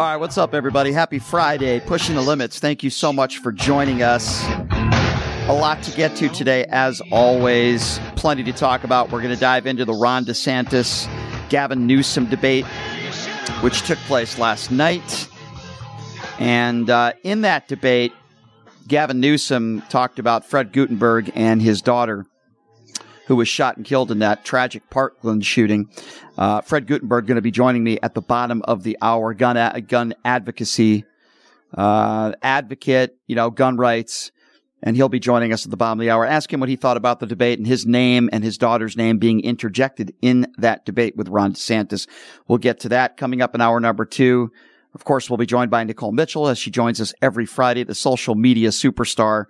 [0.00, 0.92] All right, what's up, everybody?
[0.92, 2.58] Happy Friday, pushing the limits.
[2.58, 4.42] Thank you so much for joining us.
[5.46, 8.00] A lot to get to today, as always.
[8.16, 9.10] Plenty to talk about.
[9.10, 11.06] We're going to dive into the Ron DeSantis
[11.50, 12.64] Gavin Newsom debate,
[13.60, 15.28] which took place last night.
[16.38, 18.14] And uh, in that debate,
[18.88, 22.24] Gavin Newsom talked about Fred Guttenberg and his daughter
[23.30, 25.88] who was shot and killed in that tragic Parkland shooting.
[26.36, 29.34] Uh, Fred Guttenberg going to be joining me at the bottom of the hour.
[29.34, 31.04] Gun a- gun advocacy
[31.72, 34.32] uh, advocate, you know, gun rights,
[34.82, 36.26] and he'll be joining us at the bottom of the hour.
[36.26, 39.18] Ask him what he thought about the debate and his name and his daughter's name
[39.18, 42.08] being interjected in that debate with Ron DeSantis.
[42.48, 44.50] We'll get to that coming up in hour number two.
[44.92, 47.94] Of course, we'll be joined by Nikole Mitchell as she joins us every Friday, the
[47.94, 49.44] social media superstar.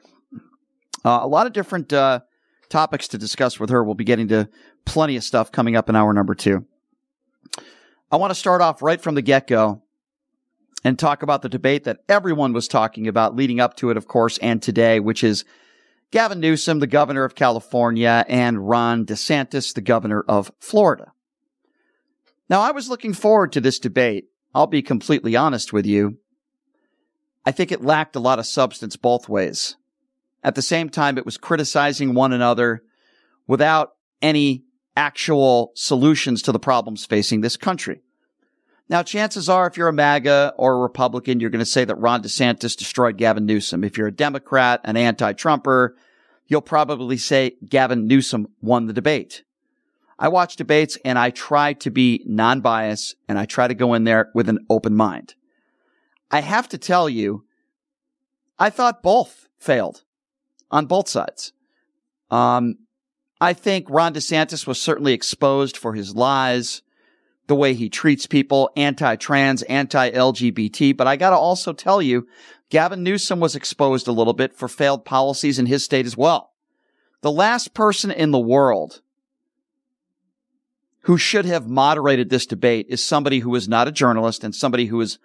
[1.02, 2.20] Uh, a lot of different uh,
[2.70, 3.84] topics to discuss with her.
[3.84, 4.48] We'll be getting to
[4.84, 6.66] plenty of stuff coming up in hour number two.
[8.10, 9.82] I want to start off right from the get go
[10.82, 14.08] and talk about the debate that everyone was talking about leading up to it, of
[14.08, 15.44] course, and today, which is
[16.10, 21.12] Gavin Newsom, the governor of California, and Ron DeSantis, the governor of Florida.
[22.48, 24.24] Now, I was looking forward to this debate.
[24.54, 26.18] I'll be completely honest with you.
[27.46, 29.76] I think it lacked a lot of substance both ways.
[30.42, 32.82] At the same time, it was criticizing one another
[33.46, 34.64] without any
[34.96, 38.00] actual solutions to the problems facing this country.
[38.88, 41.94] Now, chances are, if you're a MAGA or a Republican, you're going to say that
[41.94, 43.84] Ron DeSantis destroyed Gavin Newsom.
[43.84, 45.94] If you're a Democrat, an anti-Trumper,
[46.48, 49.44] you'll probably say Gavin Newsom won the debate.
[50.18, 54.04] I watch debates and I try to be non-biased and I try to go in
[54.04, 55.34] there with an open mind.
[56.30, 57.44] I have to tell you,
[58.58, 60.02] I thought both failed
[60.70, 61.52] on both sides.
[62.30, 62.76] Um,
[63.40, 66.82] I think Ron DeSantis was certainly exposed for his lies,
[67.46, 70.96] the way he treats people, anti-trans, anti-LGBT.
[70.96, 72.28] But I got to also tell you,
[72.68, 76.52] Gavin Newsom was exposed a little bit for failed policies in his state as well.
[77.22, 79.02] The last person in the world
[81.02, 84.86] who should have moderated this debate is somebody who is not a journalist and somebody
[84.86, 85.18] who is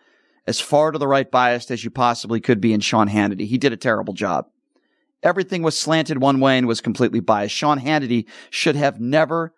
[0.48, 3.46] as far to the right biased as you possibly could be in Sean Hannity.
[3.46, 4.48] He did a terrible job.
[5.26, 7.56] Everything was slanted one way and was completely biased.
[7.56, 9.54] Sean Hannity should have never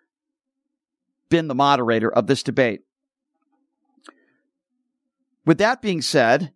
[1.28, 2.80] been the moderator of this debate.
[5.44, 6.52] With that being said,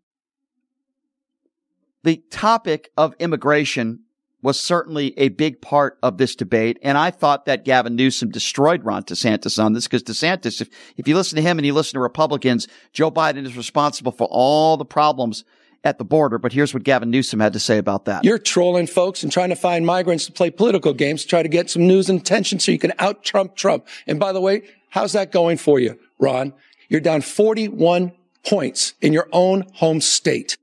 [2.02, 4.00] the topic of immigration
[4.40, 6.78] was certainly a big part of this debate.
[6.82, 11.06] And I thought that Gavin Newsom destroyed Ron DeSantis on this because DeSantis, if, if
[11.06, 14.76] you listen to him and you listen to Republicans, Joe Biden is responsible for all
[14.76, 15.44] the problems
[15.84, 16.38] at the border.
[16.38, 18.24] But here's what Gavin Newsom had to say about that.
[18.24, 21.48] You're trolling folks and trying to find migrants to play political games to try to
[21.48, 23.86] get some news and attention so you can out Trump Trump.
[24.06, 26.52] And by the way, how's that going for you, Ron?
[26.88, 28.12] You're down 41
[28.44, 30.56] points in your own home state.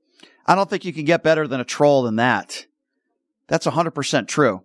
[0.46, 2.66] I don't think you can get better than a troll than that.
[3.47, 4.63] That's 100% true.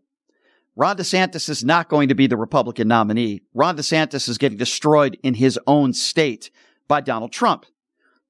[0.76, 3.42] Ron DeSantis is not going to be the Republican nominee.
[3.54, 6.50] Ron DeSantis is getting destroyed in his own state
[6.88, 7.64] by Donald Trump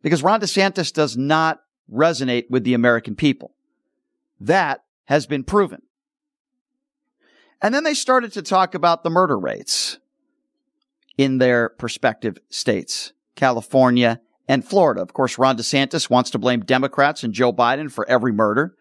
[0.02, 3.52] because Ron DeSantis does not resonate with the American people.
[4.40, 5.82] That has been proven.
[7.62, 9.98] And then they started to talk about the murder rates
[11.16, 15.00] in their prospective states, California and Florida.
[15.00, 18.74] Of course, Ron DeSantis wants to blame Democrats and Joe Biden for every murder.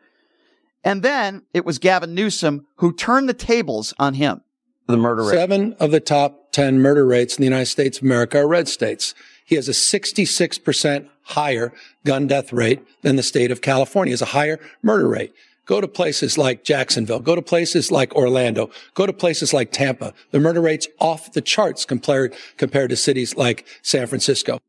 [0.84, 4.42] And then it was Gavin Newsom who turned the tables on him.
[4.88, 5.36] The murder rate.
[5.36, 8.68] Seven of the top 10 murder rates in the United States of America are red
[8.68, 9.16] states.
[9.46, 11.74] He has a 66% higher
[12.06, 14.10] gun death rate than the state of California.
[14.10, 15.34] He has a higher murder rate.
[15.66, 17.20] Go to places like Jacksonville.
[17.20, 18.70] Go to places like Orlando.
[18.96, 20.14] Go to places like Tampa.
[20.32, 24.60] The murder rate's off the charts compared, compared to cities like San Francisco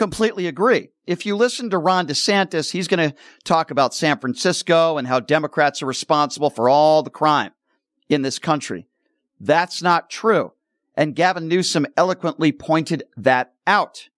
[0.00, 0.88] completely agree.
[1.06, 5.20] If you listen to Ron DeSantis, he's going to talk about San Francisco and how
[5.20, 7.52] Democrats are responsible for all the crime
[8.08, 8.86] in this country.
[9.38, 10.52] That's not true.
[10.96, 14.08] And Gavin Newsom eloquently pointed that out.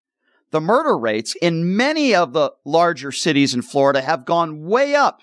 [0.53, 5.23] The murder rates in many of the larger cities in Florida have gone way up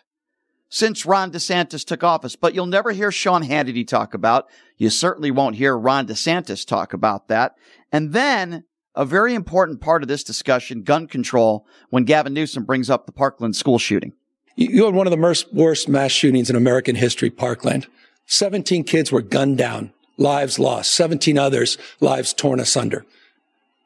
[0.69, 4.49] since Ron DeSantis took office, but you'll never hear Sean Hannity talk about.
[4.77, 7.55] You certainly won't hear Ron DeSantis talk about that.
[7.91, 8.63] And then
[8.95, 13.11] a very important part of this discussion, gun control, when Gavin Newsom brings up the
[13.11, 14.13] Parkland school shooting.
[14.55, 17.85] You had one of the worst mass shootings in American history, Parkland.
[18.25, 23.05] 17 kids were gunned down, lives lost, 17 others, lives torn asunder.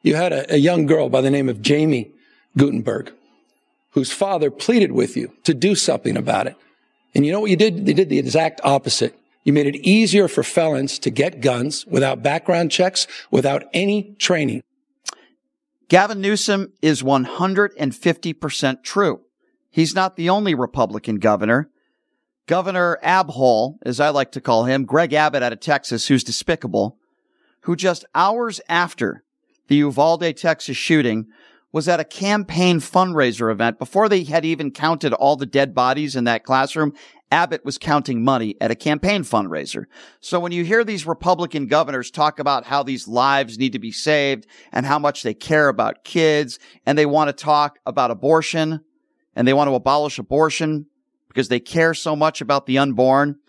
[0.04, 2.12] You had a, a young girl by the name of Jaime
[2.56, 3.12] Guttenberg,
[3.92, 6.56] whose father pleaded with you to do something about it.
[7.14, 7.88] And you know what you did?
[7.88, 9.18] You did the exact opposite.
[9.44, 14.62] You made it easier for felons to get guns without background checks, without any training.
[15.88, 19.20] Gavin Newsom is 150% true.
[19.70, 21.70] He's not the only Republican governor.
[22.46, 26.98] Governor Abhole, as I like to call him, Greg Abbott out of Texas, who's despicable,
[27.62, 29.23] who just hours after
[29.68, 31.26] the Uvalde, Texas shooting
[31.72, 36.14] was at a campaign fundraiser event before they had even counted all the dead bodies
[36.14, 36.92] in that classroom.
[37.32, 39.86] Abbott was counting money at a campaign fundraiser.
[40.20, 43.90] So when you hear these Republican governors talk about how these lives need to be
[43.90, 48.80] saved and how much they care about kids and they want to talk about abortion
[49.34, 50.86] and they want to abolish abortion
[51.26, 53.40] because they care so much about the unborn,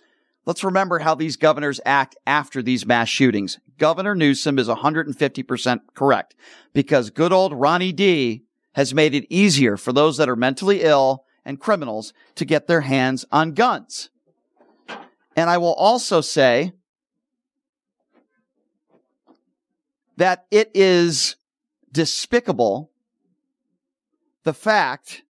[0.46, 3.60] Let's remember how these governors act after these mass shootings.
[3.78, 6.36] Governor Newsom is 150% correct
[6.74, 8.44] because good old Ronnie D
[8.74, 12.82] has made it easier for those that are mentally ill and criminals to get their
[12.82, 14.10] hands on guns.
[15.36, 16.74] And I will also say
[20.18, 21.36] that it is
[21.92, 22.92] despicable
[24.44, 25.24] the fact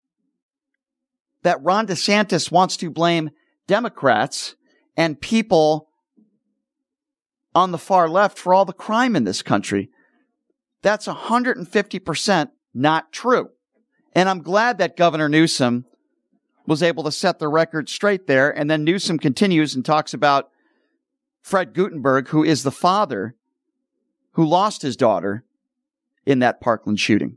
[1.42, 3.30] that Ron DeSantis wants to blame
[3.66, 4.56] Democrats
[4.96, 5.88] and people
[7.54, 9.90] on the far left for all the crime in this country.
[10.82, 13.50] That's 150% not true.
[14.14, 15.86] And I'm glad that Governor Newsom
[16.66, 18.50] was able to set the record straight there.
[18.50, 20.50] And then Newsom continues and talks about
[21.42, 23.34] Fred Guttenberg, who is the father
[24.32, 25.44] who lost his daughter
[26.24, 27.36] in that Parkland shooting.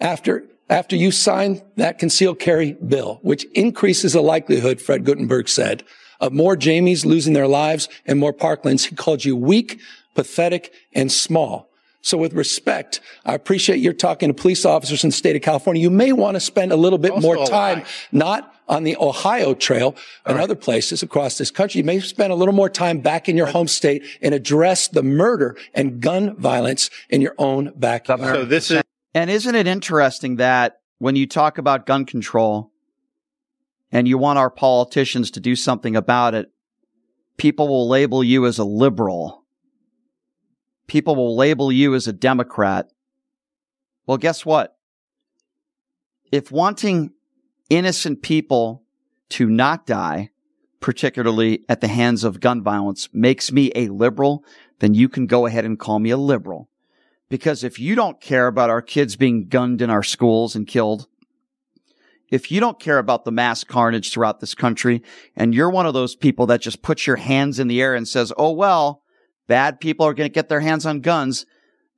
[0.00, 5.84] After after you signed that concealed carry bill, which increases the likelihood, Fred Guttenberg said,
[6.20, 8.86] of more Jamies losing their lives and more Parklands.
[8.86, 9.80] He called you weak,
[10.14, 11.68] pathetic, and small.
[12.06, 15.82] So with respect, I appreciate you're talking to police officers in the state of California.
[15.82, 17.82] You may want to spend a little bit also more time,
[18.12, 20.44] not on the Iowa Trail and right.
[20.44, 21.80] other places across this country.
[21.80, 25.02] You may spend a little more time back in your home state and address the
[25.02, 28.36] murder and gun violence in your own backyard.
[28.36, 32.70] So this is, and isn't it interesting that when you talk about gun control,
[33.96, 36.52] and you want our politicians to do something about it,
[37.38, 39.46] people will label you as a liberal.
[40.86, 42.92] People will label you as a Democrat.
[44.06, 44.76] Well, guess what?
[46.30, 47.14] If wanting
[47.70, 48.84] innocent people
[49.30, 50.28] to not die,
[50.78, 54.44] particularly at the hands of gun violence, makes me a liberal,
[54.80, 56.68] then you can go ahead and call me a liberal.
[57.30, 61.08] Because if you don't care about our kids being gunned in our schools and killed,
[62.30, 65.02] if you don't care about the mass carnage throughout this country
[65.36, 68.08] and you're one of those people that just puts your hands in the air and
[68.08, 69.02] says, oh, well,
[69.46, 71.46] bad people are going to get their hands on guns,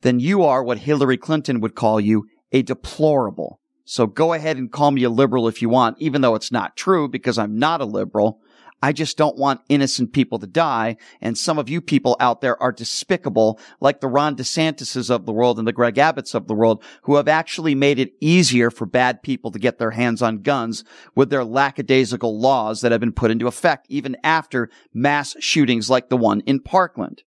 [0.03, 3.61] then you are what Hillary Clinton would call you a deplorable.
[3.85, 6.77] So go ahead and call me a liberal if you want, even though it's not
[6.77, 8.39] true because I'm not a liberal.
[8.83, 10.97] I just don't want innocent people to die.
[11.21, 15.33] And some of you people out there are despicable, like the Ron DeSantis's of the
[15.33, 18.87] world and the Greg Abbotts of the world, who have actually made it easier for
[18.87, 20.85] bad people to get their hands on guns
[21.15, 26.09] with their lackadaisical laws that have been put into effect even after mass shootings like
[26.09, 27.23] the one in Parkland.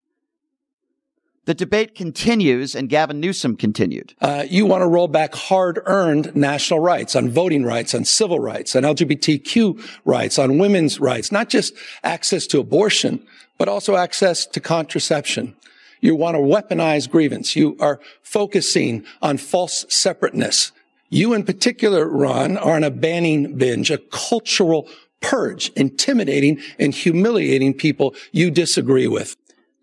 [1.45, 4.13] The debate continues, and Gavin Newsom continued.
[4.21, 8.39] Uh, you want to roll back hard earned national rights on voting rights, on civil
[8.39, 13.25] rights, on LGBTQ rights, on women's rights, not just access to abortion,
[13.57, 15.55] but also access to contraception.
[15.99, 17.55] You want to weaponize grievance.
[17.55, 20.71] You are focusing on false separateness.
[21.09, 24.87] You in particular, Ron, are on a banning binge, a cultural
[25.21, 29.35] purge, intimidating and humiliating people you disagree with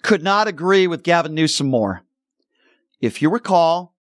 [0.03, 2.03] could not agree with Gavin Newsom more.
[3.01, 3.95] If you recall,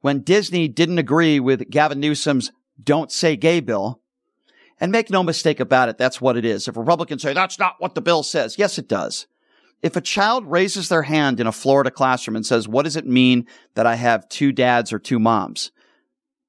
[0.00, 4.00] when Disney didn't agree with Gavin Newsom's Don't Say Gay bill,
[4.80, 6.68] and make no mistake about it, that's what it is.
[6.68, 9.26] If Republicans say that's not what the bill says, yes, it does.
[9.82, 13.06] If a child raises their hand in a Florida classroom and says, what does it
[13.06, 15.70] mean that I have two dads or two moms?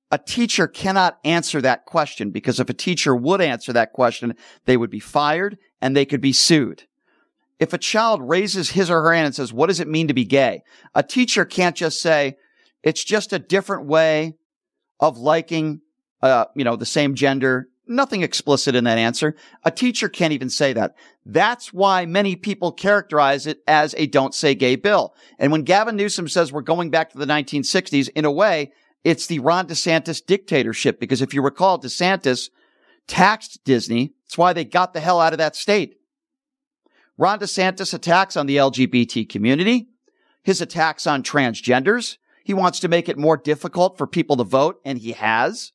[0.09, 4.35] A teacher cannot answer that question because if a teacher would answer that question,
[4.65, 6.83] they would be fired and they could be sued
[7.59, 10.13] if a child raises his or her hand and says, what does it mean to
[10.13, 10.63] be gay?
[10.93, 12.37] A teacher can't just say,
[12.83, 14.35] it's just a different way
[14.99, 15.81] of liking,
[16.21, 17.69] uh, you know, the same gender.
[17.87, 19.35] Nothing explicit in that answer.
[19.63, 20.95] A teacher can't even say that.
[21.25, 25.13] That's why many people characterize it as a don't say gay bill.
[25.39, 28.71] And when Gavin Newsom says we're going back to the 1960s, in a way,
[29.03, 30.99] it's the Ron DeSantis dictatorship.
[30.99, 32.49] Because if you recall, DeSantis
[33.07, 34.13] taxed Disney.
[34.25, 35.97] That's why they got the hell out of that state.
[37.17, 39.87] Ron DeSantis attacks on the LGBT community,
[40.43, 42.17] his attacks on transgenders.
[42.43, 45.71] He wants to make it more difficult for people to vote, and he has.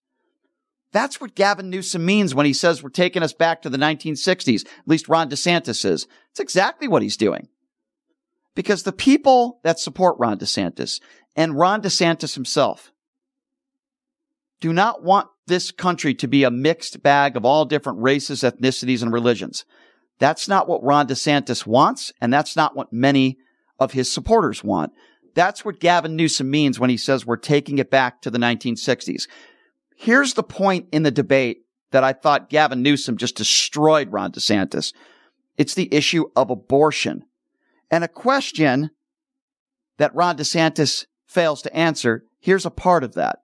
[0.93, 4.67] That's what Gavin Newsom means when he says we're taking us back to the 1960s.
[4.67, 6.07] At least Ron DeSantis is.
[6.31, 7.49] It's exactly what he's doing.
[8.55, 11.01] Because the people that support Ron DeSantis
[11.37, 12.93] and Ron DeSantis himself
[14.61, 19.03] do not want this country to be a mixed bag of all different races, ethnicities,
[19.03, 19.65] and religions.
[20.21, 23.39] That's not what Ron DeSantis wants, and that's not what many
[23.81, 24.93] of his supporters want.
[25.35, 29.27] That's what Gavin Newsom means when he says we're taking it back to the 1960s.
[29.97, 34.93] Here's the point in the debate that I thought Gavin Newsom just destroyed Ron DeSantis.
[35.57, 37.25] It's the issue of abortion.
[37.91, 38.91] And a question
[39.99, 42.25] that Ron DeSantis fails to answer.
[42.41, 43.41] Here's a part of that.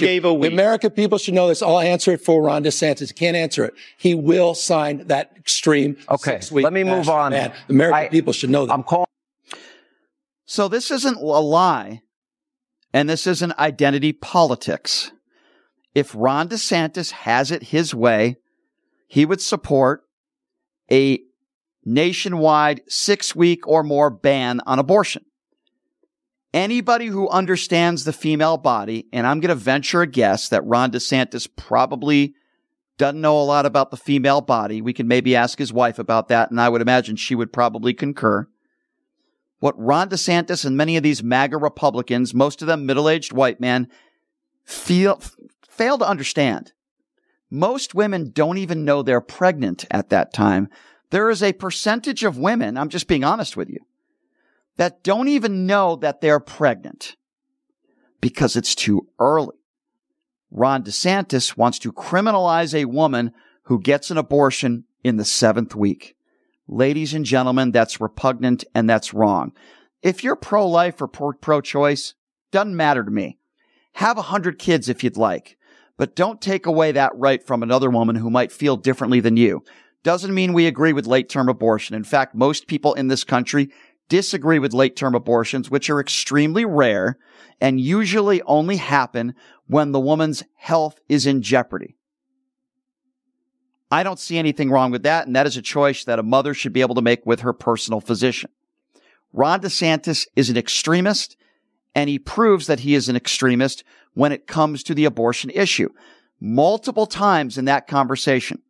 [0.00, 0.50] Gave a week.
[0.50, 1.62] The American people should know this.
[1.62, 3.08] I'll answer it for Ron DeSantis.
[3.08, 3.74] He can't answer it.
[3.96, 5.96] He will sign that extreme.
[6.10, 6.40] Okay.
[6.50, 7.32] Let me move on.
[7.32, 7.52] Man.
[7.66, 8.72] The American I, people should know that.
[8.72, 9.06] I'm calling.
[10.44, 12.00] So this isn't a lie,
[12.92, 15.12] and this isn't identity politics.
[15.94, 18.36] If Ron DeSantis has it his way,
[19.06, 20.04] he would support
[20.90, 21.20] a
[21.84, 25.24] nationwide six week or more ban on abortion.
[26.54, 30.90] Anybody who understands the female body, and I'm going to venture a guess that Ron
[30.90, 32.34] DeSantis probably
[32.96, 34.80] doesn't know a lot about the female body.
[34.80, 37.92] We can maybe ask his wife about that, and I would imagine she would probably
[37.92, 38.48] concur.
[39.60, 43.88] What Ron DeSantis and many of these MAGA Republicans, most of them middle-aged white men,
[44.64, 45.20] feel
[45.68, 46.72] fail to understand.
[47.50, 50.68] Most women don't even know they're pregnant at that time.
[51.10, 53.78] There is a percentage of women, I'm just being honest with you,
[54.78, 57.16] that don't even know that they're pregnant
[58.20, 59.56] because it's too early.
[60.50, 63.32] Ron DeSantis wants to criminalize a woman
[63.64, 66.16] who gets an abortion in the seventh week.
[66.66, 69.52] Ladies and gentlemen, that's repugnant and that's wrong.
[70.02, 72.14] If you're pro-life or pro-choice,
[72.50, 73.38] doesn't matter to me.
[73.94, 75.58] Have a hundred kids if you'd like,
[75.96, 79.64] but don't take away that right from another woman who might feel differently than you.
[80.04, 81.96] Doesn't mean we agree with late term abortion.
[81.96, 83.70] In fact, most people in this country
[84.08, 87.18] disagree with late term abortions, which are extremely rare
[87.60, 89.34] and usually only happen
[89.66, 91.96] when the woman's health is in jeopardy.
[93.90, 96.52] I don't see anything wrong with that, and that is a choice that a mother
[96.52, 98.50] should be able to make with her personal physician.
[99.32, 101.36] Ron DeSantis is an extremist,
[101.94, 103.84] and he proves that he is an extremist
[104.14, 105.88] when it comes to the abortion issue.
[106.40, 108.62] Multiple times in that conversation,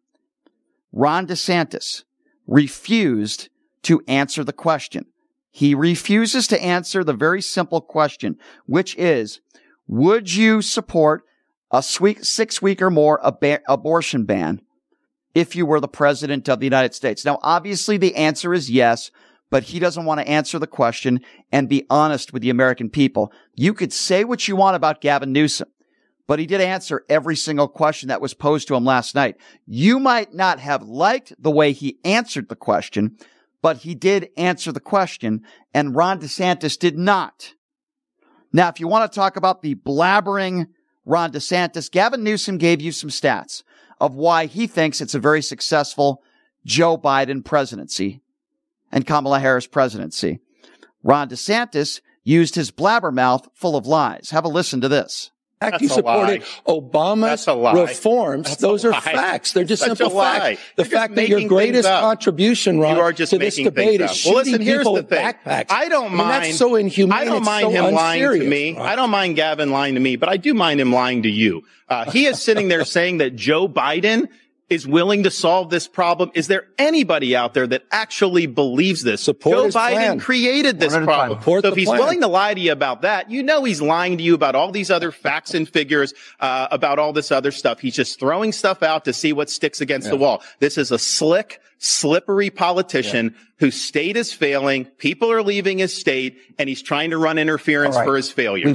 [0.93, 2.05] Ron DeSantis
[2.47, 3.49] refused
[3.83, 5.07] to answer the question.
[5.59, 9.41] He refuses to answer the very simple question, which is,
[9.89, 11.25] would you support
[11.73, 14.61] a six week or more ab- abortion ban
[15.35, 17.25] if you were the president of the United States?
[17.25, 19.11] Now, obviously the answer is yes,
[19.51, 23.33] but he doesn't want to answer the question and be honest with the American people.
[23.57, 25.71] You could say what you want about Gavin Newsom,
[26.29, 29.35] but he did answer every single question that was posed to him last night.
[29.67, 33.17] You might not have liked the way he answered the question,
[33.63, 35.43] but he did answer the question,
[35.75, 37.55] and Ron DeSantis did not.
[38.53, 40.69] Now, if you want to talk about the blabbering
[41.05, 43.63] Ron DeSantis, Gavin Newsom gave you some stats
[44.01, 46.23] of why he thinks it's a very successful
[46.65, 48.21] Joe Biden presidency
[48.93, 50.41] and Kamala Harris presidency.
[51.03, 54.31] Ron DeSantis used his blabbermouth full of lies.
[54.31, 57.47] Have a listen to this fact he supported Obama's
[57.77, 58.49] reforms.
[58.49, 59.53] That's Those are facts.
[59.53, 60.61] They're just Such simple facts.
[60.77, 64.11] The You're fact that your greatest contribution, Ron, you are just to this debate is
[64.11, 64.35] things shooting.
[64.35, 65.27] Well, listen, here's people the with thing.
[65.27, 65.67] backpacks.
[65.71, 66.45] I don't I mean, mind.
[66.45, 67.19] that's so inhumane.
[67.19, 68.77] I don't mind so him lying to me.
[68.77, 68.87] Ron.
[68.87, 71.63] I don't mind Gavin lying to me, but I do mind him lying to you.
[71.89, 74.29] Uh, he is sitting there saying that Joe Biden
[74.69, 76.31] is willing to solve this problem.
[76.35, 79.23] Is there anybody out there that actually believes this?
[79.23, 80.21] Support Joe Biden plan.
[80.21, 81.43] created this One at a problem.
[81.43, 81.99] So if he's plan.
[81.99, 84.71] willing to lie to you about that, you know he's lying to you about all
[84.71, 87.81] these other facts and figures, uh, about all this other stuff.
[87.81, 90.43] He's just throwing stuff out to see what sticks against the wall.
[90.59, 94.85] This is a slick, slippery politician whose state is failing.
[94.99, 98.05] People are leaving his state and he's trying to run interference right.
[98.05, 98.67] for his failure.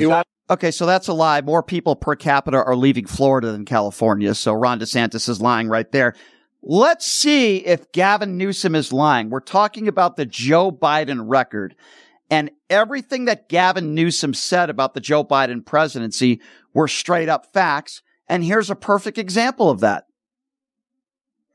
[0.53, 1.41] We've got- Okay, so that's a lie.
[1.41, 4.33] More people per capita are leaving Florida than California.
[4.35, 6.13] So Ron DeSantis is lying right there.
[6.61, 9.29] Let's see if Gavin Newsom is lying.
[9.29, 11.75] We're talking about the Joe Biden record
[12.29, 16.39] and everything that Gavin Newsom said about the Joe Biden presidency
[16.73, 18.01] were straight up facts.
[18.29, 20.05] And here's a perfect example of that.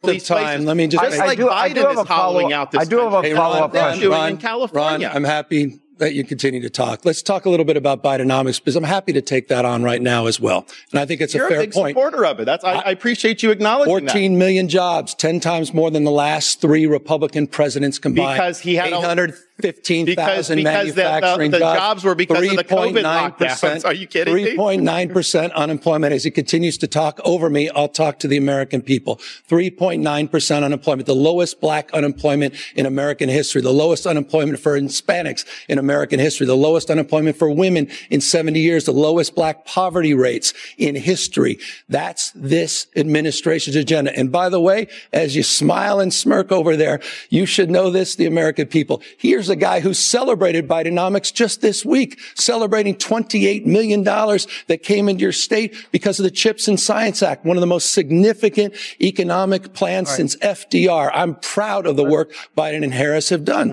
[0.05, 0.65] These time.
[0.65, 2.55] Let me just- just I like do- I do Biden have a is hollowing follow-
[2.55, 3.35] out this I do have a country.
[3.35, 4.01] follow-up They're question.
[4.03, 5.09] doing Ron, in California.
[5.09, 7.05] Ron, I'm happy that you continue to talk.
[7.05, 10.01] Let's talk a little bit about Bidenomics because I'm happy to take that on right
[10.01, 10.67] now as well.
[10.91, 11.97] And I think it's You're a fair a big point.
[11.97, 12.45] Supporter of it.
[12.45, 14.13] That's I, I appreciate you acknowledging 14 that.
[14.13, 18.37] 14 million jobs, 10 times more than the last three Republican presidents combined.
[18.37, 22.05] Because he had 800 15,000 manufacturing the, the, the jobs.
[22.05, 22.51] were because 3.
[22.51, 23.85] of the COVID lockdowns.
[23.85, 26.13] Are you kidding 3.9% unemployment.
[26.15, 29.17] As he continues to talk over me, I'll talk to the American people.
[29.49, 35.79] 3.9% unemployment, the lowest black unemployment in American history, the lowest unemployment for Hispanics in
[35.79, 40.55] American history, the lowest unemployment for women in 70 years, the lowest black poverty rates
[40.77, 41.59] in history.
[41.89, 44.17] That's this administration's agenda.
[44.17, 48.15] And by the way, as you smile and smirk over there, you should know this,
[48.15, 49.03] the American people.
[49.19, 55.23] Here's a guy who celebrated Bidenomics just this week, celebrating $28 million that came into
[55.23, 59.73] your state because of the CHIPS and Science Act, one of the most significant economic
[59.73, 61.11] plans since FDR.
[61.13, 63.73] I'm proud of the work Biden and Harris have done.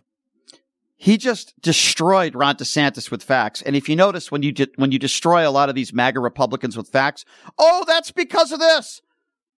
[0.97, 3.61] He just destroyed Ron DeSantis with facts.
[3.61, 6.19] And if you notice when you de- when you destroy a lot of these MAGA
[6.19, 7.25] Republicans with facts,
[7.59, 9.01] oh, that's because of this.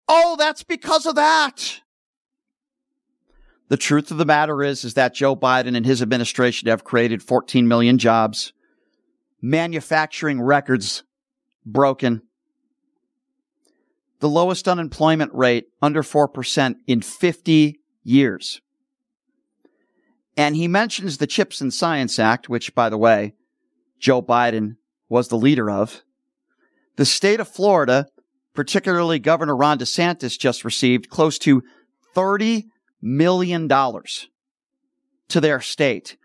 [0.07, 1.81] Oh, that's because of that.
[3.67, 7.23] The truth of the matter is, is that Joe Biden and his administration have created
[7.23, 8.53] 14 million jobs,
[9.41, 11.03] manufacturing records
[11.65, 12.21] broken,
[14.19, 18.61] the lowest unemployment rate under 4% in 50 years.
[20.37, 23.33] And he mentions the Chips and Science Act, which, by the way,
[23.99, 24.75] Joe Biden
[25.09, 26.03] was the leader of.
[26.97, 28.07] The state of Florida,
[28.53, 31.63] particularly Governor Ron DeSantis, just received close to
[32.15, 32.65] $30
[33.01, 34.29] million dollars
[35.29, 36.17] to their state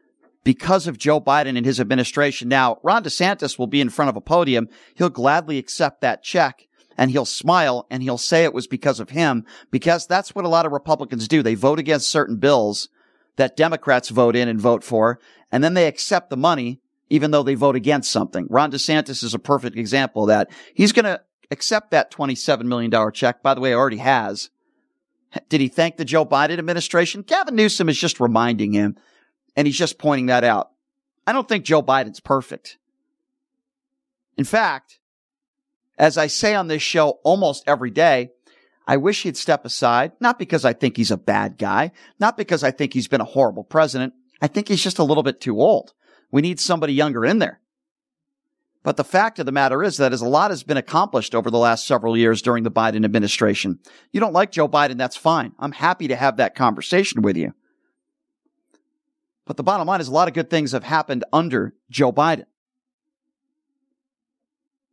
[0.45, 2.49] because of Joe Biden and his administration.
[2.49, 4.69] Now, Ron DeSantis will be in front of a podium.
[4.95, 9.11] He'll gladly accept that check and he'll smile and he'll say it was because of
[9.11, 11.43] him because that's what a lot of Republicans do.
[11.43, 12.89] They vote against certain bills
[13.37, 15.19] that Democrats vote in and vote for,
[15.53, 18.47] and then they accept the money even though they vote against something.
[18.49, 20.49] Ron DeSantis is a perfect example of that.
[20.75, 23.43] He's going to accept that $27 million check.
[23.43, 24.51] By the way, already has.
[25.49, 27.23] Did he thank the Joe Biden administration?
[27.23, 28.97] Gavin Newsom is just reminding him,
[29.57, 30.71] and he's just pointing that out.
[31.27, 32.79] I don't think Joe Biden's perfect.
[34.37, 34.99] In fact,
[35.99, 38.31] as I say on this show almost every day,
[38.87, 42.65] I wish he'd step aside, not because I think he's a bad guy, not because
[42.65, 44.15] I think he's been a horrible president.
[44.43, 45.93] I think he's just a little bit too old.
[46.33, 47.61] We need somebody younger in there.
[48.83, 51.51] But the fact of the matter is that as a lot has been accomplished over
[51.51, 53.79] the last several years during the Biden administration.
[54.11, 55.53] You don't like Joe Biden, that's fine.
[55.59, 57.53] I'm happy to have that conversation with you.
[59.45, 62.47] But the bottom line is a lot of good things have happened under Joe Biden.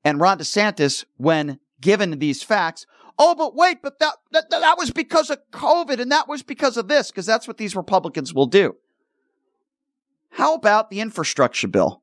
[0.04, 2.86] And Ron DeSantis, when given these facts,
[3.18, 6.76] oh, but wait, but that, that, that was because of COVID and that was because
[6.76, 8.76] of this, because that's what these Republicans will do.
[10.32, 12.02] How about the infrastructure bill?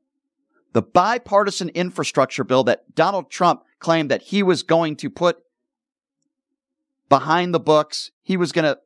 [0.74, 5.38] The bipartisan infrastructure bill that Donald Trump claimed that he was going to put
[7.08, 8.10] behind the books.
[8.22, 8.78] He was going to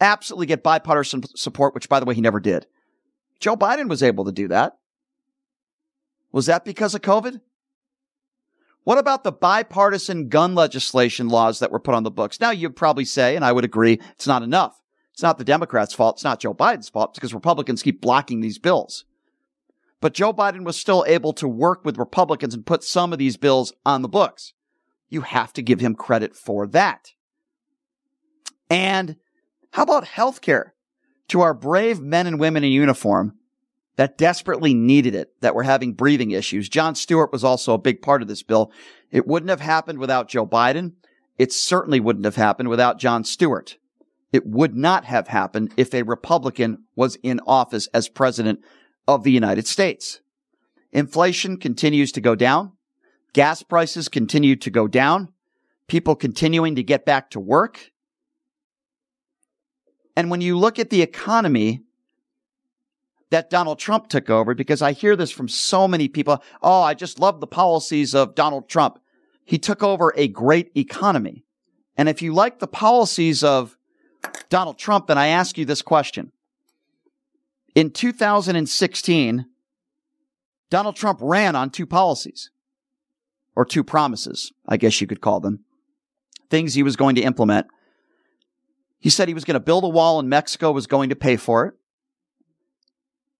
[0.00, 2.66] absolutely get bipartisan support, which by the way, he never did.
[3.38, 4.78] Joe Biden was able to do that.
[6.32, 7.40] Was that because of COVID?
[8.82, 12.40] What about the bipartisan gun legislation laws that were put on the books?
[12.40, 14.82] Now you'd probably say, and I would agree, it's not enough.
[15.12, 16.16] It's not the Democrats' fault.
[16.16, 19.04] It's not Joe Biden's fault It's because Republicans keep blocking these bills.
[20.00, 23.36] But Joe Biden was still able to work with Republicans and put some of these
[23.36, 24.52] bills on the books.
[25.08, 27.12] You have to give him credit for that.
[28.68, 29.16] And
[29.72, 30.74] how about health care
[31.28, 33.34] to our brave men and women in uniform
[33.96, 36.68] that desperately needed it, that were having breathing issues?
[36.68, 38.70] Jon Stewart was also a big part of this bill.
[39.10, 40.94] It wouldn't have happened without Joe Biden.
[41.38, 43.78] It certainly wouldn't have happened without Jon Stewart.
[44.32, 48.60] It would not have happened if a Republican was in office as president
[49.06, 50.20] of the United States.
[50.92, 52.72] Inflation continues to go down.
[53.32, 55.32] Gas prices continue to go down.
[55.88, 57.92] People continuing to get back to work.
[60.16, 61.82] And when you look at the economy
[63.30, 66.42] that Donald Trump took over, because I hear this from so many people.
[66.62, 68.98] Oh, I just love the policies of Donald Trump.
[69.44, 71.44] He took over a great economy.
[71.96, 73.76] And if you like the policies of
[74.48, 76.32] Donald Trump, then I ask you this question.
[77.76, 79.44] In 2016,
[80.70, 82.50] Donald Trump ran on two policies,
[83.54, 85.60] or two promises, I guess you could call them,
[86.48, 87.66] things he was going to implement.
[88.98, 91.36] He said he was going to build a wall and Mexico was going to pay
[91.36, 91.74] for it.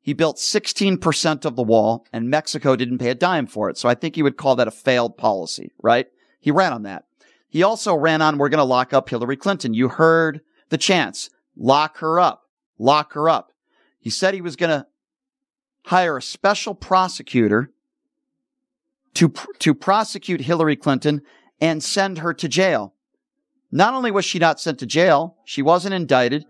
[0.02, 3.78] He built 16% of the wall and Mexico didn't pay a dime for it.
[3.78, 6.08] So I think you would call that a failed policy, right?
[6.40, 7.04] He ran on that.
[7.48, 9.72] He also ran on, we're going to lock up Hillary Clinton.
[9.72, 12.42] You heard the chants, lock her up,
[12.78, 13.52] lock her up.
[14.06, 14.86] He said he was going to
[15.86, 17.72] hire a special prosecutor
[19.14, 21.22] to, to prosecute Hillary Clinton
[21.60, 22.94] and send her to jail.
[23.72, 26.46] Not only was she not sent to jail, she wasn't indicted,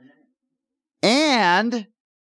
[1.02, 1.86] and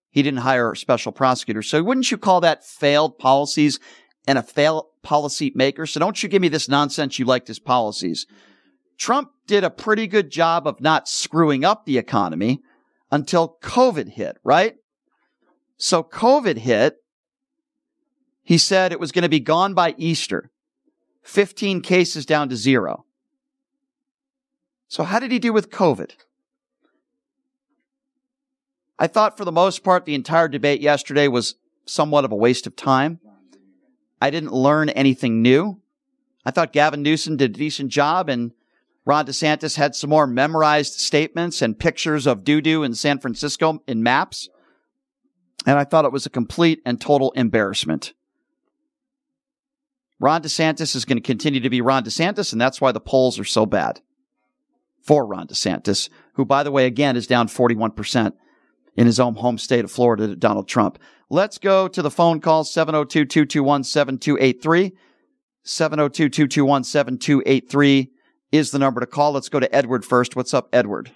[0.09, 1.62] he didn't hire a special prosecutor.
[1.62, 3.79] So wouldn't you call that failed policies
[4.27, 5.86] and a failed policy maker?
[5.86, 8.27] So don't you give me this nonsense you liked his policies.
[8.97, 12.62] Trump did a pretty good job of not screwing up the economy
[13.09, 14.75] until COVID hit, right?
[15.84, 17.04] So COVID hit.
[18.41, 20.50] He said it was going to be gone by Easter.
[21.24, 23.04] 15 cases down to zero.
[24.88, 26.12] So how did he do with COVID?
[28.98, 32.65] I thought for the most part, the entire debate yesterday was somewhat of a waste
[32.65, 33.19] of time.
[34.22, 35.82] I didn't learn anything new.
[36.46, 38.54] I thought Gavin Newsom did a decent job and
[39.04, 43.84] Ron DeSantis had some more memorized statements and pictures of doo doo in San Francisco
[43.86, 44.48] in maps.
[45.65, 48.13] And I thought it was a complete and total embarrassment.
[50.19, 53.39] Ron DeSantis is going to continue to be Ron DeSantis, and that's why the polls
[53.39, 54.02] are so bad
[55.02, 58.34] for Ron DeSantis, who, by the way, again is down 41%
[58.95, 60.97] in his own home state of Florida to Donald Trump.
[61.30, 64.93] Let's go to the phone call 702 221 7283.
[65.63, 68.12] 702 221 7283
[68.52, 69.32] is the number to call.
[69.32, 70.36] Let's go to Edward first.
[70.36, 71.12] What's up, Edward?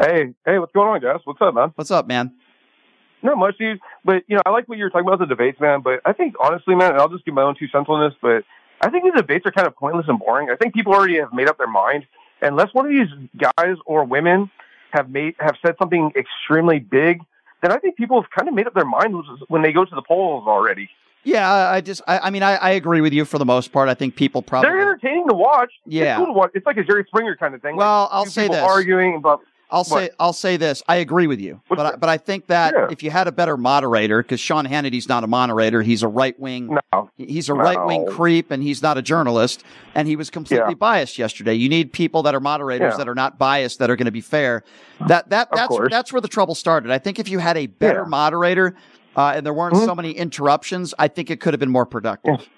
[0.00, 1.20] Hey, hey, what's going on, guys?
[1.24, 1.72] What's up, man?
[1.74, 2.34] What's up, man?
[3.24, 3.80] Not much, dude.
[4.04, 5.80] But you know, I like what you were talking about the debates, man.
[5.80, 8.16] But I think honestly, man, and I'll just give my own two cents on this.
[8.20, 8.44] But
[8.80, 10.50] I think these debates are kind of pointless and boring.
[10.50, 12.06] I think people already have made up their mind.
[12.42, 13.08] Unless one of these
[13.56, 14.50] guys or women
[14.90, 17.22] have made have said something extremely big,
[17.62, 19.16] then I think people have kind of made up their mind
[19.48, 20.90] when they go to the polls already.
[21.24, 23.88] Yeah, I just, I, I mean, I, I, agree with you for the most part.
[23.88, 25.72] I think people probably they're entertaining to watch.
[25.86, 26.50] Yeah, it's cool to watch.
[26.52, 27.76] It's like a Jerry Springer kind of thing.
[27.76, 29.40] Well, like I'll say this: arguing about
[29.74, 29.86] I'll what?
[29.86, 30.84] say I'll say this.
[30.86, 32.86] I agree with you, What's but I, but I think that yeah.
[32.90, 36.38] if you had a better moderator, because Sean Hannity's not a moderator, he's a right
[36.38, 36.78] wing.
[36.92, 37.60] No, he's a no.
[37.60, 39.64] right wing creep, and he's not a journalist,
[39.96, 40.74] and he was completely yeah.
[40.74, 41.54] biased yesterday.
[41.54, 42.98] You need people that are moderators yeah.
[42.98, 44.62] that are not biased, that are going to be fair.
[45.08, 45.90] That that of that's course.
[45.90, 46.92] that's where the trouble started.
[46.92, 48.76] I think if you had a better moderator.
[49.16, 49.84] Uh, and there weren't mm-hmm.
[49.84, 50.92] so many interruptions.
[50.98, 52.48] I think it could have been more productive.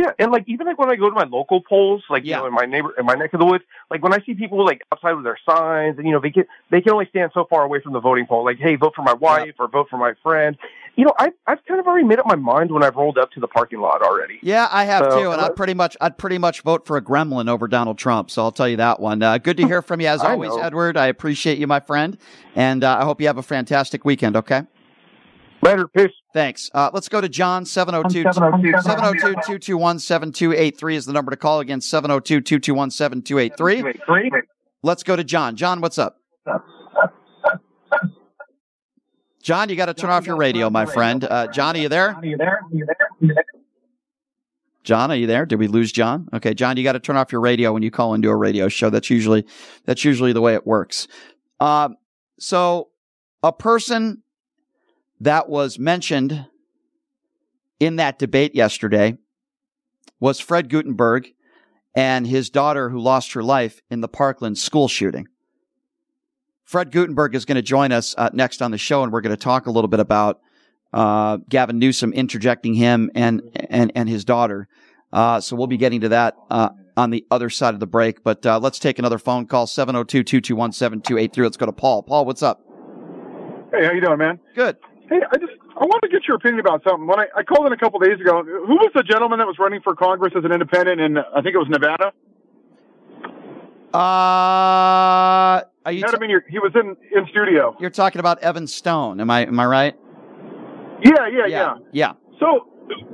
[0.00, 2.36] Yeah, and like even like when I go to my local polls, like yeah.
[2.36, 4.32] you know, in my neighbor in my neck of the woods, like when I see
[4.32, 7.32] people like outside with their signs, and you know they can they can only stand
[7.34, 8.42] so far away from the voting poll.
[8.42, 9.64] Like, hey, vote for my wife yeah.
[9.64, 10.56] or vote for my friend.
[10.96, 13.30] You know, I I've kind of already made up my mind when I've rolled up
[13.32, 14.38] to the parking lot already.
[14.40, 17.02] Yeah, I have so, too, and I'd pretty much I'd pretty much vote for a
[17.02, 18.30] gremlin over Donald Trump.
[18.30, 19.22] So I'll tell you that one.
[19.22, 20.62] Uh, good to hear from you as always, know.
[20.62, 20.96] Edward.
[20.96, 22.16] I appreciate you, my friend,
[22.54, 24.34] and uh, I hope you have a fantastic weekend.
[24.34, 24.62] Okay.
[25.62, 26.10] Later, peace.
[26.32, 26.70] Thanks.
[26.72, 31.80] Uh, let's go to John 702 702 221 7283 is the number to call again
[31.80, 34.32] 702 221 7283.
[34.82, 35.56] Let's go to John.
[35.56, 36.16] John, what's up?
[39.42, 41.24] John, you got to turn off your radio, my friend.
[41.24, 42.16] Uh, John, are you there?
[44.82, 45.46] John, are you there?
[45.46, 46.28] Did we lose John?
[46.32, 48.68] Okay, John, you got to turn off your radio when you call into a radio
[48.68, 48.90] show.
[48.90, 49.46] That's usually
[49.84, 51.06] that's usually the way it works.
[51.58, 51.90] Uh,
[52.38, 52.88] so,
[53.42, 54.22] a person
[55.20, 56.46] that was mentioned
[57.78, 59.16] in that debate yesterday
[60.18, 61.32] was Fred Guttenberg
[61.94, 65.28] and his daughter who lost her life in the Parkland school shooting.
[66.64, 69.34] Fred Guttenberg is going to join us uh, next on the show, and we're going
[69.34, 70.40] to talk a little bit about
[70.92, 74.68] uh, Gavin Newsom interjecting him and and and his daughter.
[75.12, 78.22] Uh, so we'll be getting to that uh, on the other side of the break.
[78.22, 81.38] But uh, let's take another phone call 702-221-7283.
[81.38, 82.04] Let's go to Paul.
[82.04, 82.60] Paul, what's up?
[83.72, 84.38] Hey, how you doing, man?
[84.54, 84.76] Good.
[85.10, 87.04] Hey, I just I want to get your opinion about something.
[87.04, 89.58] When I, I called in a couple days ago, who was the gentleman that was
[89.58, 92.12] running for Congress as an independent in I think it was Nevada?
[93.92, 96.04] Uh, are you?
[96.06, 97.76] T- in your, he was in in studio.
[97.80, 99.20] You're talking about Evan Stone.
[99.20, 99.96] Am I am I right?
[101.02, 101.74] Yeah, yeah, yeah.
[101.90, 102.12] Yeah.
[102.38, 102.68] So,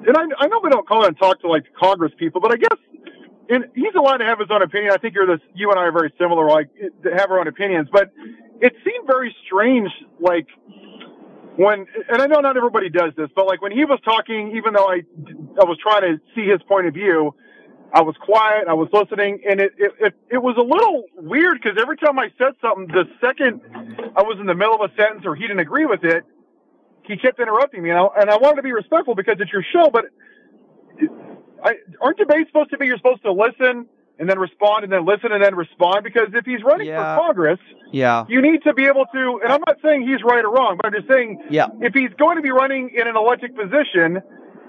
[0.07, 2.53] and I, I know we don't call in and talk to like Congress people, but
[2.53, 2.77] I guess
[3.49, 4.93] and he's allowed to have his own opinion.
[4.93, 5.41] I think you're this.
[5.55, 6.69] You and I are very similar, like
[7.05, 7.89] to have our own opinions.
[7.91, 8.13] But
[8.61, 9.89] it seemed very strange,
[10.21, 10.47] like
[11.57, 14.75] when, and I know not everybody does this, but like when he was talking, even
[14.75, 15.03] though I,
[15.61, 17.35] I was trying to see his point of view,
[17.93, 21.61] I was quiet, I was listening, and it, it, it, it was a little weird
[21.63, 23.61] because every time I said something, the second
[24.17, 26.25] I was in the middle of a sentence or he didn't agree with it,
[27.05, 29.65] he kept interrupting me, and I, and I wanted to be respectful because it's your
[29.73, 30.07] show, but
[31.65, 33.87] I, aren't debates supposed to be you're supposed to listen
[34.19, 37.17] and then respond and then listen and then respond because if he's running Yeah.
[37.17, 37.61] for Congress,
[37.93, 38.25] Yeah.
[38.29, 40.87] you need to be able to, and I'm not saying he's right or wrong, but
[40.87, 41.67] I'm just saying Yeah.
[41.81, 44.23] if he's going to be running in an elected position,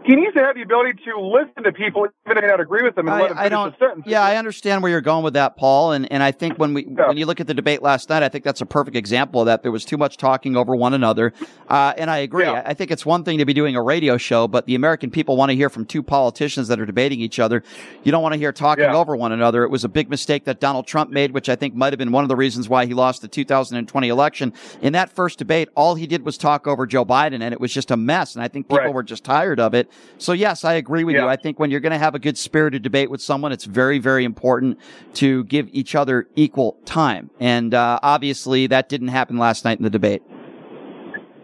[0.08, 2.82] he needs to have the ability to listen to people even if they don't agree
[2.82, 3.74] with them and I, let them I finish don't.
[3.74, 4.04] a sentence.
[4.08, 5.92] Yeah, I understand where you're going with that, Paul.
[5.92, 7.08] And and I think when we Yeah.
[7.10, 9.46] when you look at the debate last night, I think that's a perfect example of
[9.48, 9.62] that.
[9.62, 11.34] There was too much talking over one another,
[11.70, 12.46] uh, and I agree.
[12.46, 12.64] Yeah.
[12.66, 15.12] I, I think it's one thing to be doing a radio show, but the American
[15.12, 17.62] people want to hear from two politicians that are debating each other.
[18.04, 18.96] You don't want to hear talking Yeah.
[18.96, 19.64] over one another.
[19.64, 22.12] It was a big mistake that Donald Trump made, which I think might have been
[22.14, 24.54] one of the reasons why he lost the 2020 election.
[24.82, 27.74] In that first debate, all he did was talk over Joe Biden, and it was
[27.74, 28.36] just a mess.
[28.36, 28.94] And I think people Right.
[28.94, 29.90] were just tired of it.
[30.18, 31.28] So yes, I agree with you.
[31.28, 34.00] I think when you're going to have a good spirited debate with someone, it's very,
[34.00, 34.80] very important
[35.16, 37.30] to give each other equal time.
[37.40, 40.24] And uh, obviously, that didn't happen last night in the debate.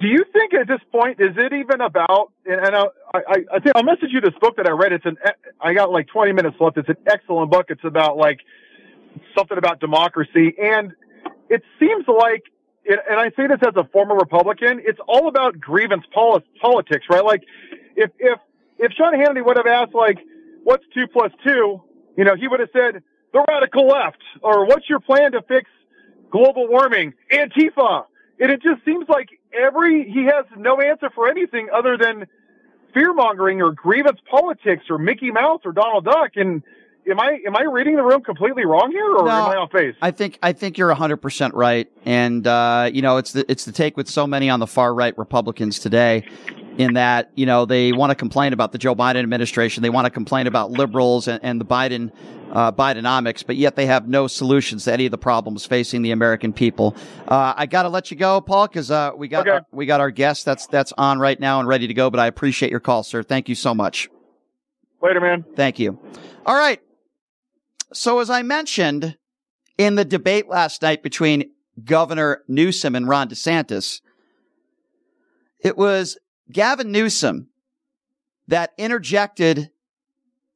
[0.03, 2.33] Do you think at this point is it even about?
[2.45, 4.91] And, and I, I, I think I'll message you this book that I read.
[4.91, 5.15] It's an
[5.61, 6.77] I got like 20 minutes left.
[6.77, 7.67] It's an excellent book.
[7.69, 8.39] It's about like
[9.37, 10.91] something about democracy, and
[11.49, 12.43] it seems like,
[12.85, 17.23] and and I say this as a former Republican, it's all about grievance politics, right?
[17.23, 17.43] Like
[17.95, 18.39] if if
[18.79, 20.19] if Sean Hannity would have asked like,
[20.63, 21.81] "What's two plus two?
[22.17, 23.03] You know, he would have said
[23.33, 25.69] the radical left, or "What's your plan to fix
[26.31, 28.05] global warming?" Antifa.
[28.39, 32.25] And it just seems like every he has no answer for anything other than
[32.93, 36.31] fear mongering or grievance politics or Mickey Mouse or Donald Duck.
[36.35, 36.63] And
[37.09, 39.71] am I am I reading the room completely wrong here, or No, am I off
[39.71, 39.95] base?
[40.01, 43.65] I think I think you're 100 percent right, and uh, you know it's the it's
[43.65, 46.25] the take with so many on the far right Republicans today,
[46.77, 50.05] in that you know they want to complain about the Joe Biden administration, they want
[50.05, 52.11] to complain about liberals and, and the Biden
[52.51, 56.11] uh, Bidenomics, but yet they have no solutions to any of the problems facing the
[56.11, 56.95] American people.
[57.27, 59.51] Uh, I got to let you go, Paul, because uh, we got Okay.
[59.51, 62.09] our, we got our guest that's that's on right now and ready to go.
[62.09, 63.23] But I appreciate your call, sir.
[63.23, 64.07] Thank you so much.
[65.01, 65.43] Later, man.
[65.55, 65.99] Thank you.
[66.45, 66.79] All right.
[67.91, 69.17] So as I mentioned
[69.77, 71.51] in the debate last night between
[71.83, 74.01] Governor Newsom and Ron DeSantis,
[75.59, 76.17] it was
[76.51, 77.49] Gavin Newsom
[78.47, 79.71] that interjected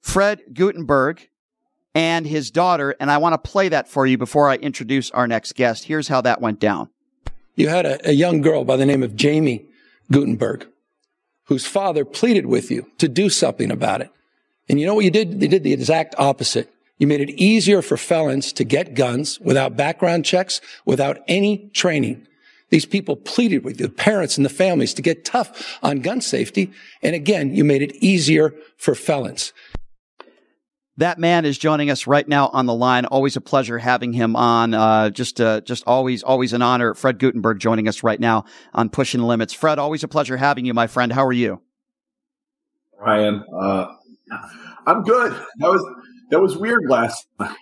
[0.01, 1.29] Fred Guttenberg
[1.95, 2.95] and his daughter.
[2.99, 5.85] And I want to play that for you before I introduce our next guest.
[5.85, 6.89] Here's how that went down.
[7.55, 9.65] You had a, a young girl by the name of Jaime
[10.11, 10.67] Guttenberg,
[11.45, 14.11] whose father pleaded with you to do something about it.
[14.69, 15.41] And you know what you did?
[15.41, 16.71] You did the exact opposite.
[16.99, 22.27] You made it easier for felons to get guns without background checks, without any training.
[22.69, 26.21] These people pleaded with you, the parents and the families, to get tough on gun
[26.21, 26.71] safety.
[27.01, 29.53] And again, you made it easier for felons.
[30.97, 33.05] That man is joining us right now on the line.
[33.05, 34.73] Always a pleasure having him on.
[34.73, 36.95] Uh, just, uh, just always, always an honor.
[36.95, 39.53] Fred Guttenberg joining us right now on Pushing the Limits.
[39.53, 41.13] Fred, always a pleasure having you, my friend.
[41.13, 41.61] How are you?
[42.99, 43.93] Ryan, uh,
[44.87, 45.33] I'm good.
[45.59, 45.85] That was
[46.31, 47.55] that was weird last night.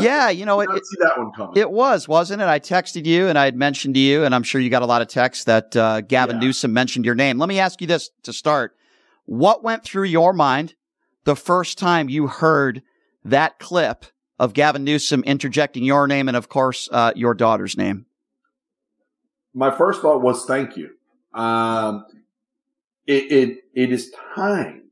[0.00, 1.56] Yeah, you know, it, it, see that one coming.
[1.56, 2.48] it was, wasn't it?
[2.48, 4.86] I texted you and I had mentioned to you, and I'm sure you got a
[4.86, 6.46] lot of texts that uh, Gavin Yeah.
[6.48, 7.38] Newsom mentioned your name.
[7.38, 8.76] Let me ask you this to start.
[9.24, 10.74] What went through your mind
[11.24, 12.82] the first time you heard
[13.24, 14.06] that clip
[14.38, 18.06] of Gavin Newsom interjecting your name and, of course, uh, your daughter's name?
[19.54, 20.90] My first thought was thank you.
[21.34, 22.06] Um,
[23.06, 24.90] it, it it is time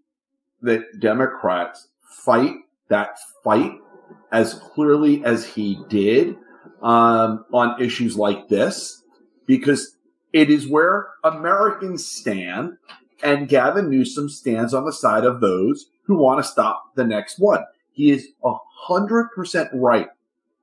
[0.62, 1.88] that Democrats
[2.24, 2.54] fight
[2.88, 3.72] that fight
[4.32, 6.36] as clearly as he did
[6.82, 9.02] um, on issues like this,
[9.46, 9.96] because
[10.32, 12.78] it is where Americans stand,
[13.22, 17.38] and Gavin Newsom stands on the side of those who want to stop the next
[17.38, 17.64] one.
[17.92, 20.08] He is a hundred percent right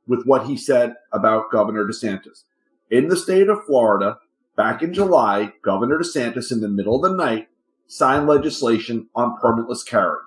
[0.07, 2.43] with what he said about Governor DeSantis.
[2.89, 4.17] In the state of Florida,
[4.55, 7.49] back in July, Governor DeSantis, in the middle of the night,
[7.87, 10.19] signed legislation on permitless carry.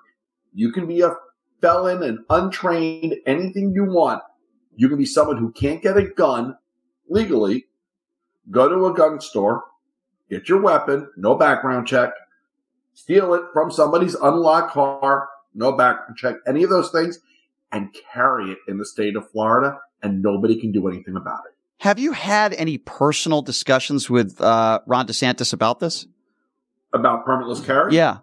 [0.53, 1.15] You can be a
[1.61, 4.23] felon and untrained, anything you want.
[4.75, 6.57] You can be someone who can't get a gun
[7.09, 7.65] legally,
[8.49, 9.63] go to a gun store,
[10.29, 12.11] get your weapon, no background check,
[12.93, 17.19] steal it from somebody's unlocked car, no background check, any of those things,
[17.71, 21.53] and carry it in the state of Florida, and nobody can do anything about it.
[21.79, 26.05] Have you had any personal discussions with uh, Ron DeSantis about this?
[26.93, 27.95] About permitless carry?
[27.95, 28.19] Yeah.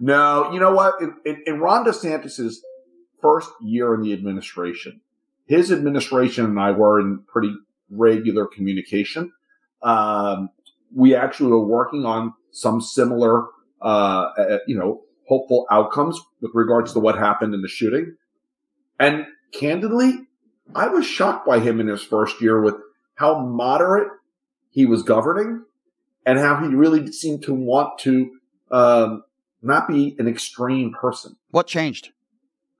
[0.00, 1.00] No, you know what?
[1.00, 2.62] In, in, in Ron DeSantis's
[3.20, 5.00] first year in the administration,
[5.46, 7.54] his administration and I were in pretty
[7.90, 9.32] regular communication.
[9.82, 10.50] Um,
[10.94, 13.46] we actually were working on some similar,
[13.82, 18.16] uh, uh, you know, hopeful outcomes with regards to what happened in the shooting.
[18.98, 20.26] And candidly,
[20.74, 22.74] I was shocked by him in his first year with
[23.14, 24.08] how moderate
[24.70, 25.64] he was governing
[26.24, 28.30] and how he really seemed to want to,
[28.70, 29.24] um,
[29.62, 31.36] not be an extreme person.
[31.50, 32.10] What changed?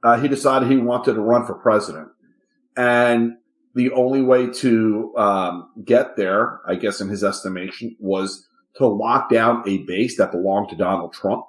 [0.03, 2.09] Uh, he decided he wanted to run for president.
[2.77, 3.33] And
[3.75, 9.31] the only way to um, get there, I guess, in his estimation, was to lock
[9.31, 11.45] down a base that belonged to Donald Trump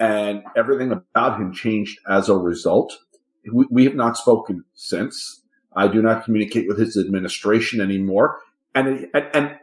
[0.00, 2.96] and everything about him changed as a result.
[3.52, 5.42] We, we have not spoken since.
[5.76, 8.40] I do not communicate with his administration anymore.
[8.74, 9.56] And, and, and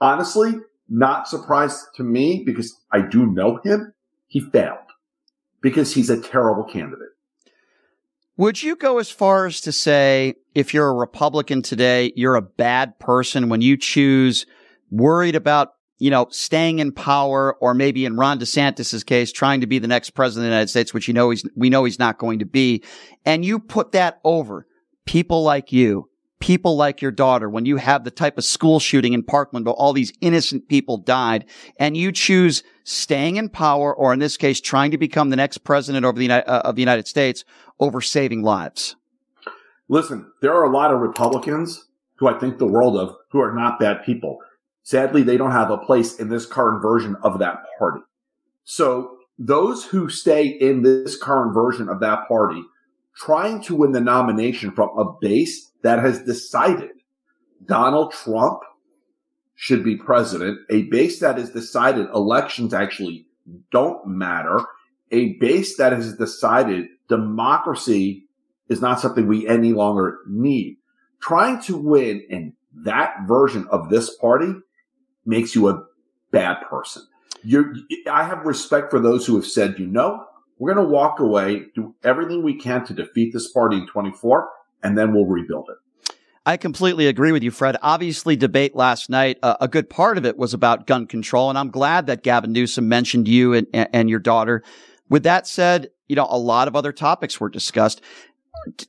[0.00, 0.54] honestly,
[0.88, 3.93] not surprised to me because I do know him.
[4.34, 4.78] He failed
[5.62, 7.10] because he's a terrible candidate.
[8.36, 12.42] Would you go as far as to say if you're a Republican today, you're a
[12.42, 14.44] bad person when you choose
[14.90, 19.68] worried about, you know, staying in power or maybe in Ron DeSantis's case, trying to
[19.68, 22.00] be the next president of the United States, which you know he's, we know he's
[22.00, 22.82] not going to be.
[23.24, 24.66] And you put that over
[25.06, 29.12] people like you people like your daughter, when you have the type of school shooting
[29.12, 31.44] in Parkland where all these innocent people died,
[31.78, 35.58] and you choose staying in power, or in this case, trying to become the next
[35.58, 37.44] president of the, uh, of the United States
[37.80, 38.96] over saving lives?
[39.88, 43.54] Listen, there are a lot of Republicans who I think the world of who are
[43.54, 44.38] not bad people.
[44.82, 48.00] Sadly, they don't have a place in this current version of that party.
[48.64, 52.62] So those who stay in this current version of that party
[53.16, 56.90] trying to win the nomination from a base that has decided
[57.66, 58.60] Donald Trump
[59.54, 63.26] should be president, a base that has decided elections actually
[63.70, 64.60] don't matter,
[65.12, 68.24] a base that has decided democracy
[68.70, 70.78] is not something we any longer need.
[71.20, 74.54] Trying to win in that version of this party
[75.26, 75.84] makes you a
[76.30, 77.02] bad person.
[77.42, 77.74] You're,
[78.10, 80.24] I have respect for those who have said, you know,
[80.58, 84.48] we're going to walk away, do everything we can to defeat this party in 24,
[84.84, 85.78] and then we'll rebuild it.
[86.46, 87.76] I completely agree with you, Fred.
[87.80, 91.58] Obviously, debate last night, uh, a good part of it was about gun control, and
[91.58, 94.62] I'm glad that Gavin Newsom mentioned you and, and your daughter.
[95.08, 98.02] With that said, you know, a lot of other topics were discussed.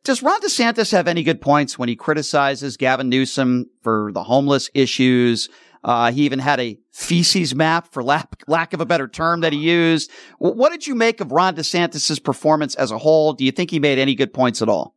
[0.03, 4.69] Does Ron DeSantis have any good points when he criticizes Gavin Newsom for the homeless
[4.73, 5.49] issues,
[5.86, 9.53] uh, he even had a feces map, for lack, lack of a better term, that
[9.53, 10.10] he used.
[10.39, 13.34] What did you make of Ron DeSantis' performance as a whole?
[13.34, 14.94] Do you think he made any good points at all?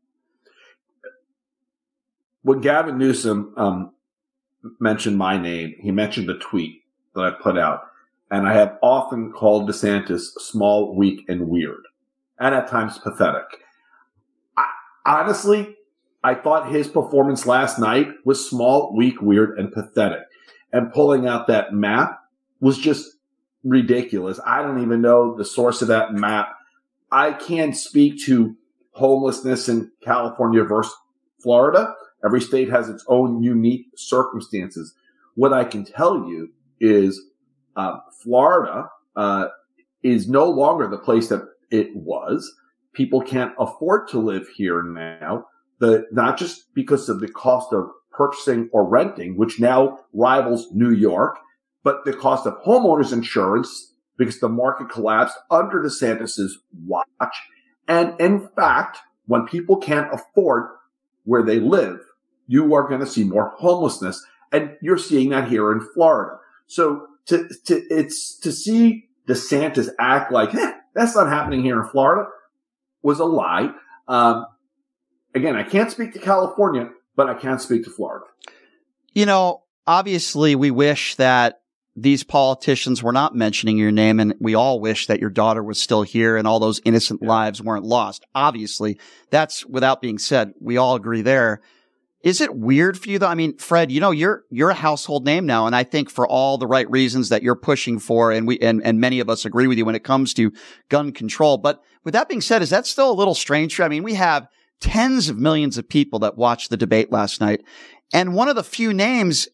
[2.42, 3.92] When Gavin Newsom um,
[4.80, 6.82] mentioned my name, he mentioned the tweet
[7.14, 7.82] that I put out,
[8.30, 11.82] and I have often called DeSantis small, weak, and weird,
[12.38, 13.44] and at times pathetic.
[14.56, 14.66] I,
[15.04, 15.76] honestly,
[16.22, 20.22] I thought his performance last night was small, weak, weird, and pathetic
[20.72, 22.20] and pulling out that map
[22.60, 23.16] was just
[23.64, 24.38] ridiculous.
[24.44, 26.54] I don't even know the source of that map.
[27.10, 28.56] I can't speak to
[28.92, 30.94] homelessness in California versus
[31.42, 31.94] Florida.
[32.24, 34.94] Every state has its own unique circumstances.
[35.34, 37.20] What I can tell you is
[37.76, 39.48] uh, Florida uh,
[40.02, 42.52] is no longer the place that it was.
[42.92, 45.46] People can't afford to live here now.
[45.78, 50.90] The not just because of the cost of purchasing or renting, which now rivals New
[50.90, 51.38] York,
[51.84, 57.06] but the cost of homeowners insurance because the market collapsed under DeSantis's watch.
[57.86, 60.68] And in fact, when people can't afford
[61.24, 62.00] where they live,
[62.48, 64.26] you are going to see more homelessness.
[64.50, 66.38] And you're seeing that here in Florida.
[66.66, 71.88] So to, to, it's to see DeSantis act like, eh, that's not happening here in
[71.88, 72.28] Florida
[73.02, 73.70] was a lie.
[74.08, 74.46] Um,
[75.34, 78.24] again, I can't speak to California, but I can't speak to Florida.
[79.12, 81.60] You know, obviously, we wish that
[81.94, 85.80] these politicians were not mentioning your name, and we all wish that your daughter was
[85.80, 87.28] still here and all those innocent yeah.
[87.28, 88.24] lives weren't lost.
[88.34, 88.98] Obviously,
[89.30, 90.52] that's without being said.
[90.60, 91.60] We all agree there.
[92.22, 93.28] Is it weird for you though?
[93.28, 95.66] I mean, Fred, you know, you're, you're a household name now.
[95.66, 98.82] And I think for all the right reasons that you're pushing for, and we, and,
[98.84, 100.52] and many of us agree with you when it comes to
[100.88, 101.58] gun control.
[101.58, 103.78] But with that being said, is that still a little strange?
[103.80, 104.48] I mean, we have
[104.80, 107.62] tens of millions of people that watched the debate last night.
[108.12, 109.48] And one of the few names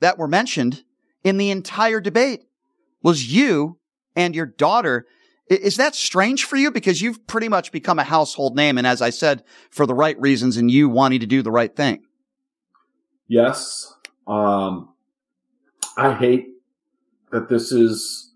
[0.00, 0.84] that were mentioned
[1.22, 2.44] in the entire debate
[3.02, 3.78] was you
[4.14, 5.06] and your daughter.
[5.48, 6.70] Is that strange for you?
[6.70, 8.78] Because you've pretty much become a household name.
[8.78, 11.74] And as I said, for the right reasons and you wanting to do the right
[11.74, 12.05] thing.
[13.28, 13.94] Yes.
[14.26, 14.90] Um,
[15.96, 16.48] I hate
[17.32, 18.32] that this is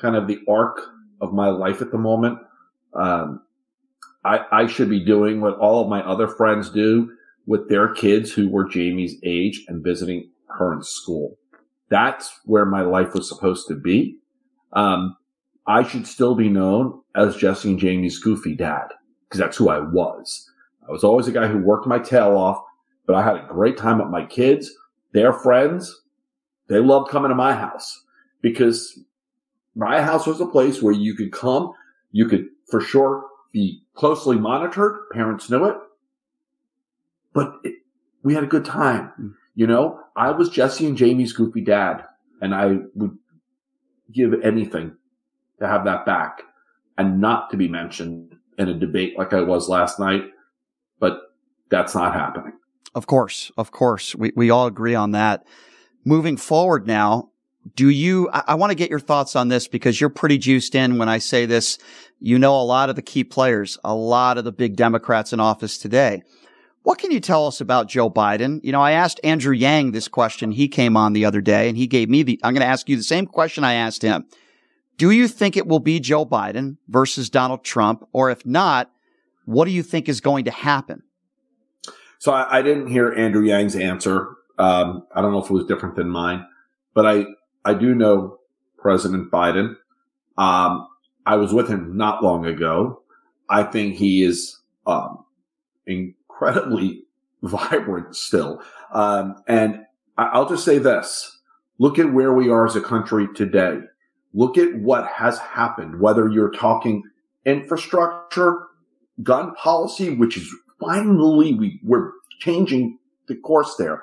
[0.00, 0.80] kind of the arc
[1.20, 2.38] of my life at the moment.
[2.94, 3.42] Um,
[4.24, 7.12] I, I should be doing what all of my other friends do
[7.46, 11.38] with their kids who were Jaime's age and visiting her in school.
[11.88, 14.18] That's where my life was supposed to be.
[14.74, 15.16] Um,
[15.66, 18.88] I should still be known as Jesse and Jaime's goofy dad
[19.24, 20.50] because that's who I was.
[20.86, 22.62] I was always a guy who worked my tail off,
[23.08, 24.70] but I had a great time with my kids,
[25.14, 26.02] their friends.
[26.68, 28.04] They loved coming to my house
[28.42, 29.00] because
[29.74, 31.72] my house was a place where you could come,
[32.12, 35.08] you could for sure be closely monitored.
[35.10, 35.76] Parents knew it,
[37.32, 37.76] but it,
[38.22, 39.34] we had a good time.
[39.54, 42.04] You know, I was Jesse and Jaime's goofy dad,
[42.42, 43.16] and I would
[44.12, 44.94] give anything
[45.60, 46.42] to have that back.
[46.98, 50.24] and not to be mentioned in a debate like I was last night,
[50.98, 51.34] but
[51.70, 52.52] that's not happening.
[52.94, 54.14] Of course, of course.
[54.14, 55.46] We, we all agree on that.
[56.04, 57.30] Moving forward now,
[57.74, 60.74] do you, I, I want to get your thoughts on this because you're pretty juiced
[60.74, 61.78] in when I say this.
[62.18, 65.40] You know a lot of the key players, a lot of the big Democrats in
[65.40, 66.22] office today.
[66.82, 68.60] What can you tell us about Joe Biden?
[68.62, 70.52] You know, I asked Andrew Yang this question.
[70.52, 72.88] He came on the other day and he gave me the, I'm going to ask
[72.88, 74.26] you the same question I asked him.
[74.96, 78.08] Do you think it will be Joe Biden versus Donald Trump?
[78.12, 78.90] Or if not,
[79.44, 81.02] what do you think is going to happen?
[82.18, 84.28] So I, I didn't hear Andrew Yang's answer.
[84.58, 86.46] Um, I don't know if it was different than mine,
[86.94, 87.26] but I,
[87.64, 88.38] I do know
[88.76, 89.76] President Biden.
[90.36, 90.88] Um,
[91.26, 93.02] I was with him not long ago.
[93.48, 95.24] I think he is um,
[95.86, 97.04] incredibly
[97.42, 98.62] vibrant still.
[98.92, 99.80] Um, and
[100.16, 101.38] I'll just say this.
[101.78, 103.78] Look at where we are as a country today.
[104.34, 107.04] Look at what has happened, whether you're talking
[107.46, 108.66] infrastructure,
[109.22, 114.02] gun policy, which is finally we, we're changing the course there,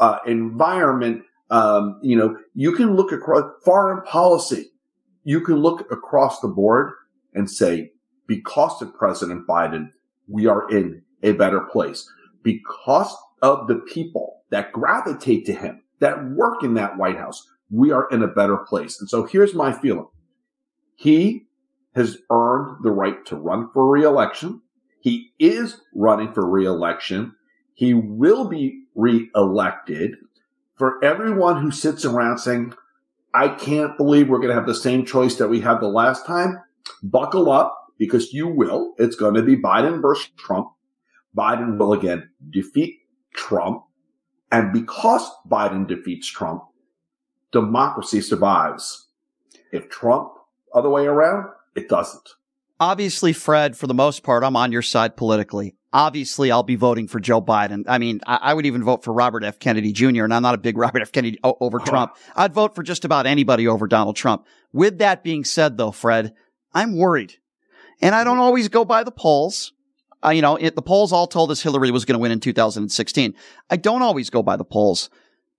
[0.00, 4.70] uh, environment, um, you know, you can look across foreign policy.
[5.24, 6.92] You can look across the board
[7.34, 7.92] and say,
[8.26, 9.90] because of President Biden,
[10.28, 12.08] we are in a better place
[12.42, 17.48] because of the people that gravitate to him, that work in that White House.
[17.70, 19.00] We are in a better place.
[19.00, 20.06] And so here's my feeling.
[20.94, 21.46] He
[21.94, 24.62] has earned the right to run for reelection.
[25.06, 27.36] He is running for reelection.
[27.74, 30.16] He will be reelected.
[30.74, 32.74] For everyone who sits around saying,
[33.32, 36.26] I can't believe we're going to have the same choice that we had the last
[36.26, 36.60] time,
[37.04, 38.94] buckle up because you will.
[38.98, 40.72] It's going to be Biden versus Trump.
[41.38, 42.96] Biden will again defeat
[43.32, 43.84] Trump.
[44.50, 46.64] And because Biden defeats Trump,
[47.52, 49.06] democracy survives.
[49.70, 50.32] If Trump
[50.74, 52.28] other way around, it doesn't.
[52.78, 55.74] Obviously, Fred, for the most part, I'm on your side politically.
[55.92, 57.84] Obviously, I'll be voting for Joe Biden.
[57.88, 59.58] I mean, I, I would even vote for Robert F.
[59.58, 61.10] Kennedy Jr., and I'm not a big Robert F.
[61.10, 62.16] Kennedy o- over Trump.
[62.34, 64.46] I'd vote for just about anybody over Donald Trump.
[64.74, 66.34] With that being said, though, Fred,
[66.74, 67.36] I'm worried.
[68.02, 69.72] And I don't always go by the polls.
[70.22, 72.40] Uh, you know, it, the polls all told us Hillary was going to win in
[72.40, 73.34] 2016.
[73.70, 75.08] I don't always go by the polls,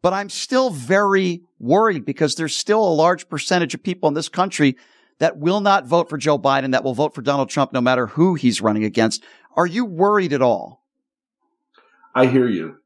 [0.03, 4.29] but I'm still very worried because there's still a large percentage of people in this
[4.29, 4.77] country
[5.19, 8.07] that will not vote for Joe Biden, that will vote for Donald Trump no matter
[8.07, 9.23] who he's running against.
[9.55, 10.83] Are you worried at all?
[12.13, 12.77] I hear you.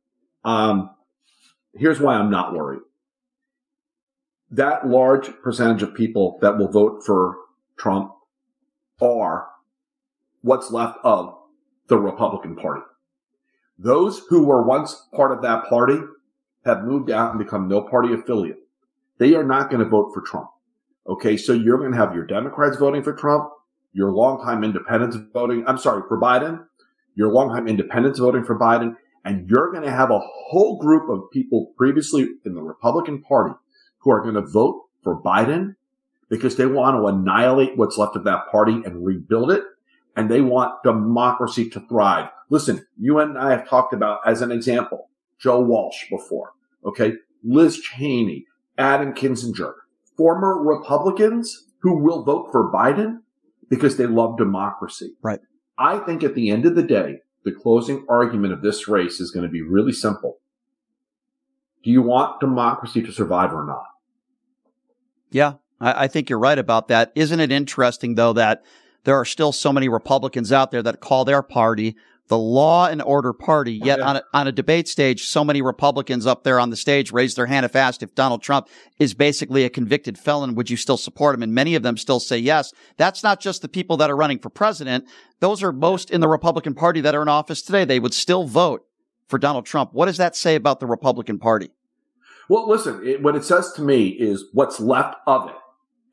[0.44, 0.90] Um,
[1.74, 2.82] here's why I'm not worried.
[4.50, 7.38] That large percentage of people that will vote for
[7.78, 8.14] Trump
[9.02, 9.48] are
[10.42, 11.36] what's left of
[11.88, 12.84] the Republican Party.
[13.78, 15.98] Those who were once part of that party
[16.66, 18.60] have moved out and become no party affiliate.
[19.18, 20.51] They are not going to vote for Trump.
[21.08, 21.38] Okay.
[21.38, 23.49] So you're going to have your Democrats voting for Trump,
[23.93, 26.66] your longtime independents voting, I'm sorry, for Biden,
[27.16, 28.95] your longtime independents voting for Biden,
[29.26, 33.56] and you're going to have a whole group of people previously in the Republican Party
[33.99, 35.76] who are going to vote for Biden
[36.30, 39.64] because they want to annihilate what's left of that party and rebuild it
[40.16, 42.30] and they want democracy to thrive.
[42.49, 46.54] Listen, you and I have talked about, as an example, Joe Walsh before.
[46.86, 47.14] Okay.
[47.43, 48.45] Liz Cheney,
[48.78, 49.74] Adam Kinzinger,
[50.22, 53.22] former Republicans who will vote for Biden
[53.72, 55.13] because they love democracy.
[55.24, 55.39] Right.
[55.80, 59.32] I think at the end of the day, the closing argument of this race is
[59.32, 60.38] going to be really simple.
[61.84, 63.86] Do you want democracy to survive or not?
[65.32, 67.11] Yeah, I, I think you're right about that.
[67.15, 68.63] Isn't it interesting though that
[69.05, 71.95] there are still so many Republicans out there that call their party
[72.32, 73.74] the law and order party.
[73.74, 77.12] Yet on a, on a debate stage, so many Republicans up there on the stage
[77.12, 78.70] raise their hand if asked if Donald Trump
[79.00, 81.44] is basically a convicted felon, would you still support him?
[81.44, 82.72] And many of them still say yes.
[82.96, 85.10] That's not just the people that are running for president.
[85.42, 87.84] Those are most in the Republican party that are in office today.
[87.84, 88.86] They would still vote
[89.28, 89.92] for Donald Trump.
[89.92, 91.72] What does that say about the Republican party?
[92.48, 95.56] Well, listen, it, what it says to me is what's left of it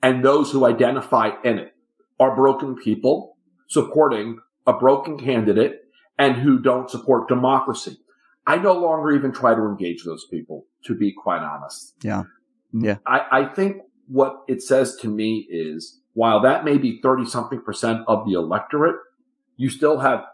[0.02, 1.76] and those who identify in it
[2.18, 3.36] are broken people
[3.68, 5.84] supporting a broken candidate
[6.18, 7.98] and who don't support democracy.
[8.46, 11.94] I no longer even try to engage those people, to be quite honest.
[12.02, 12.22] Yeah.
[12.72, 12.96] Yeah.
[13.06, 17.60] I, I think what it says to me is while that may be 30 something
[17.60, 18.96] percent of the electorate,
[19.56, 20.24] you still have,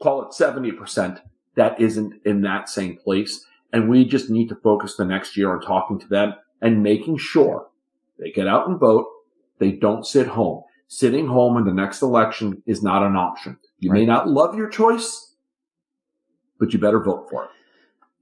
[0.00, 1.20] call it 70%
[1.56, 3.44] that isn't in that same place.
[3.72, 7.18] And we just need to focus the next year on talking to them and making
[7.18, 7.68] sure
[8.18, 9.06] they get out and vote.
[9.58, 10.62] They don't sit home.
[10.88, 13.58] Sitting home in the next election is not an option.
[13.80, 14.00] You right.
[14.00, 15.34] may not love your choice,
[16.58, 17.50] but you better vote for it.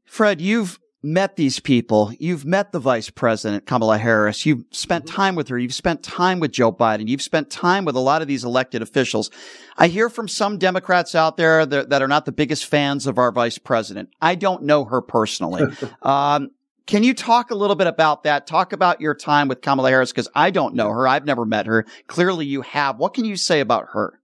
[0.05, 2.11] Fred, you've met these people.
[2.19, 4.47] You've met the vice president, Kamala Harris.
[4.47, 5.15] You've spent Mm-hmm.
[5.15, 5.59] time with her.
[5.59, 7.09] You've spent time with Joe Biden.
[7.09, 9.31] You've spent time with a lot of these elected officials.
[9.77, 13.19] I hear from some Democrats out there that, that are not the biggest fans of
[13.19, 14.09] our vice president.
[14.23, 15.65] I don't know her personally.
[16.03, 16.51] um,
[16.87, 18.47] can you talk a little bit about that?
[18.47, 21.09] Talk about your time with Kamala Harris because I don't know her.
[21.09, 21.87] I've never met her.
[22.09, 22.99] Clearly you have.
[22.99, 24.21] What can you say about her?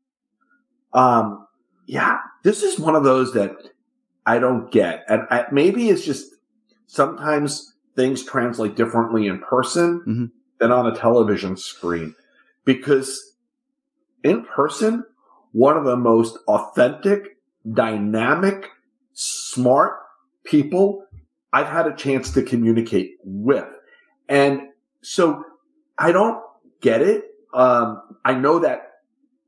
[0.93, 1.47] Um,
[1.87, 3.53] yeah, this is one of those that
[4.27, 5.05] I don't get.
[5.09, 6.27] And I, maybe it's just
[6.87, 10.31] sometimes things translate differently in person Mhm.
[10.59, 12.15] than on a television screen
[12.65, 13.35] because
[14.23, 15.05] in person,
[15.53, 17.39] one of the most authentic,
[17.73, 18.69] dynamic,
[19.13, 19.95] smart
[20.45, 21.05] people
[21.53, 23.67] I've had a chance to communicate with.
[24.29, 24.63] And
[25.03, 25.43] so
[25.99, 26.41] I don't
[26.81, 27.25] get it.
[27.53, 28.83] Um, I know that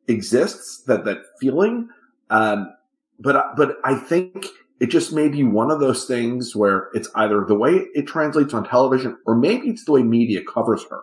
[0.08, 1.88] exists, that, that feeling.
[2.30, 2.72] Um,
[3.20, 4.46] but, but I think
[4.80, 8.52] it just may be one of those things where it's either the way it translates
[8.52, 11.02] on television or maybe it's the way media covers her,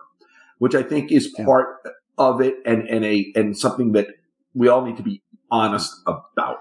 [0.58, 1.46] which I think is Yeah.
[1.46, 1.76] part
[2.18, 4.08] of it and, and a, and something that
[4.52, 6.58] we all need to be honest about.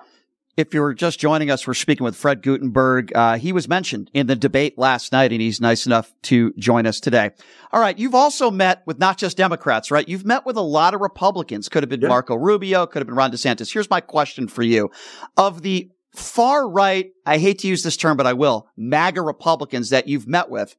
[0.60, 3.16] If you're just joining us, we're speaking with Fred Guttenberg.
[3.16, 6.86] Uh, he was mentioned in the debate last night, and he's nice enough to join
[6.86, 7.32] us today.
[7.72, 7.97] All right.
[7.97, 10.05] You've also met with not just Democrats, right?
[10.05, 11.70] You've met with a lot of Republicans.
[11.70, 12.10] Could have been Yeah.
[12.10, 13.72] Marco Rubio, could have been Ron DeSantis.
[13.72, 14.91] Here's my question for you.
[15.38, 19.91] Of the far right, I hate to use this term, but I will, MAGA Republicans
[19.91, 20.76] that you've met with,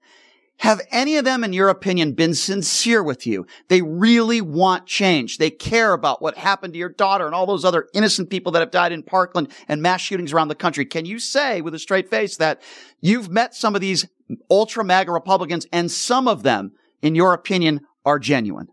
[0.61, 3.47] have any of them, in your opinion, been sincere with you?
[3.69, 5.39] They really want change.
[5.39, 8.61] They care about what happened to your daughter and all those other innocent people that
[8.61, 10.85] have died in Parkland and mass shootings around the country.
[10.85, 12.61] Can you say with a straight face that
[13.01, 14.07] you've met some of these
[14.51, 18.69] ultra MAGA Republicans and some of them, in your opinion, are genuine?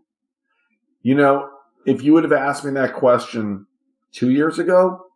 [1.00, 1.48] You know,
[1.86, 3.66] if you would have asked me that question
[4.12, 5.06] two years ago,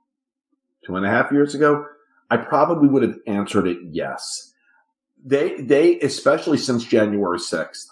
[0.86, 1.84] two and a half years ago,
[2.30, 4.51] I probably would have answered it yes.
[5.24, 7.86] They, they, especially since January 6th,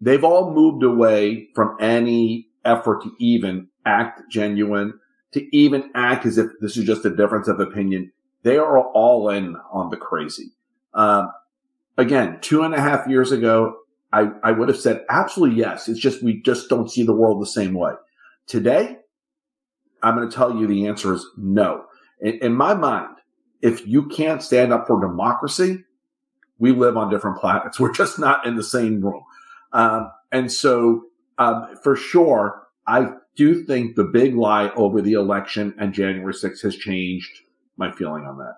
[0.00, 5.00] they've all moved away from any effort to even act genuine,
[5.32, 8.12] to even act as if this is just a difference of opinion.
[8.42, 10.52] They are all in on the crazy.
[10.94, 11.30] Um,
[11.96, 13.76] again, two and a half years ago,
[14.12, 15.88] I, I would have said absolutely yes.
[15.88, 17.92] It's just we just don't see the world the same way.
[18.46, 18.98] Today,
[20.02, 21.84] I'm going to tell you the answer is no.
[22.20, 23.16] In, in my mind,
[23.60, 25.84] if you can't stand up for democracy,
[26.58, 27.78] we live on different planets.
[27.80, 29.22] We're just not in the same room.
[29.72, 31.04] Um, and so,
[31.38, 36.62] um, for sure, I do think the big lie over the election and January 6th
[36.62, 37.40] has changed
[37.76, 38.56] my feeling on that.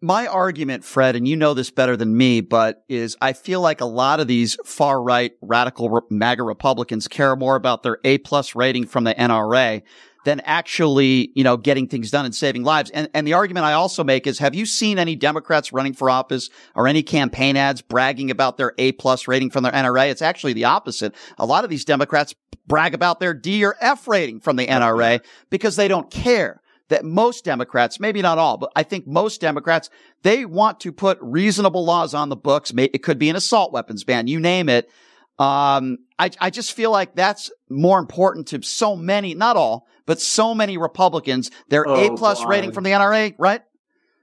[0.00, 3.80] my argument, Fred, and you know this better than me, but is I feel like
[3.80, 8.54] a lot of these far right radical MAGA Republicans care more about their A plus
[8.54, 9.82] rating from the NRA
[10.28, 12.90] than actually, you know, getting things done and saving lives.
[12.90, 16.10] And, and the argument I also make is, have you seen any Democrats running for
[16.10, 20.10] office or any campaign ads bragging about their A plus rating from their NRA?
[20.10, 21.14] It's actually the opposite.
[21.38, 22.34] A lot of these Democrats
[22.66, 27.06] brag about their D or F rating from the NRA because they don't care that
[27.06, 29.88] most Democrats, maybe not all, but I think most Democrats,
[30.24, 32.70] they want to put reasonable laws on the books.
[32.76, 34.90] It could be an assault weapons ban, you name it.
[35.38, 40.20] Um, I, I just feel like that's more important to so many, not all, but
[40.20, 43.60] so many Republicans, their Oh, A plus rating from the NRA, right?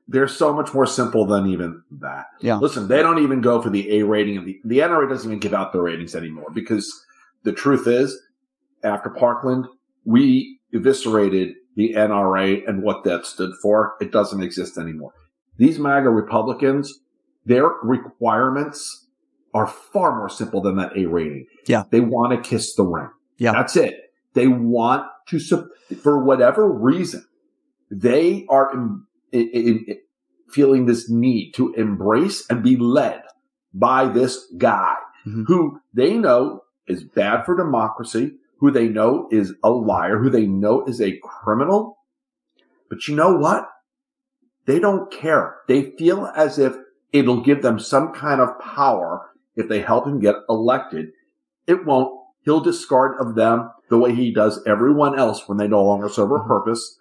[0.08, 2.26] They're so much more simple than even that.
[2.42, 2.58] Yeah.
[2.58, 5.54] Listen, they don't even go for the A rating the, the NRA doesn't even give
[5.54, 6.92] out the ratings anymore because
[7.44, 8.20] the truth is
[8.84, 9.68] after Parkland,
[10.04, 13.94] we eviscerated the NRA and what that stood for.
[14.02, 15.14] It doesn't exist anymore.
[15.58, 17.00] These MAGA Republicans,
[17.46, 19.08] their requirements
[19.54, 21.46] are far more simple than that A rating.
[21.68, 21.84] Yeah.
[21.92, 23.10] They want to kiss the ring.
[23.38, 23.52] Yeah.
[23.54, 24.05] That's it.
[24.36, 25.40] They want to,
[26.04, 27.26] for whatever reason,
[27.90, 29.98] they are in, in, in-
[30.50, 33.24] feeling this need to embrace and be led
[33.74, 35.46] by this guy Mhm.
[35.48, 40.46] who they know is bad for democracy, who they know is a liar, who they
[40.46, 41.98] know is a criminal.
[42.90, 43.68] But you know what?
[44.66, 45.58] They don't care.
[45.68, 46.76] They feel as if
[47.12, 51.12] it'll give them some kind of power if they help him get elected.
[51.68, 52.14] It won't.
[52.44, 56.32] He'll discard of them the way he does everyone else when they no longer serve
[56.32, 56.98] a purpose.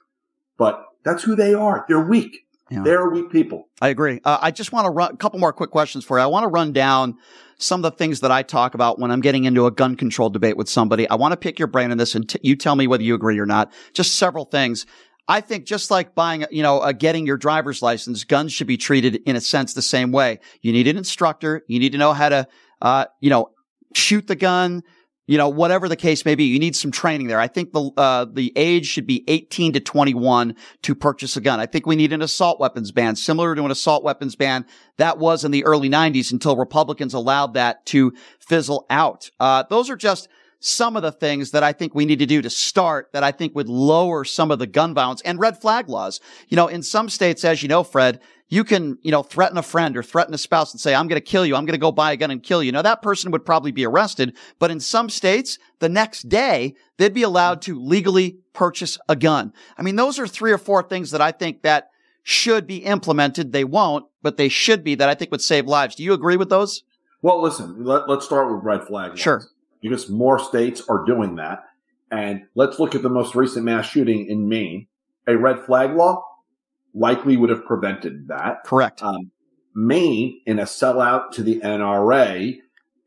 [0.56, 1.84] But that's who they are.
[1.88, 2.46] They're weak.
[2.70, 2.82] Yeah.
[2.82, 3.68] They're weak people.
[3.80, 4.20] I agree.
[4.24, 6.22] Uh, I just want to run a couple more quick questions for you.
[6.24, 7.16] I want to run down
[7.58, 10.30] some of the things that I talk about when I'm getting into a gun control
[10.30, 11.08] debate with somebody.
[11.08, 13.14] I want to pick your brain on this and t- you tell me whether you
[13.14, 13.72] agree or not.
[13.92, 14.86] Just several things.
[15.28, 18.76] I think just like buying, you know, uh, getting your driver's license, guns should be
[18.76, 20.40] treated in a sense the same way.
[20.60, 21.62] You need an instructor.
[21.66, 22.48] You need to know how to,
[22.82, 23.50] uh, you know,
[23.94, 24.82] shoot the gun,
[25.26, 27.40] you know, whatever the case may be, you need some training there.
[27.40, 31.60] I think the, uh, the age should be 18 to 21 to purchase a gun.
[31.60, 34.66] I think we need an assault weapons ban, similar to an assault weapons ban
[34.98, 39.30] that was in the early 90s until Republicans allowed that to fizzle out.
[39.40, 40.28] Uh, those are just
[40.60, 43.32] some of the things that I think we need to do to start that I
[43.32, 46.20] think would lower some of the gun violence and red flag laws.
[46.48, 48.20] You know, in some states, as you know, Fred,
[48.54, 51.20] you can, you know, threaten a friend or threaten a spouse and say, I'm going
[51.20, 51.56] to kill you.
[51.56, 52.70] I'm going to go buy a gun and kill you.
[52.70, 57.12] Now that person would probably be arrested, but in some states, the next day, they'd
[57.12, 59.52] be allowed to legally purchase a gun.
[59.76, 61.90] I mean, those are three or four things that I think that
[62.22, 63.50] should be implemented.
[63.50, 65.96] They won't, but they should be that I think would save lives.
[65.96, 66.84] Do you agree with those?
[67.22, 69.18] Well, listen, let, us start with red flag.
[69.18, 69.42] Sure.
[69.82, 71.64] Because more states are doing that.
[72.12, 74.86] And let's look at the most recent mass shooting in Maine.
[75.26, 76.22] A red flag law
[76.94, 78.64] likely would have prevented that.
[78.64, 79.02] Correct.
[79.02, 79.30] Um,
[79.74, 82.58] Maine, in a sellout to the NRA,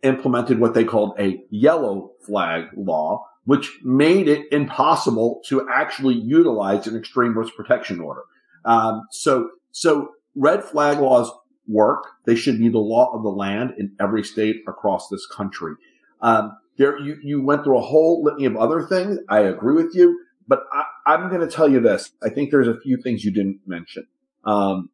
[0.03, 6.85] implemented what they called a yellow flag law, which made it impossible to actually utilize
[6.87, 8.21] an extreme risk protection order.
[8.65, 11.31] Um, so, so red flag laws
[11.67, 12.03] work.
[12.25, 15.73] They should be the law of the land in every state across this country.
[16.21, 19.19] Um, there, you, you went through a whole litany of other things.
[19.29, 20.19] I agree with you.
[20.47, 20.63] But
[21.05, 22.11] I, am going to tell you this.
[22.23, 24.07] I think there's a few things you didn't mention.
[24.45, 24.89] Um,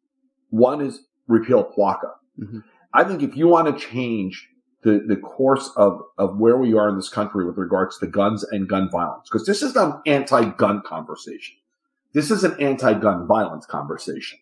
[0.50, 2.10] one is repeal PLCAA.
[2.40, 2.58] Mm-hmm.
[2.92, 4.48] I think if you want to change
[4.82, 8.44] the, the course of, of where we are in this country with regards to guns
[8.44, 11.56] and gun violence, because this is not an anti-gun conversation.
[12.12, 14.38] This is an anti-gun violence conversation.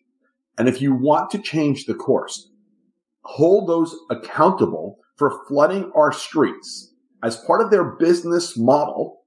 [0.57, 2.49] And if you want to change the course,
[3.21, 6.93] hold those accountable for flooding our streets
[7.23, 9.22] as part of their business model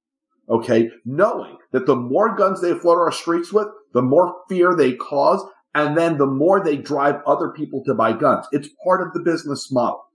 [0.49, 0.90] Okay.
[1.05, 5.44] Knowing that the more guns they flood our streets with, the more fear they cause.
[5.74, 8.47] And then the more they drive other people to buy guns.
[8.51, 10.07] It's part of the business model.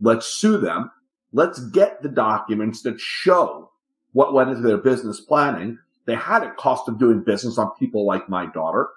[0.00, 0.90] Let's sue them.
[1.32, 3.70] Let's get the documents that show
[4.12, 5.78] what went into their business planning.
[6.06, 8.88] They had a cost of doing business on people like my daughter.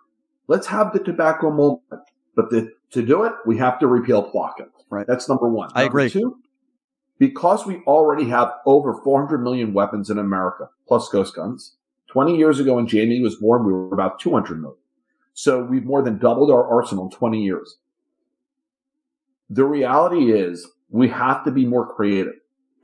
[0.47, 2.03] Let's have the tobacco movement.
[2.35, 4.67] But the, to do it, we have to repeal PLCAA.
[4.89, 5.07] Right.
[5.07, 5.71] That's number one.
[5.73, 6.09] I number agree.
[6.09, 6.37] Two,
[7.19, 11.75] because we already have over 400 million weapons in America, plus ghost guns.
[12.07, 14.79] 20 years ago when Jaime was born, we were about 200 million.
[15.33, 17.77] So we've more than doubled our arsenal in 20 years.
[19.49, 22.33] The reality is we have to be more creative.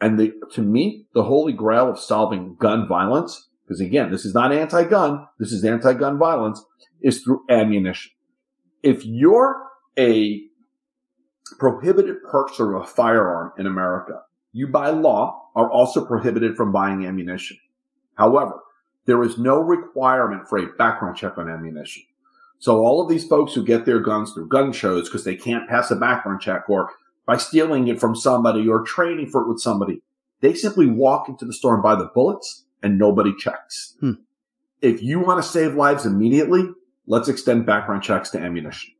[0.01, 4.33] And the, to me, the holy grail of solving gun violence, because again, this is
[4.33, 6.63] not anti-gun, this is anti-gun violence,
[7.01, 8.11] is through ammunition.
[8.81, 9.63] If you're
[9.97, 10.41] a
[11.59, 14.21] prohibited purchaser of a firearm in America,
[14.51, 17.57] you by law are also prohibited from buying ammunition.
[18.15, 18.59] However,
[19.05, 22.03] there is no requirement for a background check on ammunition.
[22.59, 25.67] So all of these folks who get their guns through gun shows because they can't
[25.67, 26.91] pass a background check or
[27.25, 30.01] by stealing it from somebody or trading for it with somebody,
[30.41, 33.95] they simply walk into the store and buy the bullets and nobody checks.
[33.99, 34.13] Hmm.
[34.81, 36.69] If you want to save lives immediately,
[37.07, 38.93] let's extend background checks to ammunition.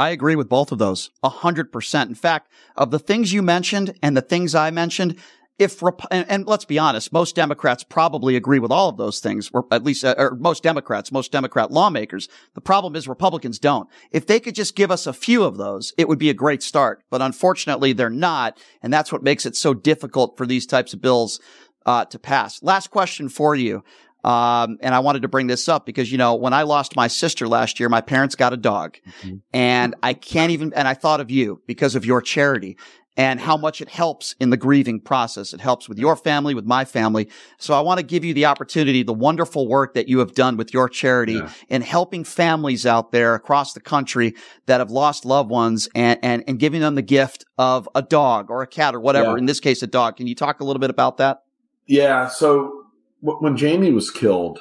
[0.00, 1.10] I agree with both of those.
[1.22, 2.08] A hundred percent.
[2.08, 5.16] In fact, of the things you mentioned and the things I mentioned,
[5.58, 9.50] if and, and, let's be honest, most Democrats probably agree with all of those things,
[9.52, 12.30] or at least, uh, or most Democrats, most Democrat lawmakers.
[12.54, 13.90] The problem is Republicans don't.
[14.10, 16.62] If they could just give us a few of those, it would be a great
[16.62, 17.02] start.
[17.10, 21.02] But unfortunately, they're not, and that's what makes it so difficult for these types of
[21.02, 21.40] bills
[21.84, 22.62] uh, to pass.
[22.62, 23.84] Last question for you.
[24.24, 27.08] Um, and I wanted to bring this up because, you know, when I lost my
[27.08, 29.36] sister last year, my parents got a dog mm-hmm.
[29.52, 32.76] and I can't even, and I thought of you because of your charity
[33.16, 35.52] and how much it helps in the grieving process.
[35.52, 37.28] It helps with your family, with my family.
[37.58, 40.56] So I want to give you the opportunity, the wonderful work that you have done
[40.56, 41.50] with your charity yeah.
[41.68, 44.34] in helping families out there across the country
[44.66, 48.50] that have lost loved ones and, and, and giving them the gift of a dog
[48.50, 49.32] or a cat or whatever.
[49.32, 49.38] Yeah.
[49.38, 50.16] In this case, a dog.
[50.16, 51.42] Can you talk a little bit about that?
[51.86, 52.28] Yeah.
[52.28, 52.79] So
[53.20, 54.60] when Jaime was killed,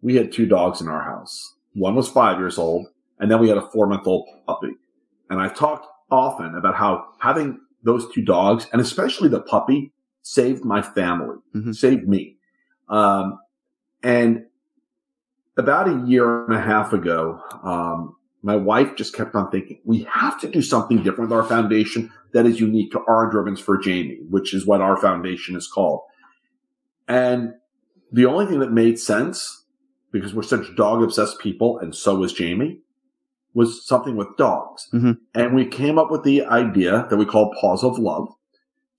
[0.00, 1.54] we had two dogs in our house.
[1.74, 2.86] One was five years old,
[3.18, 4.72] and then we had a four month old puppy.
[5.30, 9.92] And I've talked often about how having those two dogs, and especially the puppy,
[10.22, 11.72] saved my family, mm-hmm.
[11.72, 12.36] saved me.
[12.88, 13.38] Um,
[14.02, 14.44] and
[15.56, 20.04] about a year and a half ago, um, my wife just kept on thinking, we
[20.04, 23.80] have to do something different with our foundation that is unique to Orange Ribbons for
[23.82, 26.00] Jaime, which is what our foundation is called.
[27.06, 27.54] And
[28.12, 29.64] the only thing that made sense,
[30.12, 32.78] because we're such dog obsessed people, and so was Jaime,
[33.54, 34.88] was something with dogs.
[34.92, 35.12] Mm-hmm.
[35.34, 38.28] And we came up with the idea that we call Paws of Love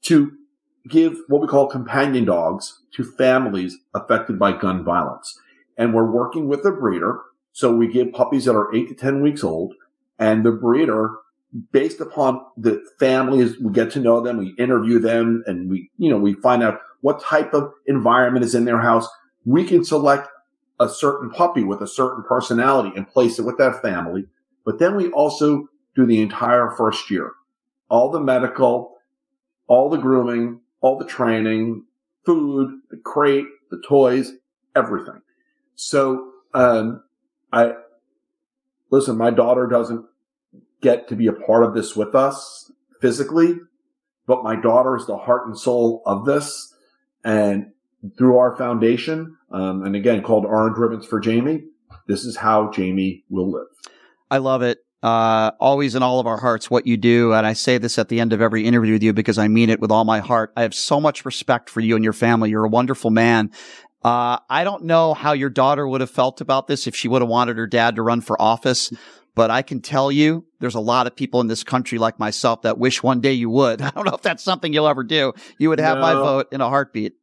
[0.03, 0.31] to
[0.87, 5.39] give what we call companion dogs to families affected by gun violence.
[5.77, 7.19] And we're working with a breeder.
[7.51, 9.73] So we give puppies that are eight to 10 weeks old
[10.19, 11.11] and the breeder
[11.71, 16.09] based upon the families, we get to know them, we interview them and we, you
[16.09, 19.09] know, we find out what type of environment is in their house.
[19.43, 20.29] We can select
[20.79, 24.25] a certain puppy with a certain personality and place it with that family.
[24.65, 27.33] But then we also do the entire first year,
[27.89, 28.95] all the medical,
[29.67, 31.83] all the grooming, all the training,
[32.25, 34.31] food, the crate, the toys,
[34.73, 35.21] everything.
[35.75, 37.03] So, um,
[37.51, 37.73] I,
[38.91, 40.05] listen, my daughter doesn't
[40.79, 43.55] get to be a part of this with us physically,
[44.25, 46.72] but my daughter is the heart and soul of this.
[47.23, 47.71] And
[48.17, 51.63] through our foundation, um, and again, called Orange Ribbons for Jaime,
[52.07, 53.67] this is how Jaime will live.
[54.29, 54.79] I love it.
[55.01, 57.33] Uh, always in all of our hearts what you do.
[57.33, 59.69] And I say this at the end of every interview with you because I mean
[59.69, 60.53] it with all my heart.
[60.55, 62.49] I have so much respect for you and your family.
[62.49, 63.51] You're a wonderful man.
[64.01, 67.21] Uh, I don't know how your daughter would have felt about this if she would
[67.21, 68.93] have wanted her dad to run for office,
[69.35, 72.61] but I can tell you there's a lot of people in this country like myself
[72.63, 73.81] that wish one day you would.
[73.81, 75.33] I don't know if that's something you'll ever do.
[75.57, 77.13] You would have no, my vote in a heartbeat.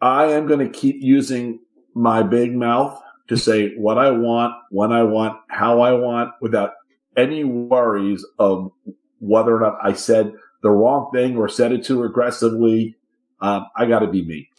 [0.00, 1.60] I am going to keep using
[1.94, 6.72] my big mouth to say what I want, when I want, how I want without
[7.16, 8.70] any worries of
[9.18, 10.32] whether or not I said
[10.62, 12.96] the wrong thing or said it too aggressively.
[13.40, 14.50] Um, I got to be me.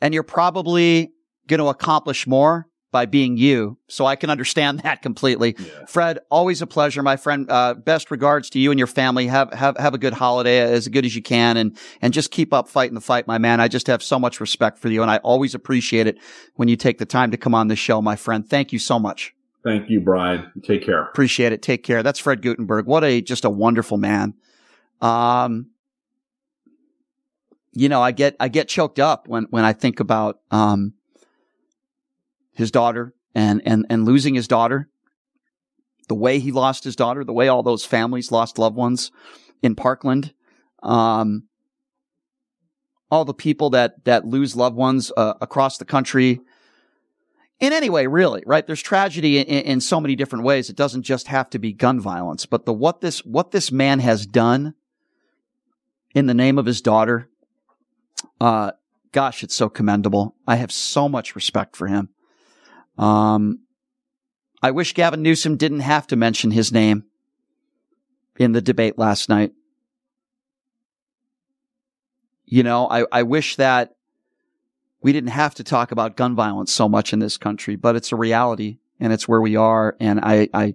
[0.00, 1.12] And you're probably
[1.46, 2.66] going to accomplish more
[2.96, 3.76] by being you.
[3.88, 5.54] So I can understand that completely.
[5.58, 5.84] Yeah.
[5.86, 7.46] Fred, always a pleasure, my friend.
[7.50, 9.26] Uh, best regards to you and your family.
[9.26, 12.54] Have, have, have a good holiday as good as you can and, and just keep
[12.54, 13.60] up fighting the fight, my man.
[13.60, 16.16] I just have so much respect for you and I always appreciate it
[16.54, 18.48] when you take the time to come on the show, my friend.
[18.48, 19.34] Thank you so much.
[19.62, 20.50] Thank you, Brian.
[20.62, 21.02] Take care.
[21.02, 21.60] Appreciate it.
[21.60, 22.02] Take care.
[22.02, 22.86] That's Fred Guttenberg.
[22.86, 24.32] What a, just a wonderful man.
[25.02, 25.66] Um,
[27.74, 30.94] you know, I get, I get choked up when, when I think about, um,
[32.56, 34.88] his daughter and, and, and losing his daughter,
[36.08, 39.10] the way he lost his daughter, the way all those families lost loved ones
[39.62, 40.32] in Parkland,
[40.82, 41.44] um,
[43.10, 46.40] all the people that, that lose loved ones, uh, across the country,
[47.58, 48.66] in any way, really, right?
[48.66, 50.68] There's tragedy in, in, so many different ways.
[50.68, 54.00] It doesn't just have to be gun violence, but the what this what this man
[54.00, 54.74] has done
[56.14, 57.30] in the name of his daughter,
[58.40, 58.72] uh,
[59.12, 60.34] gosh, it's so commendable.
[60.46, 62.10] I have so much respect for him.
[62.98, 63.60] Um,
[64.62, 67.04] I wish Gavin Newsom didn't have to mention his name
[68.36, 69.52] in the debate last night.
[72.44, 73.96] You know, I, I wish that
[75.02, 78.12] we didn't have to talk about gun violence so much in this country, but it's
[78.12, 79.96] a reality and it's where we are.
[80.00, 80.74] And I, I,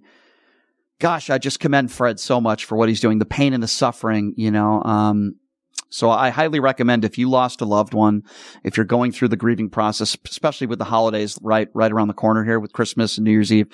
[1.00, 3.68] gosh, I just commend Fred so much for what he's doing, the pain and the
[3.68, 4.84] suffering, you know.
[4.84, 5.36] Um,
[5.92, 8.24] so I highly recommend if you lost a loved one,
[8.64, 12.14] if you're going through the grieving process, especially with the holidays right, right around the
[12.14, 13.68] corner here with Christmas and New Year's Eve,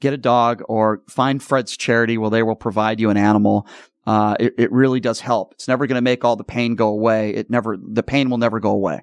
[0.00, 3.68] get a dog or find Fred's charity where they will provide you an animal.
[4.06, 5.52] Uh, it, it really does help.
[5.52, 7.30] It's never going to make all the pain go away.
[7.34, 9.02] It never, the pain will never go away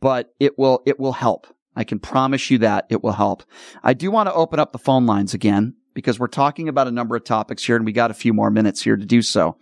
[0.00, 1.46] but it will, it will help.
[1.76, 3.44] I can promise you that it will help.
[3.82, 6.92] I do want to open up the phone lines again because we're talking about a
[6.92, 9.56] number of topics here and we got a few more minutes here to do so.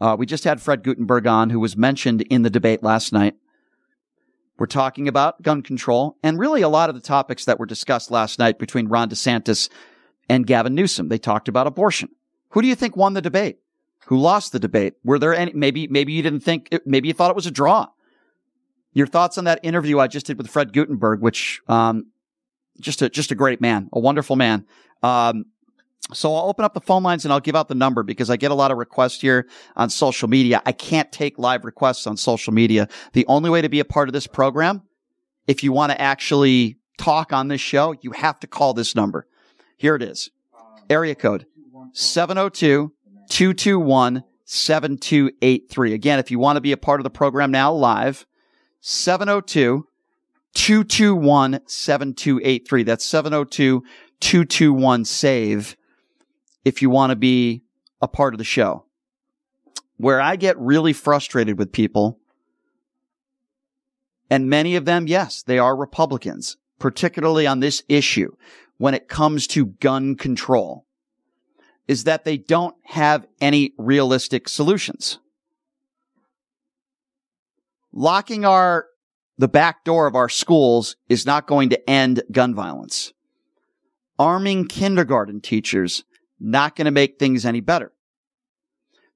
[0.00, 3.34] Uh, we just had Fred Guttenberg on who was mentioned in the debate last night.
[4.58, 8.10] We're talking about gun control and really a lot of the topics that were discussed
[8.10, 9.70] last night between Ron DeSantis
[10.28, 11.08] and Gavin Newsom.
[11.08, 12.10] They talked about abortion.
[12.50, 13.58] Who do you think won the debate?
[14.06, 14.94] Who lost the debate?
[15.04, 17.88] Were there any, maybe, maybe you didn't think, maybe you thought it was a draw.
[18.92, 22.06] Your thoughts on that interview I just did with Fred Guttenberg, which, um,
[22.80, 24.66] just a, just a great man, a wonderful man.
[25.02, 25.44] Um,
[26.12, 28.36] so I'll open up the phone lines and I'll give out the number because I
[28.36, 29.46] get a lot of requests here
[29.76, 30.62] on social media.
[30.66, 32.88] I can't take live requests on social media.
[33.12, 34.82] The only way to be a part of this program,
[35.46, 39.26] if you want to actually talk on this show, you have to call this number.
[39.76, 40.30] Here it is.
[40.88, 41.46] Area code
[41.92, 42.92] 702
[43.28, 45.94] 221 7283.
[45.94, 48.26] Again, if you want to be a part of the program now live,
[48.80, 49.86] 702
[50.54, 52.82] 221 7283.
[52.82, 53.84] That's 702
[54.20, 55.76] 221 SAVE
[56.64, 57.62] if you want to be
[58.00, 58.84] a part of the show.
[59.96, 62.18] Where I get really frustrated with people,
[64.30, 68.34] and many of them, yes, they are Republicans, particularly on this issue
[68.78, 70.86] when it comes to gun control,
[71.86, 75.18] is that they don't have any realistic solutions
[77.92, 78.86] locking our
[79.38, 83.12] the back door of our schools is not going to end gun violence.
[84.18, 86.04] Arming kindergarten teachers
[86.40, 87.92] not going to make things any better.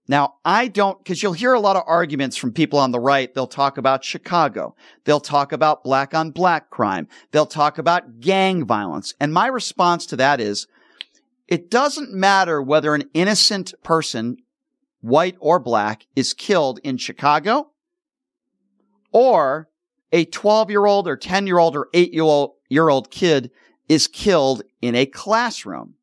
[0.06, 3.32] Now, I don't, cause you'll hear a lot of arguments from people on the right.
[3.32, 4.76] They'll talk about Chicago.
[5.04, 7.08] They'll talk about black on black crime.
[7.30, 9.14] They'll talk about gang violence.
[9.18, 10.66] And my response to that is,
[11.48, 14.36] it doesn't matter whether an innocent person,
[15.00, 17.70] white or black, is killed in Chicago
[19.10, 19.68] or
[20.12, 23.50] a 12 year old or 10 year old or 8 year old kid
[23.88, 25.94] is killed in a classroom.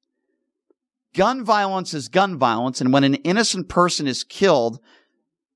[1.14, 2.80] Gun violence is gun violence.
[2.80, 4.80] And when an innocent person is killed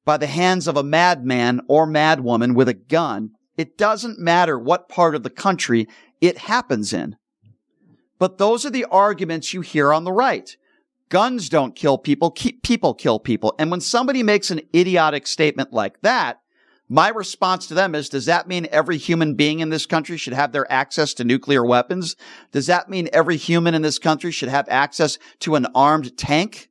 [0.04, 4.90] by the hands of a madman or madwoman with a gun, it doesn't matter what
[4.90, 5.88] part of the country
[6.20, 7.16] it happens in.
[8.20, 10.56] But those are the arguments you hear on the right.
[11.10, 13.54] Guns don't kill people, people kill people.
[13.60, 16.40] And when somebody makes an idiotic statement like that,
[16.88, 20.34] my response to them is, does that mean every human being in this country should
[20.34, 22.16] have their access to nuclear weapons?
[22.52, 26.70] Does that mean every human in this country should have access to an armed tank?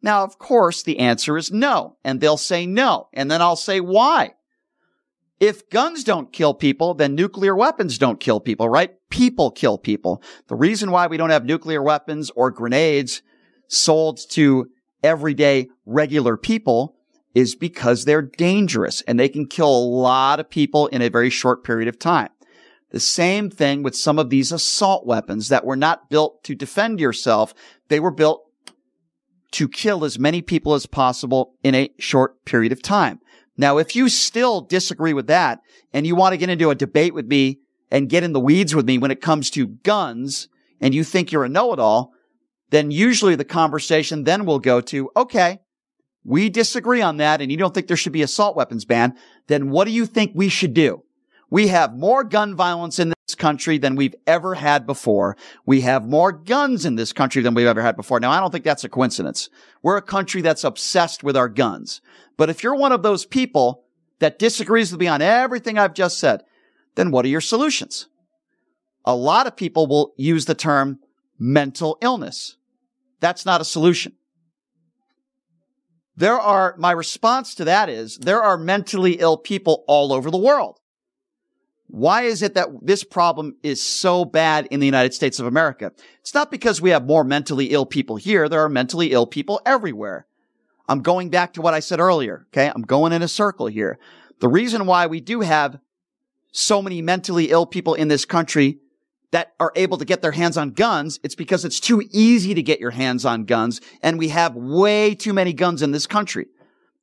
[0.00, 1.96] Now, of course, the answer is no.
[2.02, 3.08] And they'll say no.
[3.12, 4.34] And then I'll say why.
[5.38, 8.94] If guns don't kill people, then nuclear weapons don't kill people, right?
[9.10, 10.22] People kill people.
[10.48, 13.20] The reason why we don't have nuclear weapons or grenades
[13.68, 14.68] sold to
[15.02, 16.96] everyday regular people
[17.34, 21.30] is because they're dangerous and they can kill a lot of people in a very
[21.30, 22.28] short period of time.
[22.90, 26.98] The same thing with some of these assault weapons that were not built to defend
[26.98, 27.54] yourself.
[27.88, 28.42] They were built
[29.52, 33.20] to kill as many people as possible in a short period of time.
[33.56, 35.60] Now, if you still disagree with that
[35.92, 37.60] and you want to get into a debate with me
[37.90, 40.48] and get in the weeds with me when it comes to guns
[40.80, 42.12] and you think you're a know-it-all,
[42.70, 45.60] then usually the conversation then will go to, okay,
[46.24, 49.16] we disagree on that and you don't think there should be assault weapons ban,
[49.46, 51.02] then what do you think we should do?
[51.48, 55.36] We have more gun violence in this country than we've ever had before.
[55.66, 58.20] We have more guns in this country than we've ever had before.
[58.20, 59.48] Now, I don't think that's a coincidence.
[59.82, 62.00] We're a country that's obsessed with our guns.
[62.36, 63.84] But if you're one of those people
[64.20, 66.44] that disagrees with me on everything I've just said,
[66.94, 68.06] then what are your solutions?
[69.04, 71.00] A lot of people will use the term
[71.38, 72.56] mental illness.
[73.18, 74.12] That's not a solution.
[76.20, 80.36] There are, my response to that is there are mentally ill people all over the
[80.36, 80.78] world.
[81.86, 85.92] Why is it that this problem is so bad in the United States of America?
[86.20, 88.50] It's not because we have more mentally ill people here.
[88.50, 90.26] There are mentally ill people everywhere.
[90.86, 92.46] I'm going back to what I said earlier.
[92.48, 92.70] Okay.
[92.72, 93.98] I'm going in a circle here.
[94.40, 95.80] The reason why we do have
[96.52, 98.80] so many mentally ill people in this country
[99.32, 102.62] that are able to get their hands on guns, it's because it's too easy to
[102.62, 103.80] get your hands on guns.
[104.02, 106.46] And we have way too many guns in this country.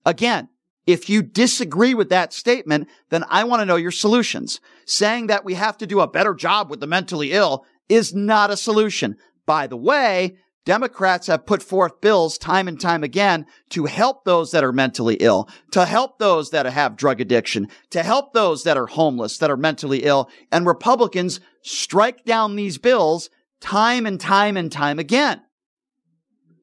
[0.06, 0.50] Again,
[0.86, 4.62] if you disagree with that statement, then I want to know your solutions.
[4.86, 8.52] Saying that we have to do a better job with the mentally ill is not
[8.52, 9.18] a solution.
[9.46, 14.52] By the way, Democrats have put forth bills time and time again to help those
[14.52, 18.76] that are mentally ill, to help those that have drug addiction, to help those that
[18.76, 20.30] are homeless, that are mentally ill.
[20.52, 23.30] And Republicans strike down these bills
[23.62, 25.42] time and time and time again.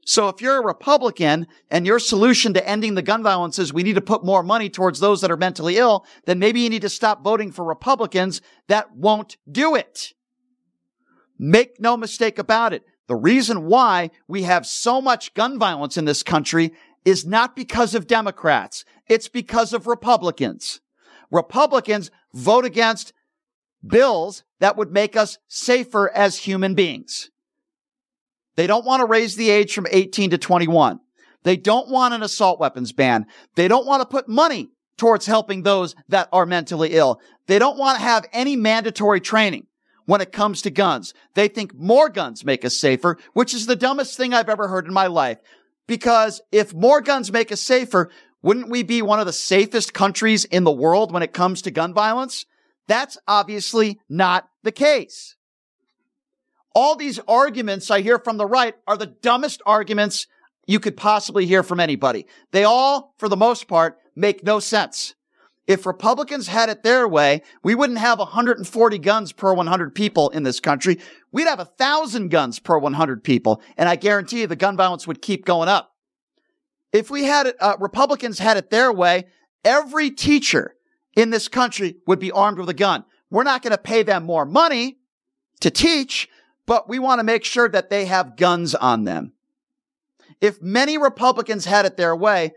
[0.05, 3.85] So if you're a Republican and your solution to ending the gun violence is we
[3.85, 6.83] need to put more money towards those that are mentally ill, then maybe you need
[6.83, 10.13] to stop voting for Republicans that won't do it.
[11.39, 12.85] Make no mistake about it.
[13.07, 16.73] The reason why we have so much gun violence in this country
[17.05, 18.85] is not because of Democrats.
[19.09, 20.81] It's because of Republicans.
[21.31, 23.13] Republicans vote against
[23.87, 27.31] bills that would make us safer as human beings.
[28.57, 31.01] They don't want to raise the age from 18 to 21.
[31.43, 33.27] They don't want an assault weapons ban.
[33.57, 37.21] They don't want to put money towards helping those that are mentally ill.
[37.47, 39.67] They don't want to have any mandatory training
[40.07, 41.15] when it comes to guns.
[41.35, 44.87] They think more guns make us safer, which is the dumbest thing I've ever heard
[44.87, 45.39] in my life.
[45.87, 48.11] Because if more guns make us safer,
[48.43, 51.71] wouldn't we be one of the safest countries in the world when it comes to
[51.71, 52.47] gun violence?
[52.87, 55.37] That's obviously not the case.
[56.75, 60.27] All these arguments I hear from the right are the dumbest arguments
[60.67, 62.27] you could possibly hear from anybody.
[62.51, 65.14] They all, for the most part, make no sense.
[65.67, 70.43] If Republicans had it their way, we wouldn't have 140 guns per 100 people in
[70.43, 71.01] this country.
[71.33, 73.63] We'd have a thousand guns per 100 people.
[73.79, 75.93] And I guarantee you the gun violence would keep going up.
[76.93, 79.25] If we had it, uh, Republicans had it their way,
[79.65, 80.75] every teacher
[81.17, 83.05] in this country would be armed with a gun.
[83.31, 84.99] We're not going to pay them more money
[85.61, 86.29] to teach,
[86.67, 89.33] but we want to make sure that they have guns on them.
[90.41, 92.53] If many Republicans had it their way,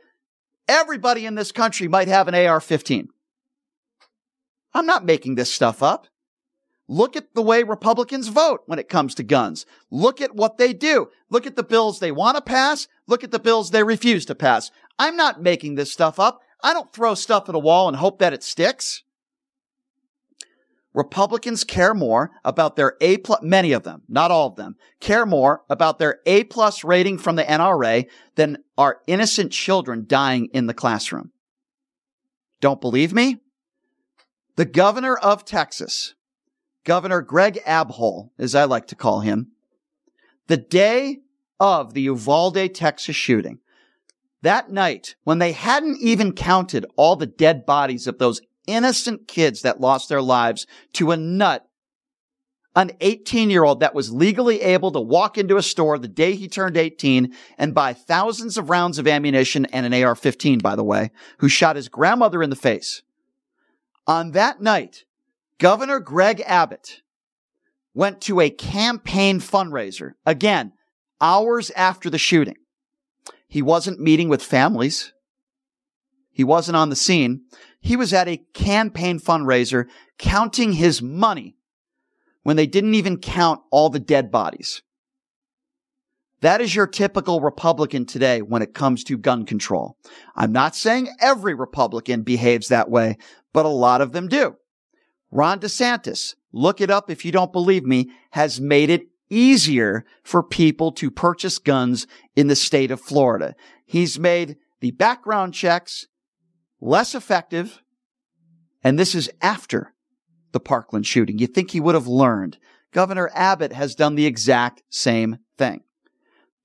[0.67, 3.09] Everybody in this country might have an AR 15.
[4.73, 6.07] I'm not making this stuff up.
[6.89, 9.65] Look at the way Republicans vote when it comes to guns.
[9.91, 11.09] Look at what they do.
[11.29, 12.87] Look at the bills they want to pass.
[13.07, 14.71] Look at the bills they refuse to pass.
[14.97, 16.41] I'm not making this stuff up.
[16.63, 19.03] I don't throw stuff at a wall and hope that it sticks.
[20.97, 25.27] Republicans care more about their A plus, many of them, not all of them, care
[25.27, 30.65] more about their A plus rating from the NRA than our innocent children dying in
[30.65, 31.31] the classroom.
[32.61, 33.37] Don't believe me?
[34.55, 36.15] The governor of Texas,
[36.83, 39.51] Governor Greg Abhole, as I like to call him,
[40.47, 41.19] the day
[41.59, 43.59] of the Uvalde, Texas shooting,
[44.41, 49.63] that night when they hadn't even counted all the dead bodies of those innocent kids
[49.63, 51.67] that lost their lives to a nut
[52.77, 56.35] an 18 year old that was legally able to walk into a store the day
[56.35, 60.75] he turned 18 and buy thousands of rounds of ammunition and an AR 15, by
[60.75, 61.09] the way,
[61.39, 63.01] who shot his grandmother in the face.
[64.05, 65.05] On that night,
[65.57, 67.01] Governor Greg Abbott
[67.95, 70.11] went to a campaign fundraiser.
[70.23, 70.71] Again,
[71.19, 72.57] hours after the shooting.
[73.47, 75.13] He wasn't meeting with families.
[76.31, 77.45] He wasn't on the scene.
[77.79, 81.55] He was at a campaign fundraiser counting his money
[82.43, 84.81] when they didn't even count all the dead bodies.
[86.41, 89.97] That is your typical Republican today when it comes to gun control.
[90.35, 93.17] I'm not saying every Republican behaves that way,
[93.53, 94.55] but a lot of them do.
[95.31, 100.43] Ron DeSantis, look it up if you don't believe me, has made it easier for
[100.43, 103.55] people to purchase guns in the state of Florida.
[103.85, 106.07] He's made the background checks
[106.79, 107.81] less effective.
[108.83, 109.93] And this is after
[110.51, 111.39] the Parkland shooting.
[111.39, 112.57] You think he would have learned.
[112.91, 115.81] Governor Abbott has done the exact same thing.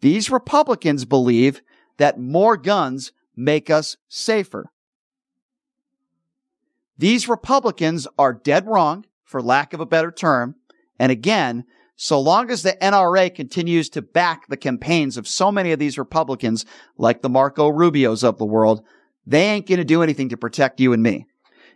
[0.01, 1.63] These Republicans believe
[1.99, 4.71] that more guns make us safer.
[6.99, 10.57] These Republicans are dead wrong, for lack of a better term.
[10.99, 11.65] And again,
[11.97, 15.99] so long as the NRA continues to back the campaigns of so many of these
[15.99, 16.67] Republicans,
[16.99, 18.85] like the Marco Rubios of the world,
[19.27, 21.27] they ain't going to do anything to protect you and me.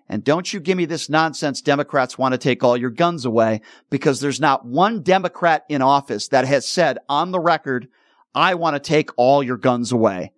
[0.08, 3.60] And don't you give me this nonsense Democrats want to take all your guns away
[3.90, 7.88] because there's not one Democrat in office that has said on the record,
[8.34, 10.32] I want to take all your guns away.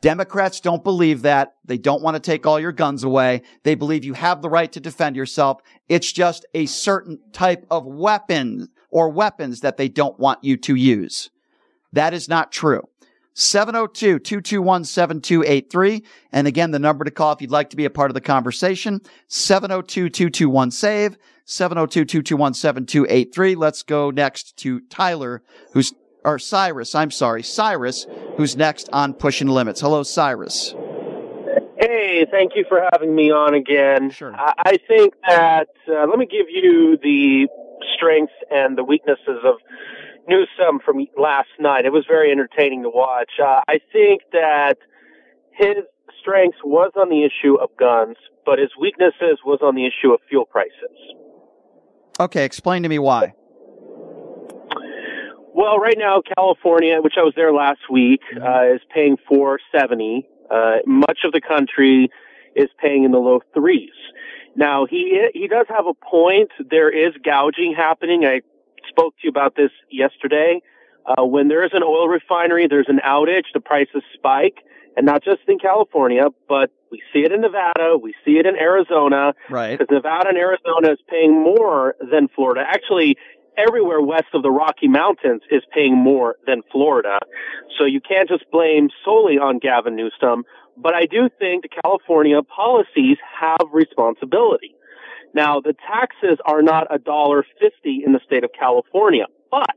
[0.00, 1.56] Democrats don't believe that.
[1.64, 3.42] They don't want to take all your guns away.
[3.64, 5.60] They believe you have the right to defend yourself.
[5.88, 10.74] It's just a certain type of weapon or weapons that they don't want you to
[10.74, 11.30] use.
[11.92, 12.88] That is not true.
[13.34, 16.02] 702-221-7283.
[16.32, 18.20] And again, the number to call if you'd like to be a part of the
[18.20, 21.16] conversation, 702-221-SAVE,
[21.46, 23.56] 702-221-7283.
[23.56, 28.06] Let's go next to Tyler, who's, or Cyrus, I'm sorry, Cyrus,
[28.36, 29.80] who's next on Pushing Limits.
[29.80, 30.74] Hello, Cyrus.
[31.78, 34.10] Hey, thank you for having me on again.
[34.10, 34.34] Sure.
[34.36, 37.48] I, think that, uh, let me give you the
[37.96, 39.54] strengths and the weaknesses of
[40.28, 41.84] Newsom from last night.
[41.84, 43.32] It was very entertaining to watch.
[43.42, 44.76] Uh, I think that
[45.52, 45.76] his
[46.20, 50.20] strengths was on the issue of guns, but his weaknesses was on the issue of
[50.28, 50.96] fuel prices.
[52.18, 53.34] Okay, explain to me why.
[55.54, 60.28] Well, right now, California, which I was there last week, uh, is paying 470.
[60.50, 62.08] Uh, much of the country
[62.54, 63.90] is paying in the low threes.
[64.56, 66.50] Now, he he does have a point.
[66.70, 68.24] There is gouging happening.
[68.24, 68.40] I
[69.00, 70.60] spoke to you about this yesterday.
[71.06, 74.58] Uh, when there is an oil refinery, there's an outage, the prices spike,
[74.96, 78.56] and not just in California, but we see it in Nevada, we see it in
[78.56, 79.78] Arizona, Right.
[79.78, 82.62] because Nevada and Arizona is paying more than Florida.
[82.66, 83.16] Actually,
[83.56, 87.18] everywhere west of the Rocky Mountains is paying more than Florida.
[87.78, 90.44] So you can't just blame solely on Gavin Newsom,
[90.76, 94.74] but I do think the California policies have responsibility.
[95.34, 99.76] Now, the taxes are not a dollar fifty in the state of California, but,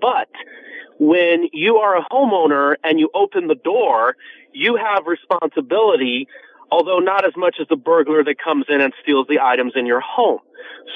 [0.00, 0.28] but,
[0.98, 4.14] when you are a homeowner and you open the door,
[4.52, 6.28] you have responsibility,
[6.70, 9.86] although not as much as the burglar that comes in and steals the items in
[9.86, 10.38] your home.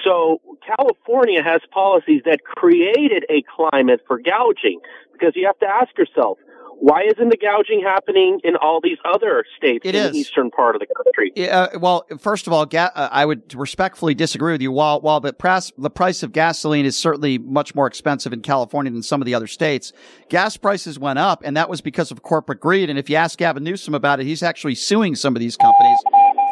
[0.05, 4.81] So California has policies that created a climate for gouging
[5.13, 6.39] because you have to ask yourself,
[6.81, 10.13] why isn't the gouging happening in all these other states It in is.
[10.13, 11.33] the eastern part of the country?
[11.35, 14.71] Yeah, uh, well, first of all, ga- uh, I would respectfully disagree with you.
[14.71, 18.93] While while the price the price of gasoline is certainly much more expensive in California
[18.93, 19.93] than some of the other states,
[20.29, 22.89] gas prices went up, and that was because of corporate greed.
[22.91, 25.99] And if you ask Gavin Newsom about it, he's actually suing some of these companies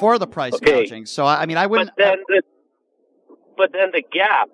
[0.00, 0.80] for the price Okay.
[0.82, 1.06] gouging.
[1.06, 1.90] So I mean, I wouldn't.
[1.96, 2.42] But then the,
[3.56, 4.50] but then the gap,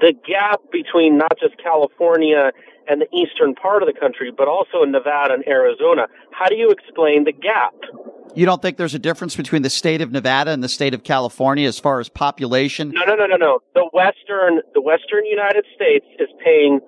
[0.00, 2.52] the gap between not just California
[2.88, 6.06] and the eastern part of the country, but also in Nevada and Arizona.
[6.30, 7.74] How do you explain the gap?
[8.36, 11.02] you don't think there's a difference between the state of Nevada and the state of
[11.02, 12.90] California as far as population?
[12.90, 13.60] No, no, no, no, no.
[13.74, 16.80] The western, the western United States is paying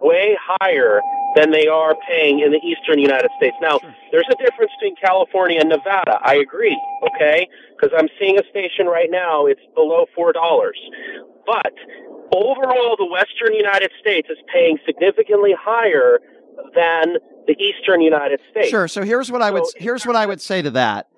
[0.00, 1.00] way higher
[1.36, 3.56] than they are paying in the eastern United States.
[3.60, 3.78] Now,
[4.12, 6.18] there's a difference between California and Nevada.
[6.22, 6.80] I agree.
[7.02, 7.48] Okay,
[7.84, 9.46] because I'm seeing a station right now.
[9.46, 10.78] It's below four dollars,
[11.46, 11.72] but
[12.34, 16.20] overall, the western United States is paying significantly higher
[16.74, 17.16] than
[17.46, 18.68] the eastern United States.
[18.68, 18.88] Sure.
[18.88, 21.08] So here's what I would So- here's what I would say to that.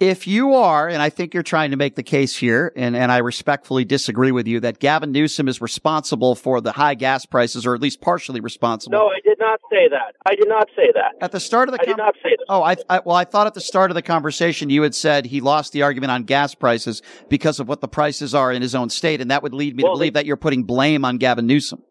[0.00, 3.12] If you are, and I think you're trying to make the case here, and, and
[3.12, 7.66] I respectfully disagree with you, that Gavin Newsom is responsible for the high gas prices,
[7.66, 8.96] or at least partially responsible.
[8.96, 10.14] No, I did not say that.
[10.24, 11.22] I did not say that.
[11.22, 12.46] At the start of the I did not say that.
[12.48, 15.26] Oh, I, I, well, I thought at the start of the conversation you had said
[15.26, 18.74] he lost the argument on gas prices because of what the prices are in his
[18.74, 21.18] own state, and that would lead me Well, to believe that you're putting blame on
[21.18, 21.82] Gavin Newsom.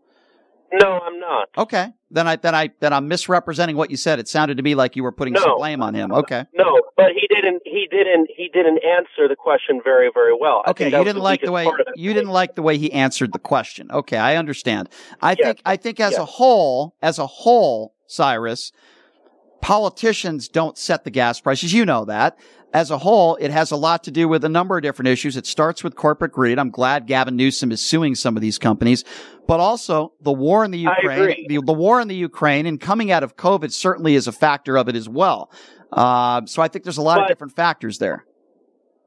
[0.71, 1.49] No, I'm not.
[1.57, 4.19] Okay, then I then I then I'm misrepresenting what you said.
[4.19, 6.11] It sounded to me like you were putting some blame on him.
[6.11, 6.45] Okay.
[6.53, 7.61] No, but he didn't.
[7.65, 8.29] He didn't.
[8.35, 10.63] He didn't answer the question very, very well.
[10.65, 13.39] I Okay, you didn't like the way you didn't like the way he answered the
[13.39, 13.91] question.
[13.91, 14.89] Okay, I understand.
[15.21, 18.71] I think I think as a whole, as a whole, Cyrus,
[19.61, 21.73] politicians don't set the gas prices.
[21.73, 22.37] You know that.
[22.71, 25.35] As a whole, it has a lot to do with a number of different issues.
[25.35, 26.59] It starts with corporate greed.
[26.59, 29.03] I'm glad Gavin Newsom is suing some of these companies,
[29.47, 33.11] but also the war in the Ukraine, the, the war in the Ukraine and coming
[33.11, 35.51] out of COVID certainly is a factor of it as well.
[35.91, 38.25] Uh, so I think there's a lot of different factors there.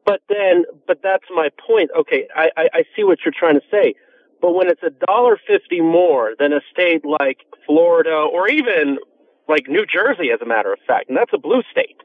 [0.05, 1.91] But then, but that's my point.
[1.97, 3.95] Okay, I, I, I see what you're trying to say.
[4.41, 8.99] But when it's a dollar fifty more than a state like Florida or even
[9.49, 11.97] like New Jersey, as a matter of fact, and that's a blue state,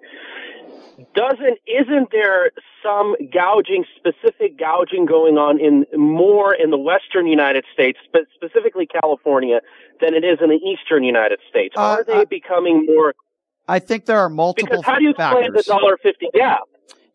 [1.13, 2.51] doesn't isn't there
[2.83, 8.87] some gouging, specific gouging going on in more in the western United States, but specifically
[8.87, 9.61] California,
[10.01, 11.75] than it is in the eastern United States?
[11.77, 13.13] Uh, Are they becoming more?
[13.67, 16.61] I think there are multiple Because how do you explain the dollar fifty gap?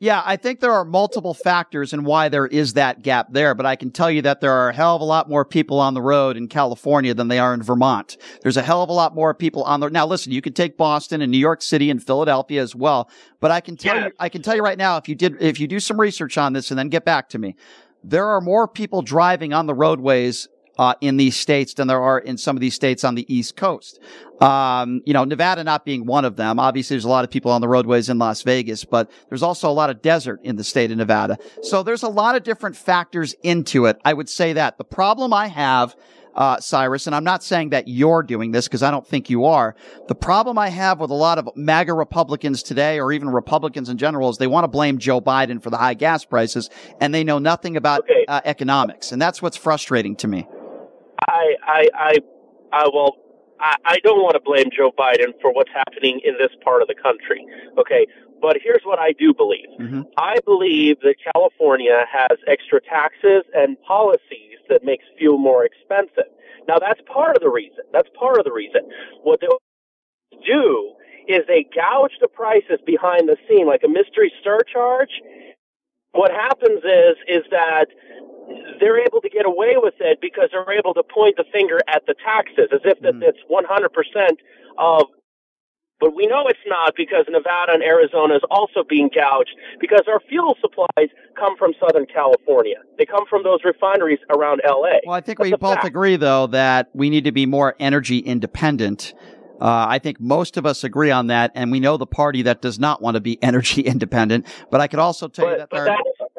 [0.02, 3.66] Yeah, I think there are multiple factors in why there is that gap there, but
[3.66, 5.94] I can tell you that there are a hell of a lot more people on
[5.94, 8.16] the road in California than they are in Vermont.
[8.42, 10.76] There's a hell of a lot more people on the, now listen, you could take
[10.76, 14.28] Boston and New York City and Philadelphia as well, but I can tell you, I
[14.28, 16.72] can tell you right now, if you did, if you do some research on this
[16.72, 17.54] and then get back to me,
[18.02, 20.48] there are more people driving on the roadways
[20.82, 23.54] uh, in these states than there are in some of these states on the East
[23.54, 24.00] Coast.
[24.40, 26.58] Um, you know, Nevada not being one of them.
[26.58, 29.70] Obviously, there's a lot of people on the roadways in Las Vegas, but there's also
[29.70, 31.38] a lot of desert in the state of Nevada.
[31.62, 34.00] So there's a lot of different factors into it.
[34.04, 35.94] I would say that the problem I have
[36.34, 39.44] uh, Cyrus, and I'm not saying that you're doing this because I don't think you
[39.44, 39.76] are.
[40.08, 43.98] The problem I have with a lot of MAGA Republicans today, or even Republicans in
[43.98, 46.70] general, is they want to blame Joe Biden for the high gas prices,
[47.00, 48.24] and they know nothing about Okay.
[48.26, 50.48] uh, economics, and that's what's frustrating to me.
[51.28, 52.16] I, I, I,
[52.72, 53.16] I well,
[53.60, 56.88] I, I don't want to blame Joe Biden for what's happening in this part of
[56.88, 57.44] the country.
[57.78, 58.06] Okay.
[58.40, 59.68] But here's what I do believe.
[59.80, 60.04] Mhm.
[60.18, 66.26] I believe that California has extra taxes and policies that makes fuel more expensive.
[66.66, 67.84] Now that's part of the reason.
[67.92, 68.82] That's part of the reason.
[69.22, 69.46] What they
[70.44, 70.94] do
[71.28, 75.10] is they gouge the prices behind the scene like a mystery surcharge.
[76.12, 77.86] What happens is, is that
[78.80, 82.04] they're able to get away with it because they're able to point the finger at
[82.06, 83.22] the taxes as if that Mhm.
[83.22, 84.38] it's 100%
[84.78, 85.06] of
[86.00, 90.18] but we know it's not because Nevada and Arizona is also being gouged because our
[90.28, 92.74] fuel supplies come from Southern California.
[92.98, 94.98] They come from those refineries around LA.
[95.06, 95.86] Well, I think That's we both fact.
[95.86, 99.14] agree, though, that we need to be more energy independent.
[99.60, 102.60] Uh, I think most of us agree on that, and we know the party that
[102.62, 104.44] does not want to be energy independent.
[104.72, 106.31] But I could also tell you that there that's but that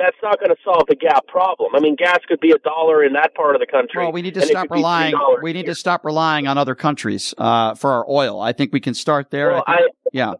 [0.00, 1.74] that's not going to solve the gap problem.
[1.76, 4.02] I mean, gas could be a dollar in that part of the country.
[4.02, 5.14] Well, we need to stop relying.
[5.14, 8.40] $3 We need to stop relying on other countries uh, for our oil.
[8.40, 9.50] I think we can start there.
[9.52, 10.32] Well, I think- I, yeah,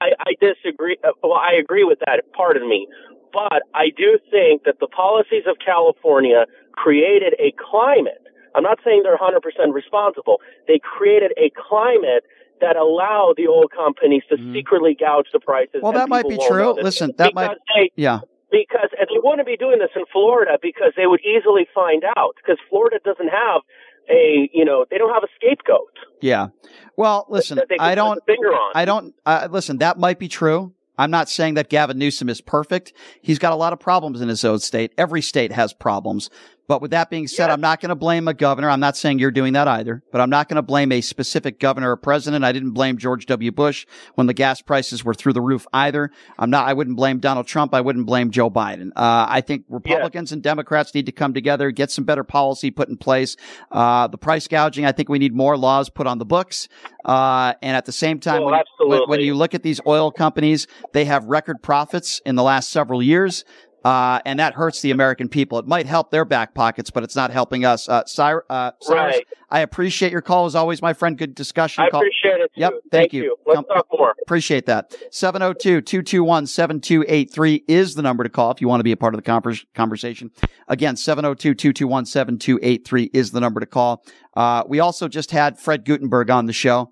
[0.00, 0.96] I, I disagree.
[1.04, 2.22] uh, Well, I agree with that.
[2.36, 2.88] Pardon me.
[3.32, 8.20] But I do think that the policies of California created a climate.
[8.54, 9.40] I'm not saying they're 100%
[9.72, 10.40] responsible.
[10.66, 12.24] They created a climate
[12.62, 14.54] that allowed the oil companies to Mhm.
[14.54, 15.82] secretly gouge the prices.
[15.82, 16.72] Well, that might be true.
[16.72, 18.20] Listen, that because might- They, yeah.
[18.50, 22.36] Because and they wouldn't be doing this in Florida because they would easily find out
[22.36, 23.62] because Florida doesn't have
[24.08, 25.90] a you know they don't have a scapegoat
[26.20, 26.48] Yeah.
[26.96, 28.24] Well, listen, I don't.
[28.24, 28.72] finger on.
[28.74, 29.14] I don't.
[29.26, 30.72] Uh, listen, that might be true.
[30.98, 32.92] I'm not saying that Gavin Newsom is perfect.
[33.20, 34.92] He's got a lot of problems in his own state.
[34.96, 36.30] Every state has problems.
[36.68, 37.54] But with that being said, Yes.
[37.54, 38.68] I'm not going to blame a governor.
[38.68, 41.60] I'm not saying you're doing that either, but I'm not going to blame a specific
[41.60, 42.44] governor or president.
[42.44, 43.52] I didn't blame George W.
[43.52, 46.10] Bush when the gas prices were through the roof either.
[46.38, 47.72] I'm not, I wouldn't blame Donald Trump.
[47.74, 48.88] I wouldn't blame Joe Biden.
[48.96, 52.88] Uh, I think Republicans and Democrats need to come together, get some better policy put
[52.88, 53.36] in place.
[53.70, 56.68] Uh, the price gouging, I think we need more laws put on the books.
[57.04, 58.54] Uh, and at the same time, Oh, when,
[58.88, 62.70] when, when you look at these oil companies, they have record profits in the last
[62.70, 63.44] several years.
[63.86, 65.60] Uh, and that hurts the American people.
[65.60, 67.88] It might help their back pockets, but it's not helping us.
[67.88, 69.24] Uh, Cyrus, uh, Cyrus, Right.
[69.48, 71.16] I appreciate your call as always, my friend.
[71.16, 71.84] Good discussion.
[71.84, 72.50] I Call- appreciate it.
[72.52, 72.62] Too.
[72.62, 73.36] Yep, thank you.
[73.46, 74.12] Let's Come- talk more.
[74.20, 74.92] Appreciate that.
[75.12, 79.22] 702-221-7283 is the number to call if you want to be a part of the
[79.22, 80.32] convers- conversation.
[80.66, 84.02] Again, 702-221-7283 is the number to call.
[84.34, 86.90] Uh, we also just had Fred Guttenberg on the show.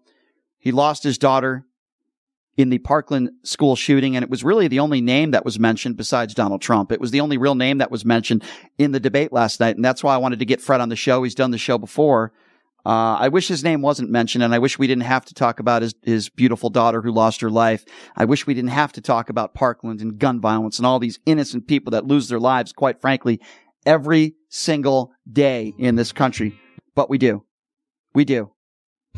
[0.61, 1.67] He lost his daughter.
[2.57, 4.17] In the Parkland school shooting.
[4.17, 6.93] And it was really the only name that was mentioned besides Donald Trump.
[6.93, 8.45] It was the only real name that was mentioned
[8.79, 9.77] in the debate last night.
[9.77, 11.23] And that's why I wanted to get Fred on the show.
[11.23, 12.33] He's done the show before.
[12.87, 15.59] Uh, I wish his name wasn't mentioned, and I wish we didn't have to talk
[15.59, 17.83] about his, his beautiful daughter who lost her life.
[18.15, 21.19] I wish we didn't have to talk about Parkland and gun violence and all these
[21.25, 23.41] innocent people that lose their lives, quite frankly,
[23.87, 26.61] every single day in this country.
[26.95, 27.45] But we do.
[28.15, 28.54] We do.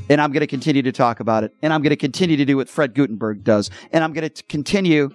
[0.09, 1.55] And I'm going to continue to talk about it.
[1.62, 3.70] And I'm going to continue to do what Fred Guttenberg does.
[3.93, 5.10] And I'm going to continue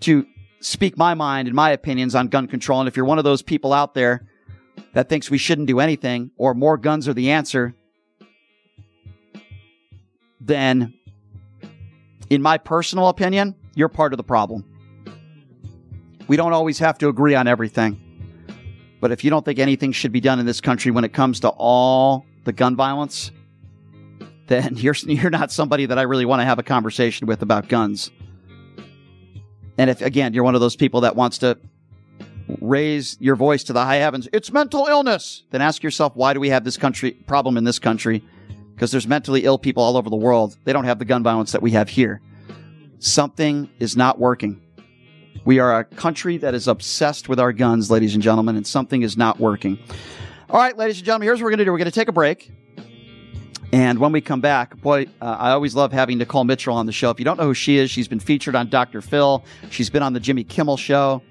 [0.00, 0.26] to
[0.60, 2.80] speak my mind and my opinions on gun control.
[2.80, 4.26] And if you're one of those people out there
[4.94, 7.74] that thinks we shouldn't do anything or more guns are the answer,
[10.40, 10.94] then
[12.30, 14.64] in my personal opinion, you're part of the problem.
[16.28, 17.98] We don't always have to agree on everything.
[19.00, 21.40] But if you don't think anything should be done in this country when it comes
[21.40, 23.32] to all the gun violence,
[24.52, 27.68] then you're you're not somebody that I really want to have a conversation with about
[27.68, 28.10] guns.
[29.78, 31.58] And if again you're one of those people that wants to
[32.60, 36.40] raise your voice to the high heavens, it's mental illness, then ask yourself why do
[36.40, 38.22] we have this country problem in this country?
[38.74, 40.56] Because there's mentally ill people all over the world.
[40.64, 42.20] They don't have the gun violence that we have here.
[42.98, 44.60] Something is not working.
[45.44, 49.02] We are a country that is obsessed with our guns, ladies and gentlemen, and something
[49.02, 49.78] is not working.
[50.48, 51.72] All right, ladies and gentlemen, here's what we're going to do.
[51.72, 52.52] We're going to take a break.
[53.72, 56.92] And when we come back, boy, uh, I always love having Nikole Mitchell on the
[56.92, 57.08] show.
[57.08, 59.00] If you don't know who she is, she's been featured on Dr.
[59.00, 59.42] Phil.
[59.70, 61.22] She's been on the Jimmy Kimmel show.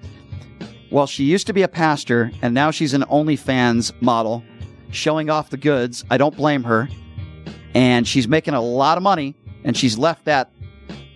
[0.89, 4.43] Well, she used to be a pastor, and now she's an OnlyFans model,
[4.89, 6.03] showing off the goods.
[6.09, 6.89] I don't blame her.
[7.75, 10.51] And she's making a lot of money, and she's left that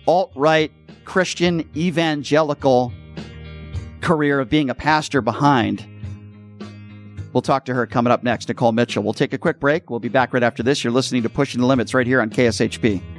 [0.06, 0.72] alt right
[1.04, 2.92] Christian evangelical
[4.00, 5.84] career of being a pastor behind.
[7.32, 9.02] We'll talk to her coming up next, Nikole Mitchell.
[9.02, 9.90] We'll take a quick break.
[9.90, 10.82] We'll be back right after this.
[10.82, 13.15] You're listening to Pushing the Limits right here on KSHP.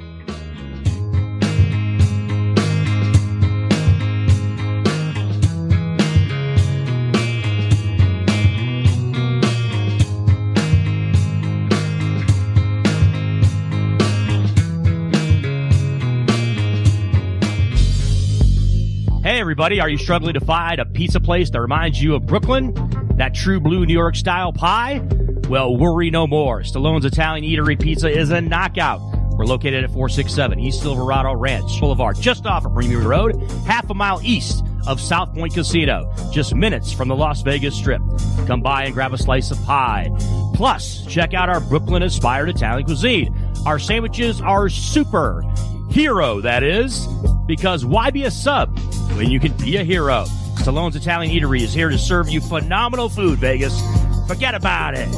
[19.58, 22.72] Everybody, are you struggling to find a pizza place that reminds you of Brooklyn?
[23.16, 25.02] That true blue New York style pie?
[25.48, 26.60] Well, worry no more.
[26.60, 29.00] Stallone's Italian Eatery Pizza is a knockout.
[29.32, 33.34] We're located at 467 East Silverado Ranch Boulevard, just off of Premier Road,
[33.66, 38.00] half a mile east of South Point Casino, just minutes from the Las Vegas Strip.
[38.46, 40.08] Come by and grab a slice of pie.
[40.54, 43.34] Plus, check out our Brooklyn inspired Italian cuisine.
[43.66, 45.42] Our sandwiches are super.
[45.90, 47.08] Hero, that is.
[47.48, 48.78] Because why be a sub
[49.16, 50.24] when you can be a hero?
[50.58, 53.80] Stallone's Italian Eatery is here to serve you phenomenal food, Vegas.
[54.28, 55.08] Forget about it.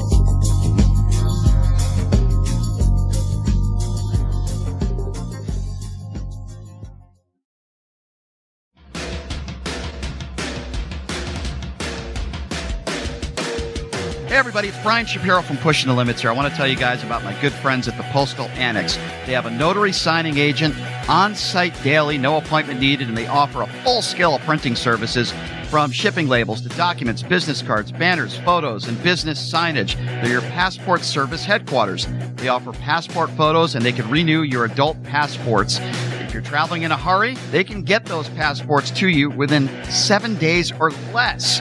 [14.51, 16.31] Everybody, it's Brian Shapiro from Pushing the Limits here.
[16.31, 18.97] I want to tell you guys about my good friends at the Postal Annex.
[19.25, 20.75] They have a notary signing agent
[21.09, 25.33] on site daily, no appointment needed, and they offer a full scale of printing services
[25.69, 29.95] from shipping labels to documents, business cards, banners, photos, and business signage.
[30.21, 32.09] They're your passport service headquarters.
[32.35, 35.79] They offer passport photos and they can renew your adult passports.
[35.79, 40.35] If you're traveling in a hurry, they can get those passports to you within seven
[40.39, 41.61] days or less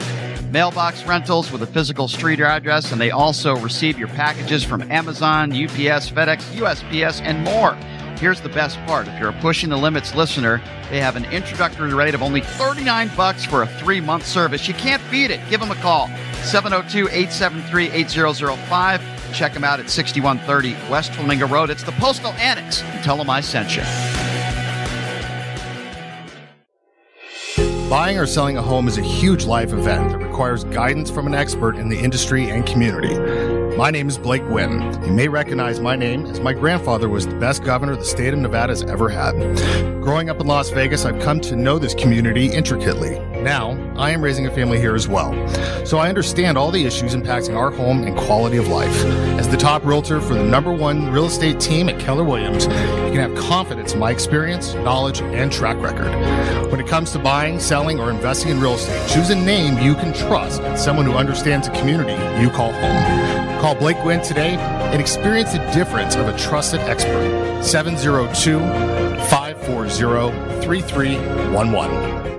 [0.51, 5.51] mailbox rentals with a physical street address, and they also receive your packages from Amazon,
[5.51, 7.77] UPS, FedEx, USPS, and more.
[8.19, 9.07] Here's the best part.
[9.07, 13.09] If you're a Pushing the Limits listener, they have an introductory rate of only 39
[13.15, 14.67] bucks for a three-month service.
[14.67, 15.39] You can't beat it.
[15.49, 16.09] Give them a call.
[16.41, 19.33] 702-873-8005.
[19.33, 21.69] Check them out at 6130 West Flamingo Road.
[21.69, 22.81] It's the Postal Annex.
[23.03, 23.83] Tell them I sent you.
[27.89, 31.33] Buying or selling a home is a huge life event that requires guidance from an
[31.33, 33.17] expert in the industry and community.
[33.75, 35.03] My name is Blake Guinn.
[35.03, 38.37] You may recognize my name as my grandfather was the best governor the state of
[38.37, 39.33] Nevada has ever had.
[40.03, 43.15] Growing up in Las Vegas, I've come to know this community intricately.
[43.41, 45.33] Now, I am raising a family here as well.
[45.85, 48.93] So I understand all the issues impacting our home and quality of life.
[49.39, 53.11] As the top realtor for the number one real estate team at Keller Williams, you
[53.11, 56.11] can have confidence in my experience, knowledge, and track record.
[56.69, 59.95] When it comes to buying, selling, or investing in real estate, choose a name you
[59.95, 63.59] can trust and someone who understands the community you call home.
[63.61, 67.63] Call Blake Guinn today and experience the difference of a trusted expert.
[67.63, 68.59] 702
[69.29, 72.38] 540 3311.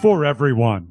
[0.00, 0.90] for everyone.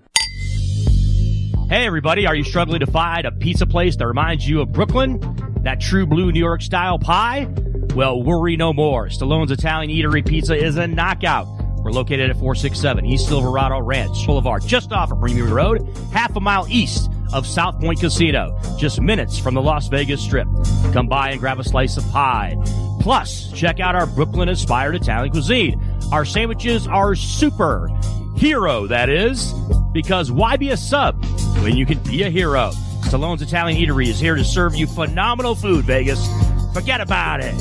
[1.71, 5.21] Hey, everybody, are you struggling to find a pizza place that reminds you of Brooklyn?
[5.63, 7.47] That true blue New York style pie?
[7.95, 9.07] Well, worry no more.
[9.07, 11.47] Stallone's Italian Eatery Pizza is a knockout.
[11.77, 16.41] We're located at 467 East Silverado Ranch Boulevard, just off of Premier Road, half a
[16.41, 20.47] mile east of South Point Casino, just minutes from the Las Vegas Strip.
[20.93, 22.55] Come by and grab a slice of pie.
[22.99, 25.81] Plus, check out our Brooklyn inspired Italian cuisine.
[26.11, 27.89] Our sandwiches are super.
[28.35, 29.53] Hero, that is.
[29.91, 31.23] Because why be a sub
[31.63, 32.71] when you can be a hero?
[33.03, 36.25] Stallone's Italian Eatery is here to serve you phenomenal food, Vegas.
[36.73, 37.55] Forget about it.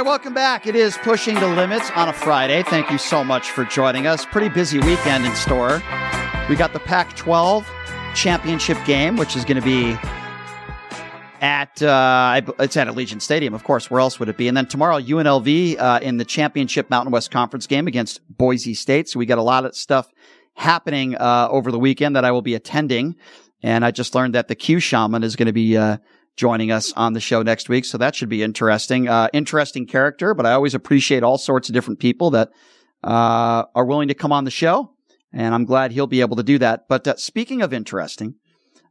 [0.00, 0.66] Right, welcome back.
[0.66, 2.62] It is Pushing the Limits on a Friday.
[2.62, 4.24] Thank you so much for joining us.
[4.24, 5.82] Pretty busy weekend in store.
[6.48, 7.68] We got the Pac 12
[8.14, 9.98] championship game, which is going to be
[11.42, 13.90] at uh, it's at Allegiant Stadium, of course.
[13.90, 14.48] Where else would it be?
[14.48, 19.06] And then tomorrow, UNLV uh, in the championship Mountain West Conference game against Boise State.
[19.06, 20.10] So we got a lot of stuff
[20.54, 23.16] happening uh, over the weekend that I will be attending.
[23.62, 25.98] And I just learned that the Q Shaman is going to be uh,
[26.36, 27.84] joining us on the show next week.
[27.84, 29.08] So that should be interesting.
[29.08, 32.50] Uh, interesting character, but I always appreciate all sorts of different people that
[33.04, 34.94] uh, are willing to come on the show.
[35.32, 36.88] And I'm glad he'll be able to do that.
[36.88, 38.34] But uh, speaking of interesting,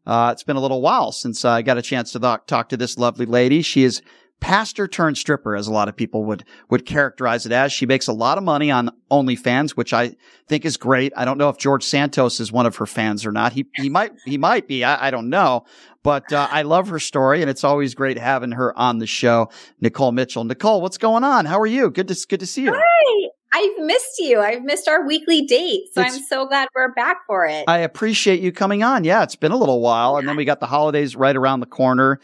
[0.05, 2.77] uh, it's been a little while since I got a chance to talk, talk to
[2.77, 3.61] this lovely lady.
[3.61, 4.01] She is
[4.39, 7.71] pastor turned stripper, as a lot of people would would characterize it as.
[7.71, 10.15] She makes a lot of money on OnlyFans, which I
[10.47, 11.13] think is great.
[11.15, 13.53] I don't know if George Santos is one of her fans or not.
[13.53, 14.83] He he might he might be.
[14.83, 15.65] I, I don't know,
[16.03, 19.49] but uh, I love her story, and it's always great having her on the show.
[19.83, 20.45] Nikole Mitchell.
[20.45, 21.45] Nikole, what's going on?
[21.45, 21.89] How are you?
[21.89, 22.73] Good to good to see you.
[22.73, 23.29] Hi.
[23.51, 24.39] I've missed you.
[24.39, 25.85] I've missed our weekly date.
[25.93, 27.65] So it's, I'm so glad we're back for it.
[27.67, 29.03] I appreciate you coming on.
[29.03, 30.17] Yeah, it's been a little while.
[30.17, 32.19] And then we got the holidays right around the corner.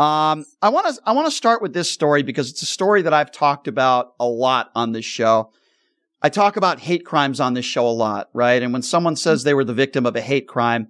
[0.00, 3.02] Um, I want to, I want to start with this story because it's a story
[3.02, 5.52] that I've talked about a lot on this show.
[6.22, 8.62] I talk about hate crimes on this show a lot, right?
[8.62, 10.88] And when someone says they were the victim of a hate crime,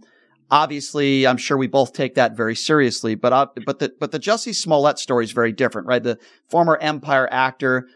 [0.49, 3.17] obviously, I'm sure we both take that very seriously.
[3.17, 6.05] But, uh, but the, but the Jussie Smollett story is very different, right?
[6.05, 6.17] The
[6.49, 7.89] former Empire actor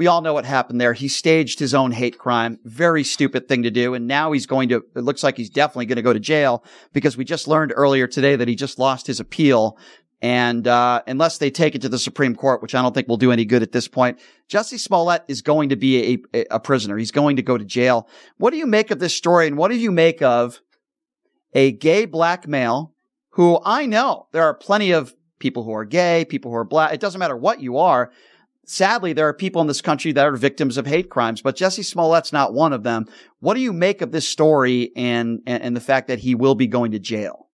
[0.00, 0.94] we all know what happened there.
[0.94, 2.58] He staged his own hate crime.
[2.64, 3.92] Very stupid thing to do.
[3.92, 6.64] And now he's going to, it looks like he's definitely going to go to jail
[6.94, 9.76] because we just learned earlier today that he just lost his appeal.
[10.22, 13.16] And, uh, unless they take it to the Supreme Court, which I don't think will
[13.16, 14.18] do any good at this point,
[14.50, 16.98] Jussie Smollett is going to be a, a prisoner.
[16.98, 18.08] He's going to go to jail.
[18.36, 19.46] What do you make of this story?
[19.46, 20.60] And what do you make of
[21.54, 22.92] a gay black male
[23.30, 26.92] who I know there are plenty of people who are gay, people who are black.
[26.92, 28.10] It doesn't matter what you are
[28.70, 31.84] sadly, there are people in this country that are victims of hate crimes, but Jussie
[31.84, 33.06] Smollett's not one of them.
[33.40, 36.54] What do you make of this story and, and, and the fact that he will
[36.54, 37.48] be going to jail?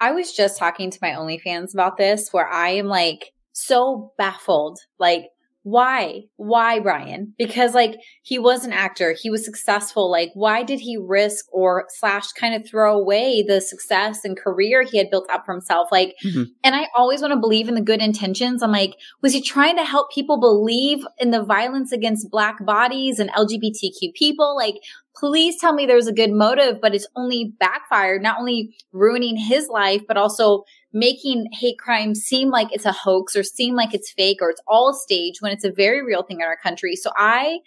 [0.00, 4.78] I was just talking to my OnlyFans about this where I am like so baffled.
[4.98, 5.30] Like,
[5.66, 6.22] why?
[6.36, 7.34] Why, Brian?
[7.36, 10.08] Because like he was an actor, he was successful.
[10.08, 14.84] Like, why did he risk or slash kind of throw away the success and career
[14.84, 15.88] he had built up for himself?
[15.90, 16.44] Like, mm-hmm.
[16.62, 18.62] and I always want to believe in the good intentions.
[18.62, 23.18] I'm like, was he trying to help people believe in the violence against black bodies
[23.18, 24.54] and LGBTQ people?
[24.54, 24.76] Like,
[25.16, 29.68] please tell me there's a good motive, but it's only backfired, not only ruining his
[29.68, 34.10] life, but also making hate crime seem like it's a hoax or seem like it's
[34.10, 36.96] fake or it's all staged when it's a very real thing in our country.
[36.96, 37.58] So I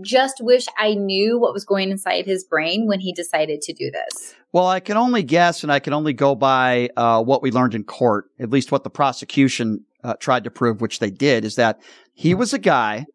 [0.00, 3.90] just wish I knew what was going inside his brain when he decided to do
[3.90, 4.34] this.
[4.52, 7.74] Well, I can only guess and I can only go by uh, what we learned
[7.74, 11.56] in court, at least what the prosecution uh, tried to prove, which they did, is
[11.56, 11.80] that
[12.12, 13.06] he was a guy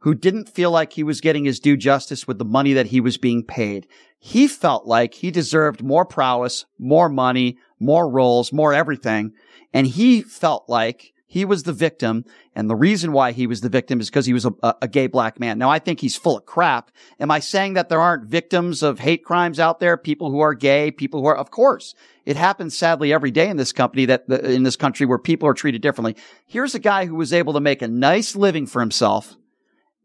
[0.00, 3.00] who didn't feel like he was getting his due justice with the money that he
[3.00, 3.86] was being paid.
[4.18, 9.32] He felt like he deserved more prowess, more money, more roles, more everything.
[9.72, 12.24] And he felt like he was the victim.
[12.56, 14.52] And the reason why he was the victim is because he was a,
[14.82, 15.58] a, gay black man.
[15.58, 16.90] Now, I think he's full of crap.
[17.20, 19.96] Am I saying that there aren't victims of hate crimes out there?
[19.96, 21.94] People who are gay, people who are, of course,
[22.26, 25.54] it happens sadly every day in this company that, in this country where people are
[25.54, 26.16] treated differently.
[26.46, 29.36] Here's a guy who was able to make a nice living for himself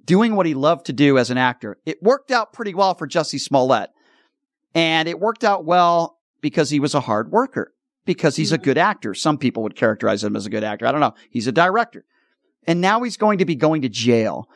[0.05, 1.77] doing what he loved to do as an actor.
[1.85, 3.89] It worked out pretty well for Jussie Smollett.
[4.73, 7.73] And it worked out well because he was a hard worker
[8.05, 8.65] because he's a mm-hmm.
[8.65, 9.13] good actor.
[9.13, 10.85] Some people would characterize him as a good actor.
[10.85, 11.15] I don't know.
[11.29, 12.05] He's a director.
[12.67, 14.49] And now he's going to be going to jail.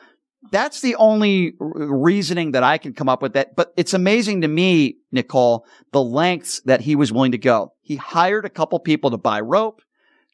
[0.50, 3.56] That's the only reasoning that I can come up with that.
[3.56, 5.62] But it's amazing to me, Nikole,
[5.92, 7.74] the lengths that he was willing to go.
[7.82, 9.82] He hired a couple people to buy rope,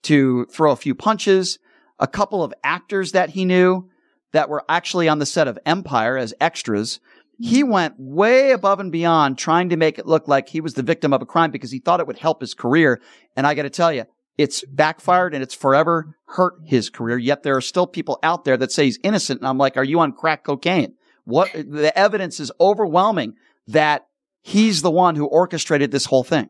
[0.02, 1.58] to throw a few punches,
[1.98, 3.88] a couple of actors that he knew
[4.36, 7.00] that were actually on the set of Empire as extras
[7.38, 7.70] he mm-hmm.
[7.70, 11.12] went way above and beyond trying to make it look like he was the victim
[11.12, 13.00] of a crime because he thought it would help his career.
[13.36, 14.04] And I got to tell you,
[14.38, 17.18] it's backfired and it's forever hurt his career.
[17.18, 19.40] Yet there are still people out there that say he's innocent.
[19.40, 20.94] And I'm like, are you on crack cocaine?
[21.24, 23.34] What the evidence is overwhelming
[23.66, 24.06] that
[24.42, 26.48] he's the one who orchestrated this whole thing.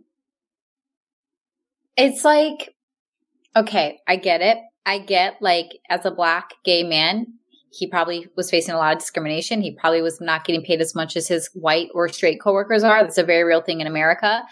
[1.97, 2.75] It's like,
[3.57, 4.59] okay, I get it.
[4.85, 7.27] I get like as a black gay man,
[7.71, 9.61] he probably was facing a lot of discrimination.
[9.61, 13.03] He probably was not getting paid as much as his white or straight coworkers are.
[13.03, 14.43] That's a very real thing in America.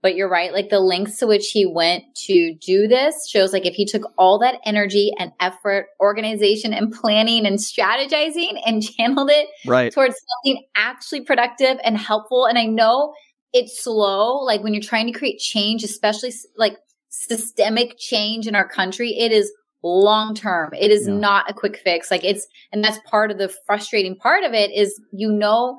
[0.00, 0.52] But you're right.
[0.52, 4.04] Like the lengths to which he went to do this shows like if he took
[4.16, 9.92] all that energy and effort, organization and planning and strategizing and channeled it right.
[9.92, 12.46] towards something actually productive and helpful.
[12.46, 13.12] And I know
[13.52, 14.38] it's slow.
[14.38, 16.76] Like when you're trying to create change, especially like
[17.08, 19.50] systemic change in our country, it is
[19.82, 20.70] long term.
[20.78, 21.14] It is yeah.
[21.14, 22.10] not a quick fix.
[22.10, 25.78] Like it's, and that's part of the frustrating part of it is you know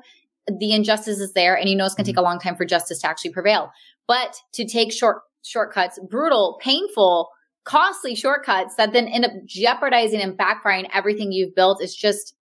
[0.58, 2.16] the injustice is there and you know it's going to mm-hmm.
[2.16, 3.70] take a long time for justice to actually prevail.
[4.06, 7.30] But to take short shortcuts, brutal, painful,
[7.64, 12.34] costly shortcuts that then end up jeopardizing and backfiring everything you've built is just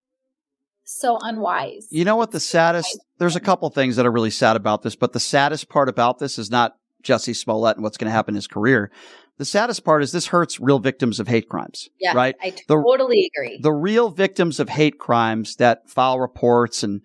[0.83, 1.87] so unwise.
[1.91, 4.95] You know what the saddest there's a couple things that are really sad about this,
[4.95, 8.33] but the saddest part about this is not Jussie Smollett and what's going to happen
[8.33, 8.91] in his career.
[9.39, 11.89] The saddest part is this hurts real victims of hate crimes.
[11.97, 12.35] Yeah, right.
[12.41, 13.59] I totally the, agree.
[13.61, 17.01] The real victims of hate crimes that file reports and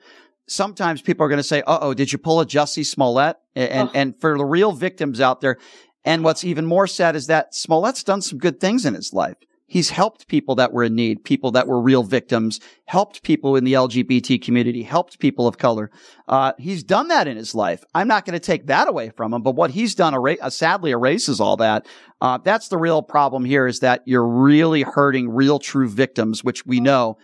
[0.49, 3.89] sometimes people are going to say, "Uh oh, did you pull a Jussie Smollett?" And
[3.89, 3.93] oh.
[3.95, 5.59] and for the real victims out there,
[6.05, 9.37] and what's even more sad is that Smollett's done some good things in his life.
[9.67, 13.65] He's helped people that were in need, people that were real victims, helped people in
[13.65, 15.91] the LGBT community, helped people of color.
[16.29, 17.83] Uh, he's done that in his life.
[17.95, 20.51] I'm not going to take that away from him, but what he's done er- uh,
[20.51, 21.87] sadly erases all that.
[22.21, 26.67] Uh, that's the real problem here is that you're really hurting real true victims, which
[26.67, 27.17] we know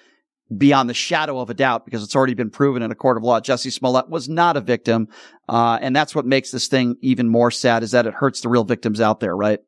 [0.57, 3.23] beyond the shadow of a doubt because it's already been proven in a court of
[3.23, 3.41] law.
[3.41, 5.09] Jussie Smollett was not a victim.
[5.49, 8.49] Uh, and that's what makes this thing even more sad is that it hurts the
[8.49, 9.61] real victims out there, right?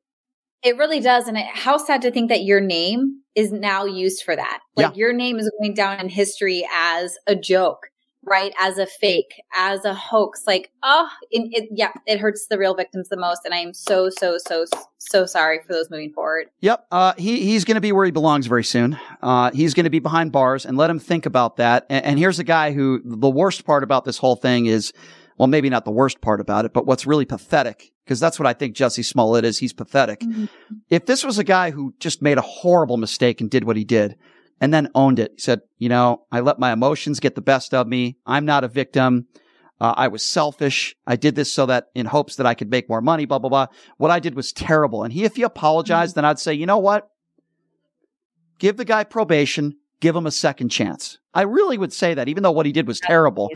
[0.63, 1.29] It really does.
[1.29, 4.61] And it, how sad to think that your name is now used for that.
[4.77, 4.99] Like yeah.
[4.99, 7.89] your name is going down in history as a joke,
[8.25, 8.53] right?
[8.61, 10.45] As a fake, as a hoax.
[10.47, 13.41] Like, oh, it, it, yeah, it hurts the real victims the most.
[13.45, 14.67] And I am so, so, so,
[14.99, 16.49] so sorry for those moving forward.
[16.61, 16.87] Yep.
[16.93, 18.99] Uh, he, he's going to be where he belongs very soon.
[19.21, 21.87] Uh, he's going to be behind bars and let him think about that.
[21.89, 24.93] And, and here's a guy who the worst part about this whole thing is,
[25.39, 28.47] well, maybe not the worst part about it, but what's really pathetic because that's what
[28.47, 29.59] I think Jussie Smollett is.
[29.59, 30.21] He's pathetic.
[30.21, 30.47] Mm-hmm.
[30.89, 33.85] If this was a guy who just made a horrible mistake and did what he
[33.85, 34.17] did
[34.61, 37.75] and then owned it, he said, you know, I let my emotions get the best
[37.75, 38.17] of me.
[38.27, 39.27] I'm not a victim.
[39.81, 40.95] Uh, I was selfish.
[41.07, 43.51] I did this so that in hopes that I could make more money, blah, blah,
[43.51, 43.67] blah.
[43.97, 45.03] What I did was terrible.
[45.03, 46.21] And he, if he apologized, mm-hmm.
[46.21, 47.09] then I'd say, you know what?
[48.59, 51.19] Give the guy probation, give him a second chance.
[51.33, 53.49] I really would say that, even though what he did was terrible.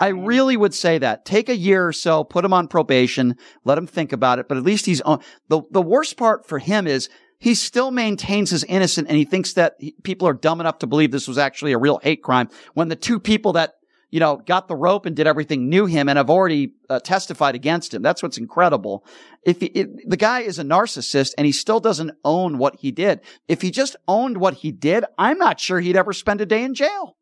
[0.00, 0.26] I mm-hmm.
[0.26, 1.24] really would say that.
[1.24, 4.46] Take a year or so, put him on probation, let him think about it.
[4.46, 5.20] But at least he's on.
[5.48, 7.08] The, the worst part for him is
[7.38, 10.86] he still maintains his innocence and he thinks that he, people are dumb enough to
[10.86, 13.74] believe this was actually a real hate crime when the two people that
[14.14, 17.56] you know, got the rope and did everything, knew him and have already uh, testified
[17.56, 18.00] against him.
[18.00, 19.04] That's what's incredible.
[19.42, 23.22] If, he, the guy is a narcissist and he still doesn't own what he did,
[23.48, 26.62] if he just owned what he did, I'm not sure he'd ever spend a day
[26.62, 27.16] in jail.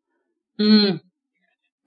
[0.59, 1.01] Mm.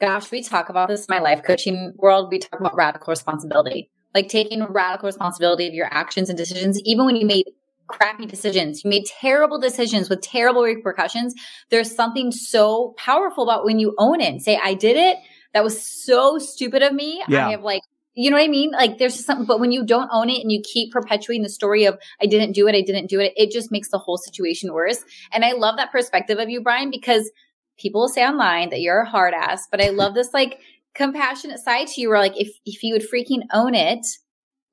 [0.00, 2.26] Gosh, we talk about this in my life coaching world.
[2.28, 7.06] We talk about radical responsibility, like taking radical responsibility of your actions and decisions, even
[7.06, 7.46] when you made
[7.88, 8.82] crappy decisions.
[8.84, 11.34] You made terrible decisions with terrible repercussions.
[11.70, 15.18] There's something so powerful about when you own it and say, I did it.
[15.54, 17.22] That was so stupid of me.
[17.28, 17.46] Yeah.
[17.46, 17.82] I have like,
[18.14, 18.72] you know what I mean?
[18.72, 21.48] Like there's just something, but when you don't own it and you keep perpetuating the
[21.48, 24.16] story of, I didn't do it, I didn't do it, it just makes the whole
[24.16, 25.04] situation worse.
[25.32, 27.30] And I love that perspective of you, Brian, because
[27.78, 30.58] people will say online that you're a hard ass, but I love this like
[30.94, 34.04] compassionate side to you where like if if you would freaking own it,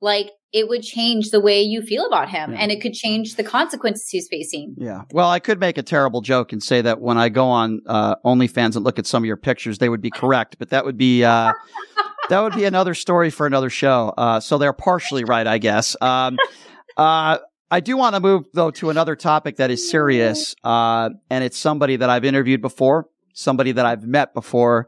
[0.02, 2.60] like it would change the way you feel about him Yeah.
[2.60, 4.76] and it could change the consequences he's facing.
[4.78, 5.02] Yeah.
[5.12, 8.16] Well, I could make a terrible joke and say that when I go on uh,
[8.24, 10.98] OnlyFans and look at some of your pictures, they would be correct, but that would
[10.98, 11.52] be uh,
[12.30, 14.14] that would be another story for another show.
[14.18, 15.96] Uh, so they're partially right, I guess.
[16.02, 16.38] Um,
[16.96, 17.40] uh,
[17.72, 21.58] I do want to move though to another topic that is serious, uh, and it's
[21.58, 24.88] somebody that I've interviewed before, somebody that I've met before,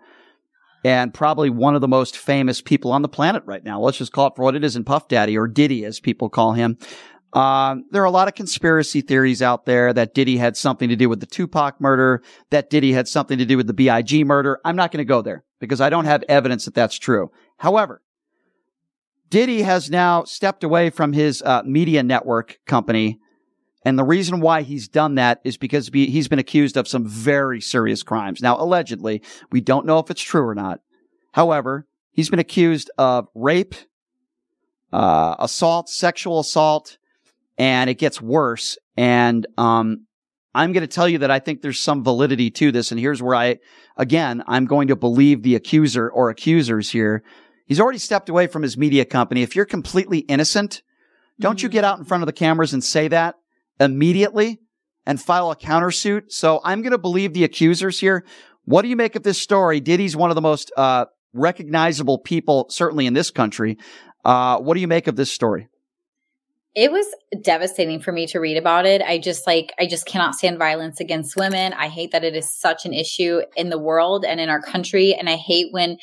[0.85, 3.81] and probably one of the most famous people on the planet right now.
[3.81, 6.29] Let's just call it for what it is in Puff Daddy or Diddy, as people
[6.29, 6.77] call him.
[7.33, 10.95] Um, there are a lot of conspiracy theories out there that Diddy had something to
[10.95, 12.21] do with the Tupac murder,
[12.51, 14.59] that Diddy had something to do with the BIG murder.
[14.63, 17.31] I'm not going to go there because I don't have evidence that that's true.
[17.57, 18.03] However,
[19.29, 23.19] Diddy has now stepped away from his uh, media network company.
[23.85, 27.61] And the reason why he's done that is because he's been accused of some very
[27.61, 28.41] serious crimes.
[28.41, 29.21] Now, allegedly,
[29.51, 30.79] we don't know if it's true or not.
[31.33, 33.75] However, he's been accused of rape,
[34.91, 36.97] uh, assault, sexual assault,
[37.59, 38.77] and it gets worse.
[38.97, 40.07] And, um,
[40.55, 42.89] I'm going to tell you that I think there's some validity to this.
[42.89, 43.57] And here's where I,
[43.97, 47.23] again, I'm going to believe the accuser or accusers here.
[47.65, 49.41] He's already stepped away from his media company.
[49.41, 50.81] If you're completely innocent,
[51.41, 53.35] don't you get out in front of the cameras and say that
[53.79, 54.59] immediately
[55.05, 56.31] and file a countersuit?
[56.31, 58.25] So I'm going to believe the accusers here.
[58.65, 59.79] What do you make of this story?
[59.79, 63.77] Diddy's one of the most, uh, recognizable people, certainly in this country.
[64.23, 65.67] Uh, what do you make of this story?
[66.73, 67.05] It was
[67.41, 69.01] devastating for me to read about it.
[69.01, 71.71] I just like, I just cannot stand violence against women.
[71.73, 75.13] I hate that it is such an issue in the world and in our country.
[75.13, 75.97] And I hate when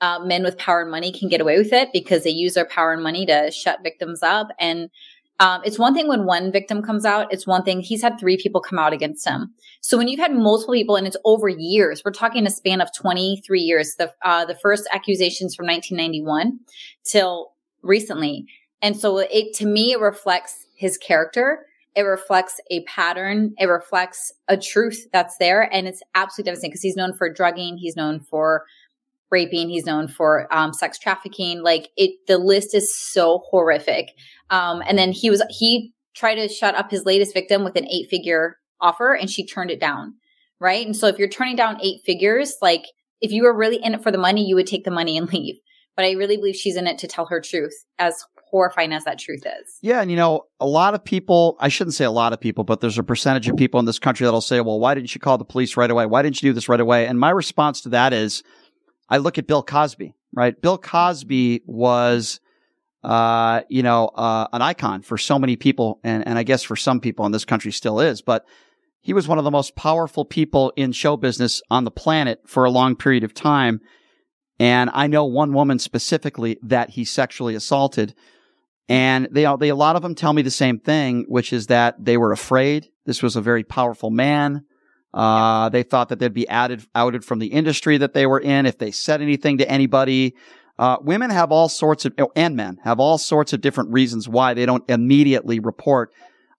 [0.00, 2.66] uh, men with power and money can get away with it because they use their
[2.66, 4.48] power and money to shut victims up.
[4.58, 4.90] And
[5.38, 7.32] um, it's one thing when one victim comes out.
[7.32, 9.52] It's one thing he's had three people come out against him.
[9.82, 12.88] So when you've had multiple people and it's over years, we're talking a span of
[12.96, 13.96] 23 years.
[13.98, 16.60] The uh, the first accusations from 1991
[17.04, 17.52] till
[17.82, 18.46] recently,
[18.80, 21.66] and so it to me it reflects his character.
[21.94, 23.54] It reflects a pattern.
[23.58, 27.76] It reflects a truth that's there, and it's absolutely devastating because he's known for drugging.
[27.76, 28.64] He's known for
[29.36, 29.68] raping.
[29.68, 31.62] He's known for um, sex trafficking.
[31.62, 34.12] Like it, the list is so horrific.
[34.48, 37.86] Um, and then he was he tried to shut up his latest victim with an
[37.88, 40.14] eight figure offer, and she turned it down.
[40.58, 40.86] Right.
[40.86, 42.86] And so if you're turning down eight figures, like
[43.20, 45.30] if you were really in it for the money, you would take the money and
[45.32, 45.56] leave.
[45.94, 49.18] But I really believe she's in it to tell her truth, as horrifying as that
[49.18, 49.78] truth is.
[49.82, 52.64] Yeah, and you know, a lot of people, I shouldn't say a lot of people,
[52.64, 55.20] but there's a percentage of people in this country that'll say, well, why didn't you
[55.20, 56.06] call the police right away?
[56.06, 57.06] Why didn't you do this right away?
[57.06, 58.42] And my response to that is,
[59.08, 60.60] I look at Bill Cosby, right?
[60.60, 62.40] Bill Cosby was,
[63.04, 66.76] uh, you know, uh, an icon for so many people, and, and I guess for
[66.76, 68.44] some people in this country still is, but
[69.00, 72.64] he was one of the most powerful people in show business on the planet for
[72.64, 73.80] a long period of time.
[74.58, 78.14] And I know one woman specifically that he sexually assaulted.
[78.88, 82.04] And they, they, a lot of them tell me the same thing, which is that
[82.04, 82.88] they were afraid.
[83.04, 84.64] This was a very powerful man.
[85.16, 88.66] Uh, they thought that they'd be added, outed from the industry that they were in
[88.66, 90.36] if they said anything to anybody.
[90.78, 94.52] Uh, women have all sorts of, and men have all sorts of different reasons why
[94.52, 96.12] they don't immediately report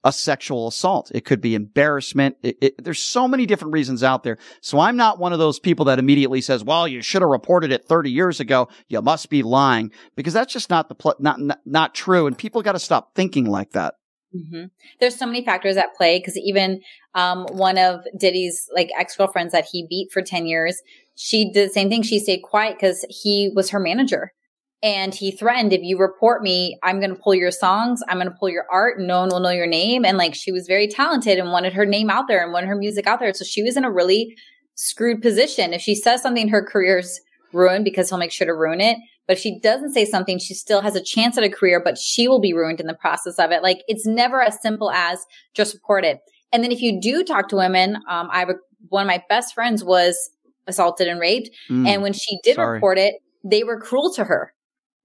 [0.03, 1.11] a sexual assault.
[1.13, 2.37] It could be embarrassment.
[2.41, 4.39] It, it, there's so many different reasons out there.
[4.61, 7.71] So I'm not one of those people that immediately says, well, you should have reported
[7.71, 8.69] it 30 years ago.
[8.87, 12.25] You must be lying because that's just not the, pl- not, not, not true.
[12.25, 13.95] And people got to stop thinking like that.
[14.35, 14.65] Mm-hmm.
[14.99, 16.81] There's so many factors at play because even
[17.15, 20.81] um, one of Diddy's like ex girlfriends that he beat for 10 years,
[21.15, 22.03] she did the same thing.
[22.03, 24.33] She stayed quiet because he was her manager.
[24.83, 28.01] And he threatened, if you report me, I'm going to pull your songs.
[28.07, 28.99] I'm going to pull your art.
[28.99, 30.05] No one will know your name.
[30.05, 32.75] And like, she was very talented and wanted her name out there and wanted her
[32.75, 33.33] music out there.
[33.33, 34.35] So she was in a really
[34.75, 35.73] screwed position.
[35.73, 37.19] If she says something, her career's
[37.53, 38.97] ruined because he'll make sure to ruin it.
[39.27, 41.97] But if she doesn't say something, she still has a chance at a career, but
[41.97, 43.61] she will be ruined in the process of it.
[43.61, 46.19] Like, it's never as simple as just report it.
[46.53, 48.55] And then if you do talk to women, um, I have a,
[48.87, 50.29] one of my best friends was
[50.65, 51.49] assaulted and raped.
[51.69, 52.75] Mm, and when she did sorry.
[52.75, 54.53] report it, they were cruel to her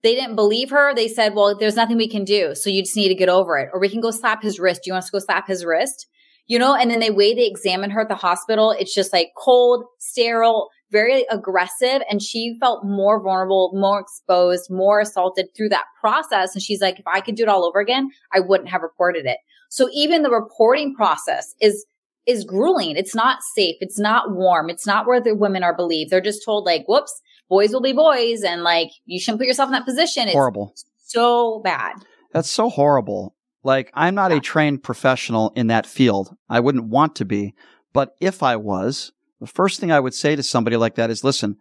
[0.03, 0.95] they didn't believe her.
[0.95, 2.55] They said, well, there's nothing we can do.
[2.55, 3.71] So you just need to get over it.
[3.73, 4.83] Or we can go slap his wrist.
[4.83, 6.07] Do you want us to go slap his wrist?
[6.49, 9.29] You know, and then the way they examine her at the hospital, it's just like
[9.39, 12.03] cold, sterile, very aggressive.
[12.09, 16.55] And she felt more vulnerable, more exposed, more assaulted through that process.
[16.55, 19.25] And she's like, if I could do it all over again, I wouldn't have reported
[19.27, 19.39] it.
[19.71, 21.87] So even the reporting process is
[22.25, 22.95] is grueling.
[22.97, 23.75] It's not safe.
[23.81, 24.71] It's not warm.
[24.71, 26.11] It's not where the women are believed.
[26.11, 28.43] They're just told like, whoops, boys will be boys.
[28.43, 30.29] And like, you shouldn't put yourself in that position.
[30.29, 30.73] It's Horrible.
[31.05, 31.95] so bad.
[32.33, 33.35] That's so horrible.
[33.65, 36.37] Like, I'm not a trained professional in that field.
[36.49, 37.55] I wouldn't want to be.
[37.93, 39.13] But if I was,
[39.43, 41.57] the first thing I would say to somebody like that is, listen,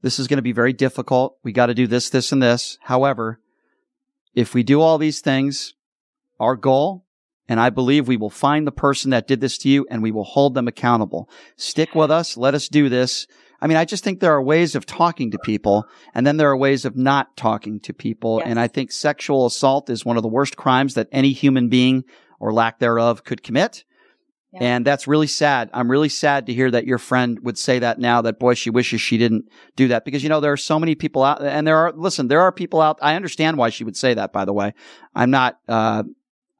[0.00, 1.36] this is going to be very difficult.
[1.42, 2.78] We got to do this, this, and this.
[2.82, 3.40] However,
[4.32, 5.74] if we do all these things,
[6.38, 7.04] our goal,
[7.48, 10.12] and I believe we will find the person that did this to you and we
[10.12, 11.28] will hold them accountable.
[11.56, 12.36] Stick with us.
[12.36, 13.26] Let us do this.
[13.60, 16.50] I mean, I just think there are ways of talking to people and then there
[16.50, 18.38] are ways of not talking to people.
[18.38, 18.50] Yes.
[18.50, 22.04] And I think sexual assault is one of the worst crimes that any human being
[22.38, 23.82] or lack thereof could commit.
[24.58, 25.70] And that's really sad.
[25.72, 28.68] I'm really sad to hear that your friend would say that now that boy, she
[28.68, 31.66] wishes she didn't do that because, you know, there are so many people out and
[31.66, 32.98] there are, listen, there are people out.
[33.00, 34.74] I understand why she would say that, by the way.
[35.14, 36.02] I'm not, uh,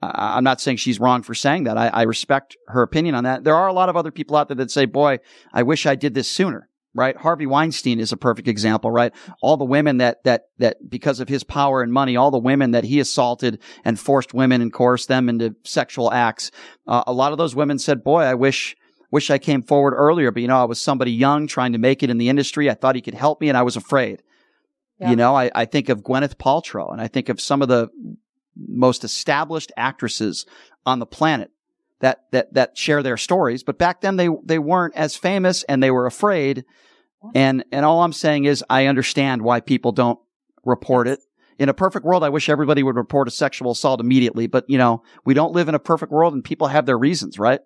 [0.00, 1.76] I'm not saying she's wrong for saying that.
[1.76, 3.44] I, I respect her opinion on that.
[3.44, 5.18] There are a lot of other people out there that say, boy,
[5.52, 7.16] I wish I did this sooner right?
[7.16, 9.12] Harvey Weinstein is a perfect example, right?
[9.42, 12.72] All the women that, that, that because of his power and money, all the women
[12.72, 16.50] that he assaulted and forced women and coerced them into sexual acts.
[16.86, 18.76] Uh, a lot of those women said, boy, I wish,
[19.10, 22.02] wish I came forward earlier, but you know, I was somebody young trying to make
[22.02, 22.68] it in the industry.
[22.68, 24.22] I thought he could help me and I was afraid.
[24.98, 25.10] Yeah.
[25.10, 27.88] You know, I, I think of Gwyneth Paltrow and I think of some of the
[28.56, 30.44] most established actresses
[30.84, 31.50] on the planet
[32.00, 33.62] that that that share their stories.
[33.62, 36.64] But back then they they weren't as famous and they were afraid.
[37.34, 40.18] And and all I'm saying is I understand why people don't
[40.64, 41.20] report it.
[41.58, 44.46] In a perfect world, I wish everybody would report a sexual assault immediately.
[44.46, 47.38] But you know, we don't live in a perfect world, and people have their reasons,
[47.38, 47.60] right?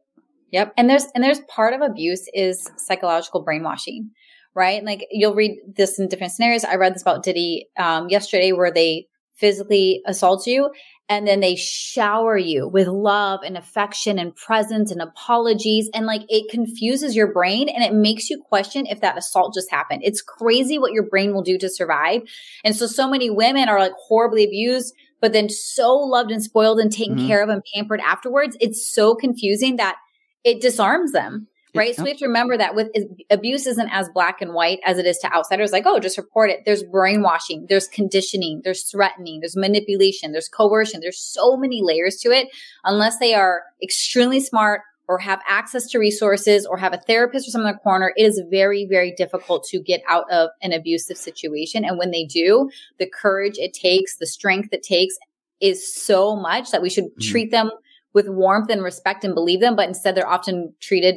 [0.51, 0.75] Yep.
[0.77, 4.11] And there's and there's part of abuse is psychological brainwashing
[4.55, 4.85] right?
[4.85, 6.65] Like you'll read this in different scenarios.
[6.65, 10.71] I read this about Diddy um, yesterday where they physically assault you
[11.09, 16.23] and then they shower you with love and affection and presence and apologies and like
[16.29, 20.01] it confuses your brain and it makes you question if that assault just happened.
[20.03, 22.23] It's crazy what your brain will do to survive.
[22.65, 26.79] And so so many women are like horribly abused but then so loved and spoiled
[26.79, 27.27] and taken mm-hmm.
[27.27, 28.59] care of and pampered afterwards.
[28.61, 29.97] It's so confusing that
[30.45, 31.95] it disarms them right?
[31.95, 32.89] So we have to remember that with
[33.31, 35.73] abuse isn't as black and white as it is to outsiders.
[35.73, 36.61] Like, oh, just report it.
[36.65, 41.01] There's brainwashing, there's conditioning, there's threatening, there's manipulation, there's coercion.
[41.01, 42.49] There's so many layers to it.
[42.85, 47.51] Unless they are extremely smart or have access to resources or have a therapist or
[47.51, 51.19] someone in the corner, it is very, very difficult to get out of an abusive
[51.19, 51.85] situation.
[51.85, 55.15] And when they do, the courage it takes, the strength it takes
[55.61, 57.21] is so much that we should mm.
[57.21, 57.71] treat them
[58.15, 59.77] with warmth and respect and believe them.
[59.77, 61.17] But instead, they're often treated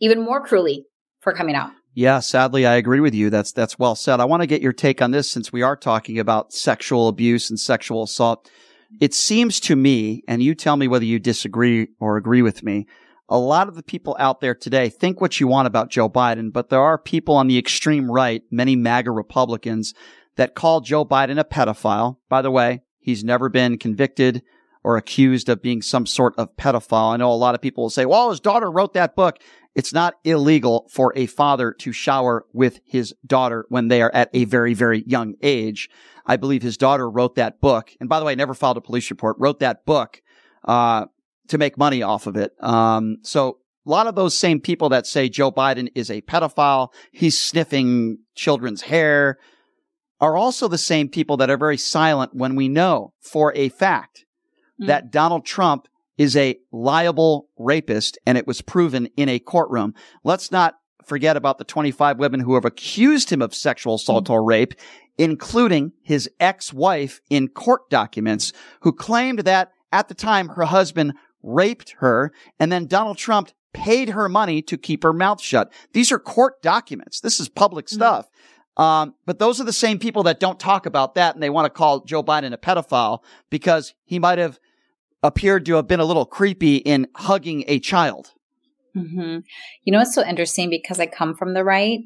[0.00, 0.86] even more cruelly
[1.20, 1.70] for coming out.
[1.94, 3.30] Yeah, sadly, I agree with you.
[3.30, 4.18] That's that's well said.
[4.18, 7.50] I want to get your take on this since we are talking about sexual abuse
[7.50, 8.50] and sexual assault.
[9.00, 12.86] It seems to me, and you tell me whether you disagree or agree with me.
[13.28, 16.52] A lot of the people out there today think what you want about Joe Biden,
[16.52, 19.94] but there are people on the extreme right, many MAGA Republicans,
[20.36, 22.18] that call Joe Biden a pedophile.
[22.28, 24.42] By the way, he's never been convicted
[24.82, 27.14] or accused of being some sort of pedophile.
[27.14, 29.38] I know a lot of people will say, well, his daughter wrote that book.
[29.74, 34.30] It's not illegal for a father to shower with his daughter when they are at
[34.32, 35.88] a very, very young age.
[36.26, 37.90] I believe his daughter wrote that book.
[38.00, 40.22] And by the way, never filed a police report, wrote that book,
[40.64, 41.06] uh,
[41.48, 42.52] to make money off of it.
[42.60, 46.88] Um, so a lot of those same people that say Joe Biden is a pedophile,
[47.12, 49.38] he's sniffing children's hair,
[50.20, 54.24] are also the same people that are very silent when we know for a fact
[54.80, 54.86] mm.
[54.86, 59.94] that Donald Trump is a liable rapist and it was proven in a courtroom.
[60.22, 64.42] Let's not forget about the 25 women who have accused him of sexual assault or
[64.42, 64.74] rape,
[65.18, 71.12] including his ex-wife in court documents who claimed that at the time her husband
[71.42, 75.70] raped her and then Donald Trump paid her money to keep her mouth shut.
[75.92, 77.20] These are court documents.
[77.20, 77.96] This is public mm-hmm.
[77.96, 78.30] stuff.
[78.76, 81.66] Um, but those are the same people that don't talk about that and they want
[81.66, 83.20] to call Joe Biden a pedophile
[83.50, 84.58] because he might have
[85.24, 88.32] appeared to have been a little creepy in hugging a child.
[88.94, 89.38] Mm-hmm.
[89.82, 92.00] You know, it's so interesting because I come from the right.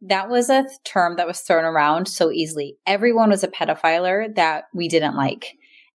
[0.00, 2.76] That was a term that was thrown around so easily.
[2.86, 5.52] Everyone was a pedophiler that we didn't like.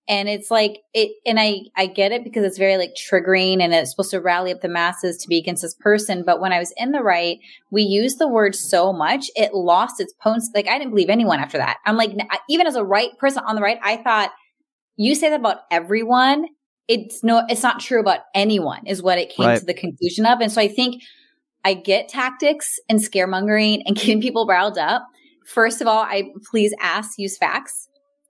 [0.07, 3.73] And it's like it, and I, I get it because it's very like triggering and
[3.73, 6.23] it's supposed to rally up the masses to be against this person.
[6.25, 7.39] But when I was in the right,
[7.71, 10.51] we used the word so much, it lost its potency.
[10.55, 11.79] Like I didn't believe anyone after that.
[11.85, 12.11] I'm like,
[12.47, 14.31] even as a right person on the right, I thought
[14.95, 16.45] you say that about everyone
[16.87, 19.59] it's no, it's not true about anyone is what it came right.
[19.59, 20.39] to the conclusion of.
[20.39, 21.03] And so I think
[21.65, 25.05] I get tactics and scaremongering and getting people riled up.
[25.45, 27.86] First of all, I please ask, use facts.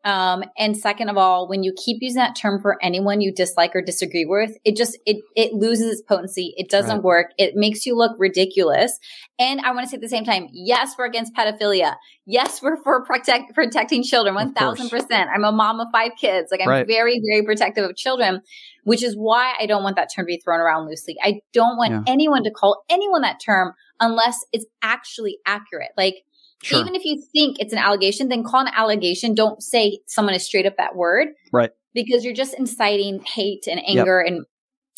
[0.07, 3.75] Um, and second of all, when you keep using that term for anyone you dislike
[3.75, 6.53] or disagree with, it just it it loses its potency.
[6.55, 7.03] It doesn't Right.
[7.03, 7.31] work.
[7.37, 8.97] It makes you look ridiculous.
[9.37, 11.95] And I want to say at the same time, yes, we're against pedophilia.
[12.25, 14.33] Yes, we're for protect protecting children.
[14.33, 15.29] One thousand percent.
[15.33, 16.49] I'm a mom of five kids.
[16.51, 16.87] Like I'm Right.
[16.87, 18.41] very very protective of children,
[18.85, 21.17] which is why I don't want that term to be thrown around loosely.
[21.21, 22.03] I don't want Yeah.
[22.07, 25.89] anyone to call anyone that term unless it's actually accurate.
[25.97, 26.23] Like
[26.63, 26.79] Sure.
[26.81, 29.35] even if you think it's an allegation, then call an allegation.
[29.35, 31.69] Don't say someone is straight up that word Right.
[31.93, 34.45] because you're just inciting hate and anger and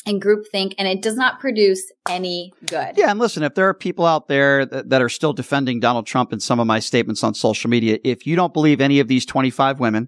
[0.06, 2.94] and groupthink, and it does not produce any good.
[2.98, 6.07] Yeah, and listen, if there are people out there that, that are still defending Donald
[6.07, 9.10] Trump in some of my statements on social media, if you don't believe any of
[9.10, 10.07] these 25 women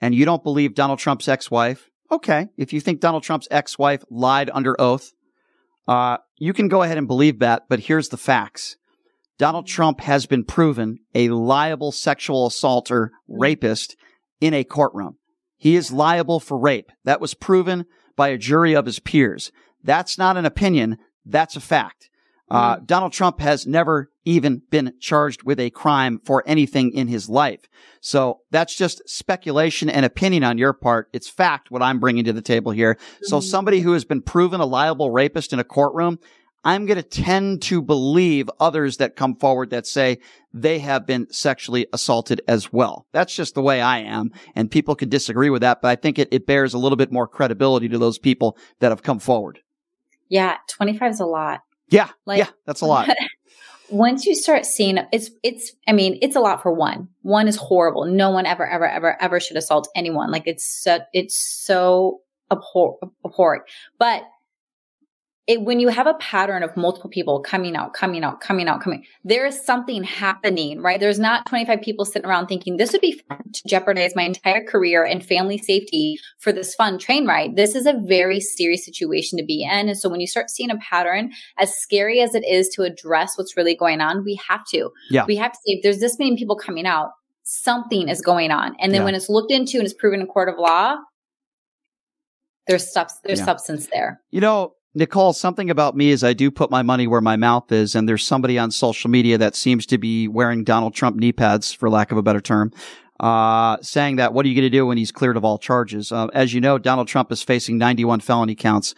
[0.00, 2.48] and you don't believe Donald Trump's ex-wife, okay.
[2.56, 5.12] If you think Donald Trump's ex-wife lied under oath,
[5.86, 8.76] uh, you can go ahead and believe that, but here's the facts.
[9.38, 13.40] Donald Trump has been proven a liable sexual assaulter, hmm.
[13.40, 13.96] rapist
[14.40, 15.16] in a courtroom.
[15.56, 16.90] He is liable for rape.
[17.04, 17.86] That was proven
[18.16, 19.50] by a jury of his peers.
[19.82, 20.98] That's not an opinion.
[21.24, 22.10] That's a fact.
[22.50, 22.84] Uh, hmm.
[22.84, 27.60] Donald Trump has never even been charged with a crime for anything in his life.
[28.00, 31.08] So that's just speculation and opinion on your part.
[31.12, 32.98] It's fact what I'm bringing to the table here.
[33.22, 33.42] So hmm.
[33.42, 36.18] somebody who has been proven a liable rapist in a courtroom,
[36.64, 40.18] I'm going to tend to believe others that come forward that say
[40.52, 43.06] they have been sexually assaulted as well.
[43.12, 44.32] That's just the way I am.
[44.54, 47.12] And people could disagree with that, but I think it, it bears a little bit
[47.12, 49.60] more credibility to those people that have come forward.
[50.28, 51.60] Yeah, 25 is a lot.
[51.88, 52.08] Yeah.
[52.26, 52.48] Like- yeah.
[52.66, 53.08] That's a lot.
[53.90, 57.08] Once you start seeing it's it's I mean, it's a lot for one.
[57.22, 58.04] One is horrible.
[58.04, 60.30] No one ever ever ever ever should assault anyone.
[60.30, 62.20] Like it's so it's so
[62.50, 63.62] abhor- abhorrent.
[63.98, 64.24] But
[65.48, 68.82] it, when you have a pattern of multiple people coming out, coming out, coming out,
[68.82, 71.00] coming, there is something happening, right?
[71.00, 74.62] There's not 25 people sitting around thinking this would be fun to jeopardize my entire
[74.62, 77.56] career and family safety for this fun train ride.
[77.56, 79.88] This is a very serious situation to be in.
[79.88, 83.38] And so when you start seeing a pattern, as scary as it is to address
[83.38, 84.90] what's really going on, we have to.
[85.08, 85.24] Yeah.
[85.26, 87.12] We have to say if there's this many people coming out,
[87.44, 88.76] something is going on.
[88.80, 89.04] And then Yeah.
[89.06, 90.96] when it's looked into and it's proven in court of law,
[92.66, 93.46] there's subs- there's Yeah.
[93.46, 94.20] substance there.
[94.30, 97.70] You know, Nikole, something about me is I do put my money where my mouth
[97.70, 101.32] is, and there's somebody on social media that seems to be wearing Donald Trump knee
[101.32, 102.72] pads, for lack of a better term,
[103.20, 106.10] uh, saying that what are you going to do when he's cleared of all charges?
[106.10, 108.94] Uh, as you know, Donald Trump is facing 91 felony counts.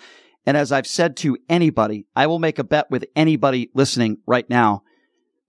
[0.46, 4.48] And as I've said to anybody, I will make a bet with anybody listening right
[4.48, 4.82] now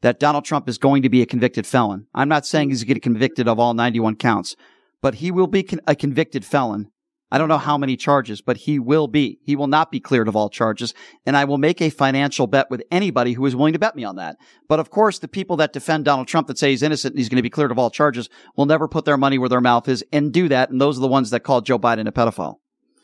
[0.02, 2.08] that Donald Trump is going to be a convicted felon.
[2.16, 4.56] I'm not saying he's going to get convicted of all 91 counts,
[5.02, 6.90] but he will be con- a convicted felon.
[7.32, 9.40] I don't know how many charges, but he will be.
[9.44, 10.94] He will not be cleared of all charges.
[11.26, 14.04] And I will make a financial bet with anybody who is willing to bet me
[14.04, 14.38] on that.
[14.68, 17.30] But of course, the people that defend Donald Trump that say he's innocent and he's
[17.30, 19.88] going to be cleared of all charges will never put their money where their mouth
[19.88, 20.70] is and do that.
[20.70, 22.58] And those are the ones that call Joe Biden a pedophile.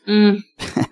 [0.06, 0.42] Mm.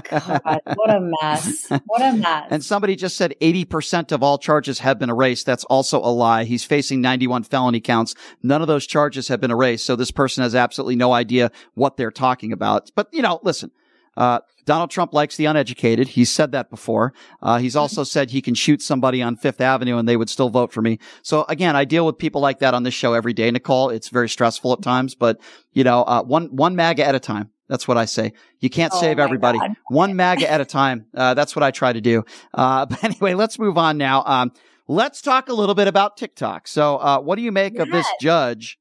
[0.00, 1.70] God, what a mess.
[1.86, 2.48] What a mess.
[2.50, 5.46] And somebody just said 80% of all charges have been erased.
[5.46, 6.44] That's also a lie.
[6.44, 8.14] He's facing 91 felony counts.
[8.42, 9.86] None of those charges have been erased.
[9.86, 12.90] So this person has absolutely no idea what they're talking about.
[12.94, 13.70] But, you know, listen,
[14.16, 16.08] uh, Donald Trump likes the uneducated.
[16.08, 17.12] He's said that before.
[17.40, 20.48] Uh, he's also said he can shoot somebody on Fifth Avenue and they would still
[20.48, 20.98] vote for me.
[21.22, 23.94] So again, I deal with people like that on this show every day, Nikole.
[23.94, 25.40] It's very stressful at times, but
[25.72, 27.50] you know, uh, one, one MAGA at a time.
[27.68, 28.32] That's what I say.
[28.60, 29.58] You can't Oh save everybody.
[29.58, 29.76] God.
[29.88, 31.06] One MAGA at a time.
[31.14, 32.24] Uh, that's what I try to do.
[32.54, 34.22] Uh, but anyway, let's move on now.
[34.24, 34.52] Um,
[34.88, 36.68] let's talk a little bit about TikTok.
[36.68, 38.78] So, uh, what do you make of this judge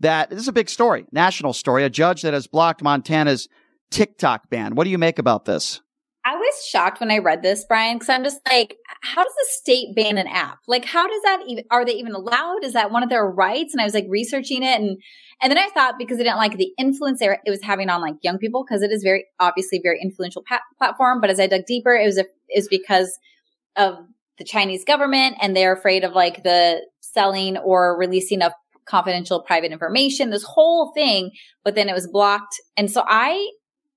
[0.00, 3.48] that this is a big story, national story, a judge that has blocked Montana's
[3.90, 4.74] TikTok ban.
[4.74, 5.80] What do you make about this?
[6.68, 10.18] Shocked when I read this, Brian, because I'm just like, how does the state ban
[10.18, 10.58] an app?
[10.66, 12.64] Like, how does that even, are they even allowed?
[12.64, 13.72] Is that one of their rights?
[13.72, 15.00] And I was like researching it and,
[15.40, 18.14] and then I thought because I didn't like the influence it was having on like
[18.22, 21.20] young people, because it is very, obviously very influential pa- platform.
[21.20, 23.16] But as I dug deeper, it was, a, it was because
[23.76, 23.98] of
[24.38, 28.52] the Chinese government and they're afraid of like the selling or releasing of
[28.86, 31.30] confidential private information, this whole thing.
[31.64, 32.54] But then it was blocked.
[32.76, 33.50] And so I,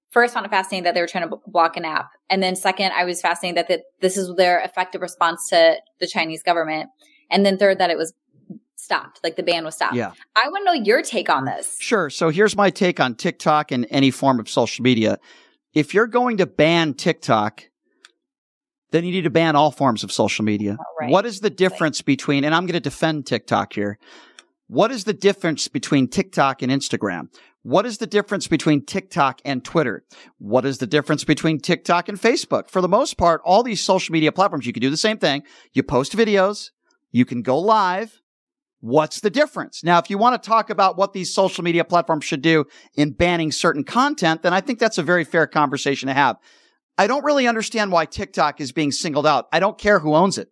[0.09, 2.09] first found it fascinating that they were trying to block an app.
[2.29, 6.07] And then second, I was fascinated that the, this is their effective response to the
[6.07, 6.89] Chinese government.
[7.29, 8.13] And then third, that it was
[8.75, 9.95] stopped, like the ban was stopped.
[9.95, 10.11] Yeah.
[10.35, 11.77] I want to know your take on this.
[11.79, 12.09] Sure.
[12.09, 15.19] So here's my take on TikTok and any form of social media.
[15.73, 17.65] If you're going to ban TikTok,
[18.91, 20.77] then you need to ban all forms of social media.
[20.99, 21.11] right.
[21.11, 23.99] What is the difference between, and I'm going to defend TikTok here.
[24.69, 27.29] What is the difference between TikTok and Instagram?
[27.63, 30.05] What is the difference between TikTok and Twitter?
[30.37, 32.69] What is the difference between TikTok and Facebook?
[32.69, 35.41] For the most part, all these social media platforms, you can do the same thing.
[35.73, 36.69] You post videos,
[37.11, 38.21] you can go live,
[38.81, 39.83] What's the difference?
[39.83, 42.63] Now, if you want to talk about what these social media platforms should do
[42.95, 46.37] in banning certain content, then I think that's a very fair conversation to have.
[46.97, 49.47] I don't really understand why TikTok is being singled out.
[49.51, 50.47] I don't care who owns it.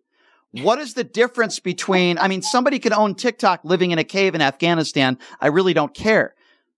[0.52, 4.34] What is the difference between, I mean, somebody could own TikTok living in a cave
[4.34, 5.18] in Afghanistan.
[5.40, 6.34] I really don't care.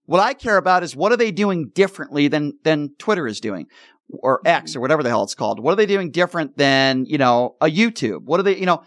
[0.07, 3.69] What I care about is what are they doing differently than, than Twitter is doing
[4.09, 4.49] or mm-hmm.
[4.49, 5.61] X or whatever the hell it's called?
[5.61, 8.25] What are they doing different than, you know, a YouTube?
[8.25, 8.83] What are they, you know,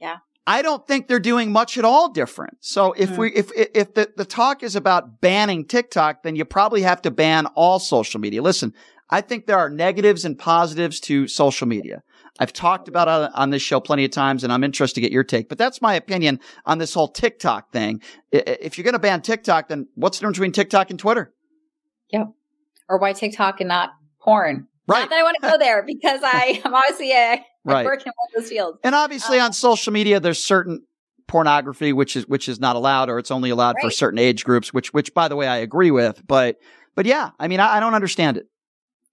[0.00, 0.16] Yeah.
[0.46, 2.56] I don't think they're doing much at all different.
[2.60, 3.20] So if mm-hmm.
[3.20, 7.10] we, if, if the, the talk is about banning TikTok, then you probably have to
[7.10, 8.42] ban all social media.
[8.42, 8.74] Listen,
[9.08, 12.02] I think there are negatives and positives to social media.
[12.38, 15.12] I've talked about it on this show plenty of times and I'm interested to get
[15.12, 18.00] your take, but that's my opinion on this whole TikTok thing.
[18.32, 21.32] If you're going to ban TikTok, then what's the difference between TikTok and Twitter?
[22.10, 22.28] Yep.
[22.88, 23.90] Or why TikTok and not
[24.20, 24.68] porn?
[24.86, 25.00] Right.
[25.00, 27.82] Not that I want to go there because I am obviously a Right.
[27.82, 28.78] I work in one of those fields.
[28.82, 30.82] And obviously um, on social media, there's certain
[31.26, 34.72] pornography, which is, which is not allowed or it's only allowed for certain age groups,
[34.72, 36.22] which, which by the way, I agree with.
[36.26, 36.56] But,
[36.96, 38.46] but yeah, I mean, I, I don't understand it.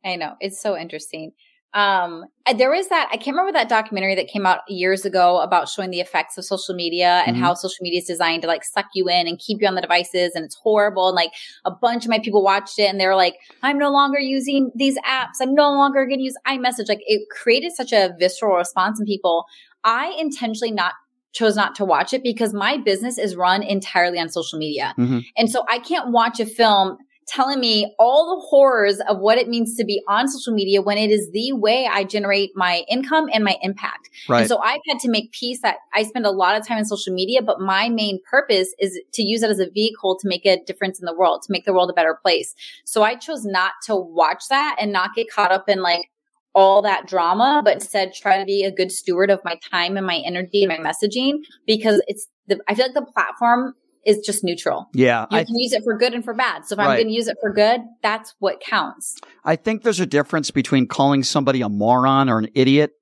[0.06, 1.34] I know it's so interesting.
[1.78, 2.26] Um,
[2.58, 5.92] there was that I can't remember that documentary that came out years ago about showing
[5.92, 7.40] the effects of social media and Mhm.
[7.40, 9.82] how social media is designed to like suck you in and keep you on the
[9.82, 11.08] devices, and it's horrible.
[11.10, 11.34] And like
[11.66, 14.72] a bunch of my people watched it, and they were like, "I'm no longer using
[14.74, 15.40] these apps.
[15.40, 19.06] I'm no longer going to use iMessage." Like it created such a visceral response in
[19.06, 19.46] people.
[19.84, 20.94] I intentionally not
[21.34, 24.96] chose not to watch it because my business is run entirely on social media.
[24.98, 25.20] Mm-hmm.
[25.38, 26.98] And so I can't watch a film
[27.28, 30.98] telling me all the horrors of what it means to be on social media when
[30.98, 34.10] it is the way I generate my income and my impact.
[34.30, 34.42] Right.
[34.42, 36.86] And so I've had to make peace that I spend a lot of time on
[36.86, 40.46] social media, but my main purpose is to use it as a vehicle to make
[40.46, 42.56] a difference in the world, to make the world a better place.
[42.86, 46.10] So I chose not to watch that and not get caught up in like
[46.56, 50.08] all that drama, but instead try to be a good steward of my time and
[50.08, 53.76] my energy and my messaging because it's the, I feel like the platform
[54.08, 54.88] is just neutral.
[54.94, 55.26] Yeah.
[55.30, 56.66] You I, can use it for good and for bad.
[56.66, 59.18] So if I'm going to use it for good, that's what counts.
[59.44, 62.94] I think there's a difference between calling somebody a moron or an idiot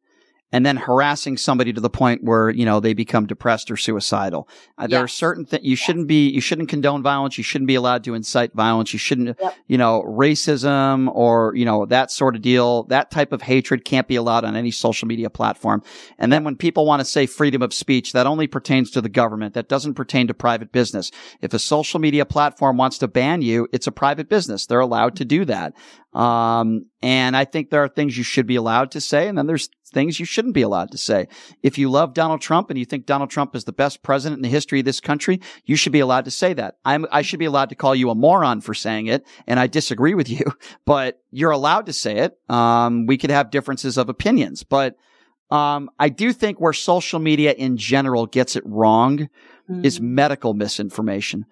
[0.52, 4.48] and then harassing somebody to the point where, you know, they become depressed or suicidal.
[4.78, 7.38] Uh, there are certain things you shouldn't be, you shouldn't condone violence.
[7.38, 8.94] You shouldn't be allowed to incite violence.
[8.94, 12.84] You shouldn't, you know, racism or, you know, that sort of deal.
[12.84, 15.84] That type of hatred can't be allowed on any social media platform.
[16.18, 19.10] And then when people want to say freedom of speech, that only pertains to the
[19.10, 19.56] government.
[19.56, 21.12] That doesn't pertain to private business.
[21.42, 24.66] If a social media platform wants to ban you, it's a private business.
[24.66, 25.74] They're allowed to do that.
[26.14, 29.48] Um, and I think there are things you should be allowed to say, and then
[29.48, 31.28] there's things you shouldn't be allowed to say.
[31.64, 34.44] If you love Donald Trump and you think Donald Trump is the best president in
[34.44, 36.76] the history of this country, you should be allowed to say that.
[36.86, 39.66] I'm, I should be allowed to call you a moron for saying it, and I
[39.66, 40.46] disagree with you,
[40.86, 42.38] but you're allowed to say it.
[42.48, 44.96] Um, we could have differences of opinions, but
[45.50, 49.30] um, I do think where social media in general gets it wrong
[49.84, 51.46] is medical misinformation.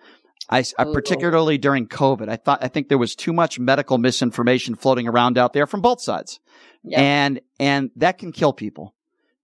[0.49, 5.07] I particularly during COVID, I thought I think there was too much medical misinformation floating
[5.07, 6.39] around out there from both sides,
[6.83, 6.99] Yeah.
[7.01, 8.93] and and that can kill people,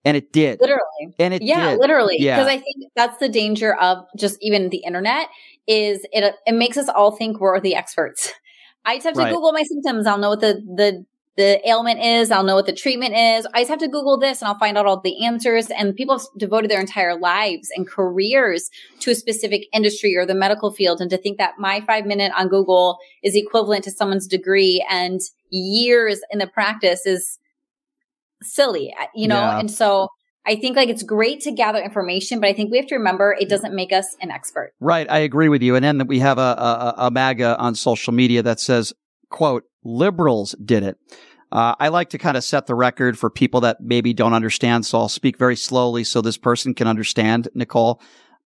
[0.06, 0.60] and it did.
[0.60, 1.16] Literally.
[1.20, 1.80] And it yeah, did.
[1.80, 2.18] literally.
[2.20, 2.36] Yeah.
[2.38, 5.28] Because I think that's the danger of just even the internet
[5.68, 8.34] is it it makes us all think we're the experts.
[8.86, 9.34] I just have to Right.
[9.34, 10.07] Google my symptoms.
[10.07, 11.06] I'll know what the the
[11.40, 12.32] the ailment is.
[12.32, 13.48] I'll know what the treatment is.
[13.53, 15.70] I just have to Google this and I'll find out all the answers.
[15.70, 20.36] And people have devoted their entire lives and careers to a specific industry or the
[20.36, 20.99] medical field.
[20.99, 25.22] And to think that my five minute on Google is equivalent to someone's degree and
[25.49, 27.40] years in the practice is
[28.41, 29.40] silly, uh, you know?
[29.40, 29.60] Yeah.
[29.60, 30.10] And so
[30.45, 33.34] I think like it's great to gather information, but I think we have to remember
[33.40, 34.74] it doesn't make us an expert.
[34.82, 35.76] Right, I agree with you.
[35.76, 38.91] And then that we have a, a, a MAGA on social media that says,
[39.30, 40.98] "quote Liberals did it."
[41.51, 44.85] Uh, I like to kind of set the record for people that maybe don't understand,
[44.85, 47.47] so I'll speak very slowly so this person can understand.
[47.55, 47.99] Nikole,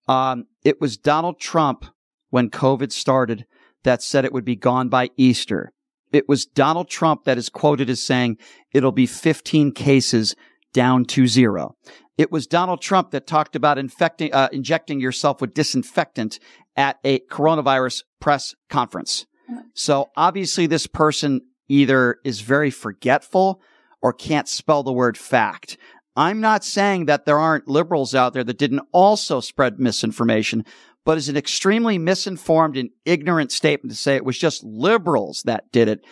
[0.07, 1.85] um, it was Donald Trump
[2.29, 3.45] when COVID started
[3.83, 5.73] that said it would be gone by Easter.
[6.13, 8.37] It was Donald Trump that is quoted as saying
[8.73, 10.35] it'll be 15 cases
[10.71, 11.75] down to zero.
[12.17, 16.39] It was Donald Trump that talked about infecting, uh, injecting yourself with disinfectant
[16.75, 19.25] at a coronavirus press conference.
[19.73, 23.61] So obviously this person either is very forgetful
[24.01, 25.77] or can't spell the word fact.
[26.15, 30.65] I'm not saying that there aren't liberals out there that didn't also spread misinformation,
[31.05, 35.71] but is an extremely misinformed and ignorant statement to say it was just liberals that
[35.71, 36.05] did it.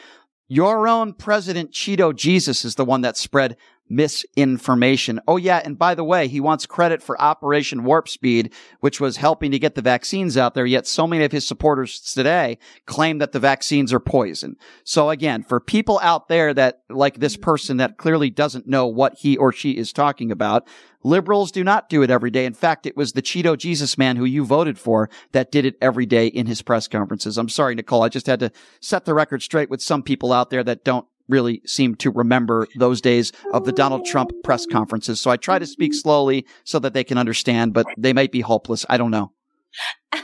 [0.47, 3.55] Your own president, Cheeto Jesus, is the one that spread
[3.91, 5.19] misinformation.
[5.27, 9.17] Oh yeah, and by the way, he wants credit for Operation Warp Speed, which was
[9.17, 13.17] helping to get the vaccines out there, yet so many of his supporters today claim
[13.19, 14.55] that the vaccines are poison.
[14.83, 19.17] So again, for people out there that, like this person that clearly doesn't know what
[19.19, 20.67] he or she is talking about,
[21.03, 22.45] Liberals do not do it every day.
[22.45, 25.75] In fact, it was the Cheeto Jesus man who you voted for that did it
[25.81, 27.37] every day in his press conferences.
[27.37, 28.05] I'm sorry, Nikole.
[28.05, 31.07] I just had to set the record straight with some people out there that don't
[31.31, 35.19] really seem to remember those days of the Donald Trump press conferences.
[35.19, 35.99] So I try to speak mm-hmm.
[35.99, 38.85] slowly so that they can understand, but they might be hopeless.
[38.89, 39.31] I don't know.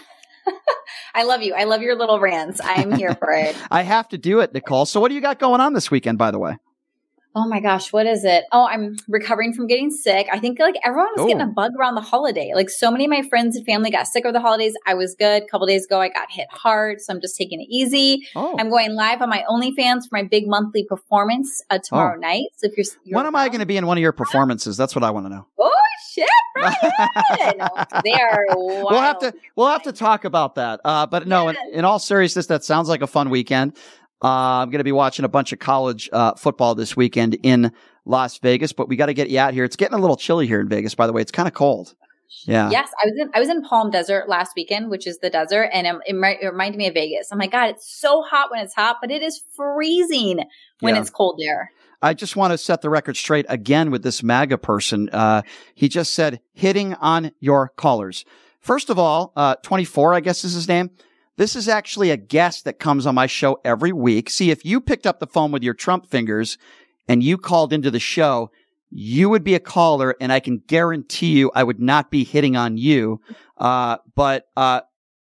[1.15, 1.55] I love you.
[1.55, 2.61] I love your little rants.
[2.63, 3.55] I'm here for it.
[3.71, 4.87] I have to do it, Nikole.
[4.87, 6.57] So what do you got going on this weekend, by the way?
[7.39, 8.45] Oh my gosh, what is it?
[8.51, 10.27] Oh, I'm recovering from getting sick.
[10.31, 11.53] I think like everyone was getting a Oh.
[11.53, 12.53] bug around the holiday.
[12.55, 14.73] Like so many of my friends and family got sick over the holidays.
[14.87, 15.43] I was good.
[15.43, 18.27] A couple days ago, I got hit hard, so I'm just taking it easy.
[18.35, 18.55] Oh.
[18.57, 22.19] I'm going live on my OnlyFans for my big monthly performance uh, tomorrow Oh.
[22.19, 22.45] night.
[22.55, 24.75] So if you're, you're When am I going to be in one of your performances?
[24.75, 25.45] That's what I want to know.
[25.59, 25.71] oh
[26.11, 26.73] shit, Brian,
[28.03, 28.45] they are.
[28.55, 28.85] Wild.
[28.89, 30.79] We'll have to we'll have to talk about that.
[30.83, 33.77] Uh, but no, in, in all seriousness, that sounds like a fun weekend.
[34.23, 34.27] Uh,
[34.61, 37.71] I'm going to be watching a bunch of college uh, football this weekend in
[38.05, 39.63] Las Vegas, but we got to get you out here.
[39.63, 41.21] It's getting a little chilly here in Vegas, by the way.
[41.21, 41.93] It's kind of cold.
[42.45, 42.69] Yeah.
[42.69, 45.69] Yes, I was in I was in Palm Desert last weekend, which is the desert,
[45.71, 47.31] and it, it reminded me of Vegas.
[47.31, 50.43] I'm like, God, it's so hot when it's hot, but it is freezing
[50.81, 51.01] when Yeah.
[51.01, 51.71] it's cold there.
[52.01, 55.09] I just want to set the record straight again with this MAGA person.
[55.11, 55.41] Uh,
[55.73, 58.25] he just said hitting on your callers.
[58.59, 60.91] First of all, uh, 24, I guess is his name.
[61.37, 64.29] This is actually a guest that comes on my show every week.
[64.29, 66.57] See, if you picked up the phone with your Trump fingers
[67.07, 68.51] and you called into the show,
[68.89, 72.55] you would be a caller and I can guarantee you I would not be hitting
[72.55, 73.21] on you.
[73.57, 74.81] Uh, but, uh,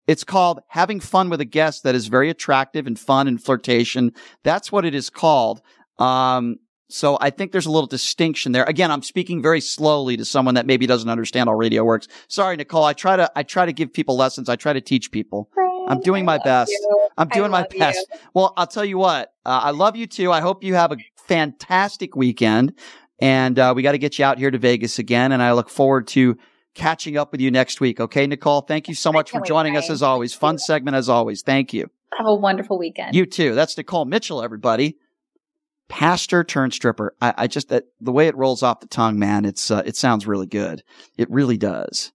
[0.08, 4.12] it's called having fun with a guest that is very attractive and fun and flirtation.
[4.44, 5.62] That's what it is called.
[6.00, 6.56] Um,
[6.90, 8.64] so I think there's a little distinction there.
[8.64, 12.08] Again, I'm speaking very slowly to someone that maybe doesn't understand how radio works.
[12.28, 12.86] Sorry, Nikole.
[12.86, 14.50] I try to, I try to give people lessons.
[14.50, 15.52] I try to teach people.
[15.90, 16.72] I'm doing my best.
[17.18, 17.80] I'm doing my love you.
[17.80, 18.08] best.
[18.34, 19.34] Well, I'll tell you what.
[19.46, 20.32] Uh, I love you too.
[20.32, 22.74] I hope you have a fantastic weekend.
[23.20, 25.32] And uh, we got to get you out here to Vegas again.
[25.32, 26.38] And I look forward to
[26.76, 28.00] catching up with you next week.
[28.00, 28.66] Okay, Nikole.
[28.68, 30.34] Thank you so much for can't wait, joining us as always.
[30.34, 31.42] Fun segment as always.
[31.42, 31.90] Thank you.
[32.18, 33.16] Have a wonderful weekend.
[33.16, 33.56] You too.
[33.56, 34.98] That's Nikole Mitchell, everybody.
[35.90, 37.16] Pastor turned stripper.
[37.22, 39.44] I, I just that the way it rolls off the tongue, man.
[39.44, 40.84] It's uh, it sounds really good.
[41.18, 42.12] It really does.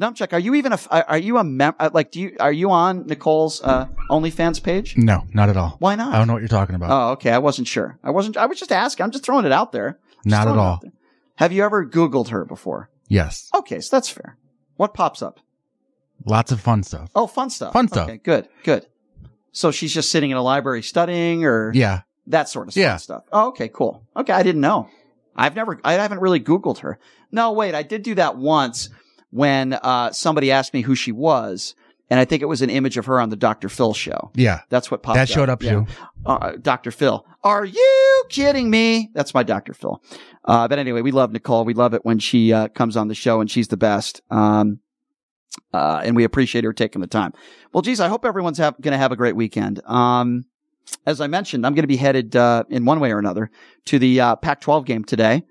[0.00, 2.70] Numchuck, are you even a are you a mem- uh, like do you are you
[2.70, 4.96] on Nikole's uh, OnlyFans page?
[4.96, 5.76] No, not at all.
[5.78, 6.14] Why not?
[6.14, 6.90] I don't know what you're talking about.
[6.90, 7.30] Oh, okay.
[7.30, 7.98] I wasn't sure.
[8.02, 8.36] I wasn't.
[8.36, 9.04] I was just asking.
[9.04, 9.98] I'm just throwing it out there.
[10.24, 10.80] Just not at all.
[11.36, 12.90] Have you ever Googled her before?
[13.08, 13.50] Yes.
[13.54, 14.38] Okay, so that's fair.
[14.76, 15.40] What pops up?
[16.24, 17.10] Lots of fun stuff.
[17.14, 17.72] Oh, fun stuff.
[17.72, 18.08] Fun stuff.
[18.08, 18.86] Okay, good, good.
[19.52, 22.02] So she's just sitting in a library studying, or Yeah.
[22.28, 22.80] that sort of stuff.
[22.80, 22.96] Yeah.
[22.96, 23.24] stuff.
[23.32, 24.06] Oh, okay, cool.
[24.16, 24.88] Okay, I didn't know.
[25.36, 26.98] I've never, I haven't really Googled her.
[27.30, 28.88] No, wait, I did do that once
[29.32, 31.74] when uh, somebody asked me who she was,
[32.10, 33.68] and I think it was an image of her on the Dr.
[33.70, 34.30] Phil show.
[34.34, 34.60] Yeah.
[34.68, 35.70] That's what popped That showed up Yeah.
[35.70, 35.86] too.
[36.26, 36.90] Uh, Dr.
[36.90, 37.24] Phil.
[37.42, 39.10] Are you kidding me?
[39.14, 39.72] That's my Dr.
[39.72, 40.02] Phil.
[40.44, 41.64] Uh, but anyway, we love Nikole.
[41.64, 44.20] We love it when she uh, comes on the show and she's the best.
[44.30, 44.80] Um,
[45.72, 47.32] uh, and we appreciate her taking the time.
[47.72, 49.80] Well, geez, I hope everyone's have, going to have a great weekend.
[49.86, 50.44] Um,
[51.06, 53.50] as I mentioned, I'm going to be headed uh, in one way or another
[53.86, 55.44] to the uh, Pac-12 game today.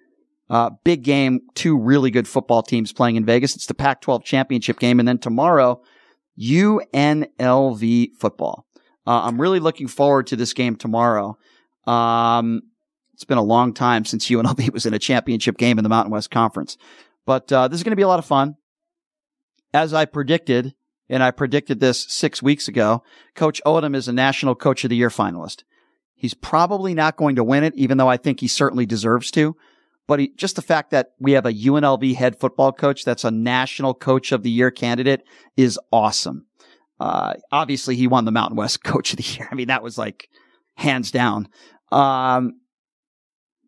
[0.52, 3.56] Uh, big game, two really good football teams playing in Vegas.
[3.56, 5.82] It's the Pac-12 championship game, and then tomorrow,
[6.38, 8.68] UNLV football.
[9.08, 11.38] Uh, I'm really looking forward to this game tomorrow.
[11.88, 12.64] Um,
[13.14, 16.12] it's been a long time since UNLV was in a championship game in the Mountain
[16.12, 16.78] West Conference,
[17.26, 18.58] but uh, this is going to be a lot of fun.
[19.74, 20.76] As I predicted,
[21.08, 23.04] and I predicted this six weeks ago,
[23.36, 25.64] Coach Odom is a National Coach of the Year finalist.
[26.14, 29.56] He's probably not going to win it, even though I think he certainly deserves to.
[30.08, 33.32] But he, just the fact that we have a UNLV head football coach that's a
[33.32, 35.24] National Coach of the Year candidate
[35.56, 36.48] is awesome.
[37.00, 39.48] Uh, obviously, he won the Mountain West Coach of the Year.
[39.52, 40.30] I mean, that was like
[40.76, 41.48] hands down.
[41.92, 42.60] Um,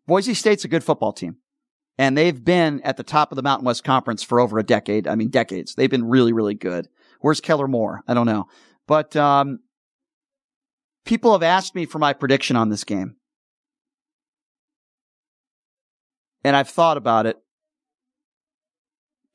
[0.06, 1.36] Boise State's a good football team.
[1.96, 5.06] And they've been at the top of the Mountain West Conference for over a decade.
[5.06, 5.74] I mean, decades.
[5.74, 6.88] They've been really, really good.
[7.20, 8.02] Where's Kellen Moore?
[8.08, 8.46] I don't know.
[8.88, 9.60] But um,
[11.04, 13.16] people have asked me for my prediction on this game.
[16.44, 17.36] And I've thought about it.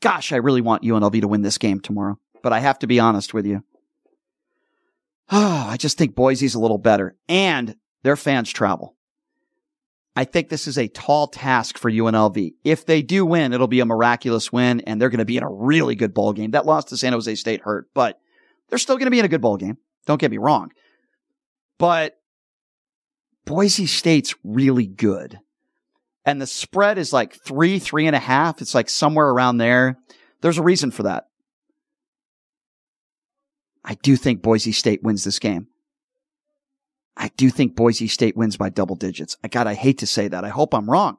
[0.02, 2.18] Gosh, I really want UNLV to win this game tomorrow.
[2.42, 3.64] But I have to be honest with you.
[5.32, 7.18] Oh, I just think Boise's a little better.
[7.28, 8.96] And their fans travel.
[10.16, 12.54] I think this is a tall task for UNLV.
[12.64, 15.44] If they do win, it'll be a miraculous win and they're going to be in
[15.44, 16.52] a really good ball game.
[16.52, 18.20] That loss to San Jose State hurt, but
[18.68, 19.78] they're still going to be in a good ball game.
[20.06, 20.72] Don't get me wrong.
[21.78, 22.18] But
[23.46, 25.40] Boise State's really good.
[26.26, 28.62] And the spread is like three, three and a half.
[28.62, 29.98] It's like somewhere around there.
[30.42, 31.26] There's a reason for that.
[33.84, 35.68] I do think Boise State wins this game.
[37.18, 39.38] I do think Boise State wins by double digits.
[39.44, 40.46] I God, I hate to say that.
[40.46, 41.18] I hope I'm wrong.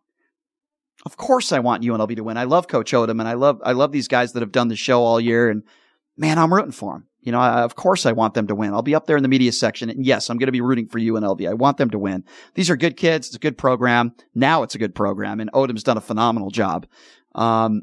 [1.05, 2.37] Of course I want UNLV to win.
[2.37, 4.77] I love Coach Odom and I love I love these guys that have done the
[4.77, 5.63] show all year and
[6.17, 7.07] man, I'm rooting for them.
[7.23, 8.73] You know, I, of course I want them to win.
[8.73, 10.89] I'll be up there in the media section and yes, I'm going to be rooting
[10.89, 11.49] for UNLV.
[11.49, 12.25] I want them to win.
[12.55, 13.29] These are good kids.
[13.29, 14.15] It's a good program.
[14.35, 16.87] Now it's a good program and Odom's done a phenomenal job.
[17.35, 17.83] Um,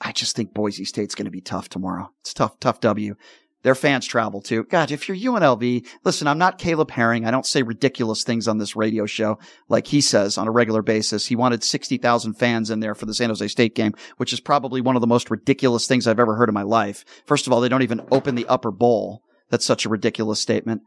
[0.00, 2.10] I just think Boise State's going to be tough tomorrow.
[2.20, 3.14] It's tough, tough W.
[3.62, 4.64] Their fans travel too.
[4.64, 7.24] God, if you're UNLV, listen, I'm not Caleb Herring.
[7.24, 10.82] I don't say ridiculous things on this radio show like he says on a regular
[10.82, 11.26] basis.
[11.26, 14.80] He wanted 60,000 fans in there for the San Jose State game, which is probably
[14.80, 17.04] one of the most ridiculous things I've ever heard in my life.
[17.24, 19.22] First of all, they don't even open the upper bowl.
[19.48, 20.82] That's such a ridiculous statement.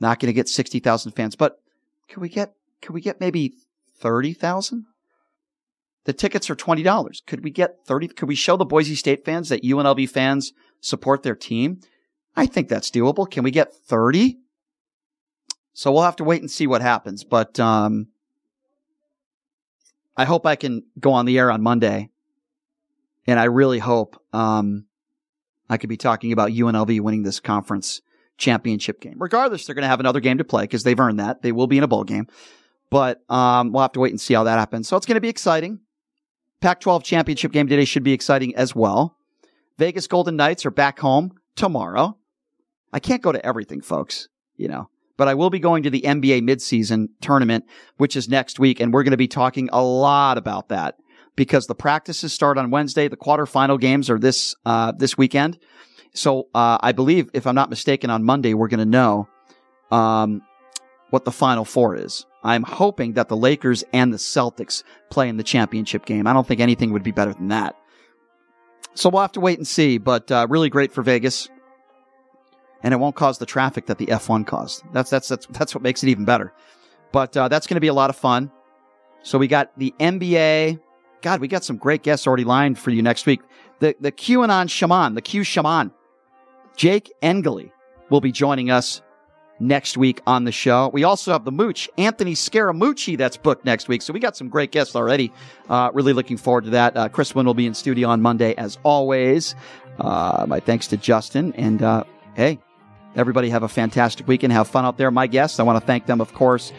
[0.00, 1.56] Not going to get 60,000 fans, but
[2.08, 3.52] could we get, could we get maybe
[4.00, 4.86] 30,000?
[6.04, 7.26] The tickets are $20.
[7.26, 8.08] Could we get 30?
[8.08, 11.80] Could we show the Boise State fans that UNLV fans support their team?
[12.38, 13.28] I think that's doable.
[13.28, 14.38] Can we get 30?
[15.72, 17.24] So we'll have to wait and see what happens.
[17.24, 18.06] But um,
[20.16, 22.10] I hope I can go on the air on Monday.
[23.26, 24.86] And I really hope um,
[25.68, 28.02] I could be talking about UNLV winning this conference
[28.36, 29.16] championship game.
[29.18, 31.42] Regardless, they're going to have another game to play because they've earned that.
[31.42, 32.28] They will be in a bowl game.
[32.88, 34.86] But um, we'll have to wait and see how that happens.
[34.86, 35.80] So it's going to be exciting.
[36.60, 39.16] Pac 12 championship game today should be exciting as well.
[39.76, 42.16] Vegas Golden Knights are back home tomorrow.
[42.92, 46.02] I can't go to everything, folks, you know, but I will be going to the
[46.02, 47.64] NBA midseason tournament,
[47.96, 48.80] which is next week.
[48.80, 50.96] And we're going to be talking a lot about that
[51.36, 53.08] because the practices start on Wednesday.
[53.08, 55.58] The quarterfinal games are this, uh, this weekend.
[56.14, 59.28] So, uh, I believe, if I'm not mistaken, on Monday, we're going to know,
[59.90, 60.42] um,
[61.10, 62.26] what the final four is.
[62.44, 66.26] I'm hoping that the Lakers and the Celtics play in the championship game.
[66.26, 67.76] I don't think anything would be better than that.
[68.94, 71.48] So we'll have to wait and see, but uh, really great for Vegas
[72.82, 74.82] and it won't cause the traffic that the F1 caused.
[74.92, 76.52] That's that's that's that's what makes it even better.
[77.12, 78.50] But uh, that's going to be a lot of fun.
[79.22, 80.80] So we got the NBA.
[81.22, 83.40] God, we got some great guests already lined for you next week.
[83.80, 85.92] The the QAnon shaman, the Q shaman,
[86.76, 87.72] Jake Angeli
[88.10, 89.02] will be joining us
[89.60, 90.88] next week on the show.
[90.92, 94.02] We also have the Mooch, Anthony Scaramucci, that's booked next week.
[94.02, 95.32] So we got some great guests already.
[95.68, 96.96] Uh, really looking forward to that.
[96.96, 99.54] Uh, Chris Wynn will be in studio on Monday as always.
[99.98, 101.52] Uh, my thanks to Justin.
[101.54, 102.60] And uh, hey,
[103.18, 104.52] Everybody have a fantastic weekend.
[104.52, 105.10] Have fun out there.
[105.10, 106.72] My guests, I want to thank them, of course,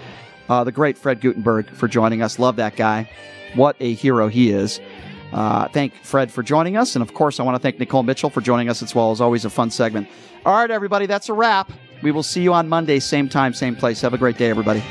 [0.48, 2.40] uh, the great Fred Guttenberg for joining us.
[2.40, 3.10] Love that guy.
[3.56, 4.80] What a hero he is.
[5.34, 6.95] Uh, thank Fred for joining us.
[6.95, 9.11] And of course, I want to thank Nikole Mitchell for joining us as well.
[9.11, 10.07] As always, a fun segment.
[10.45, 11.72] All right, everybody, that's a wrap.
[12.02, 13.99] We will see you on Monday, same time, same place.
[14.02, 14.82] Have a great day, everybody.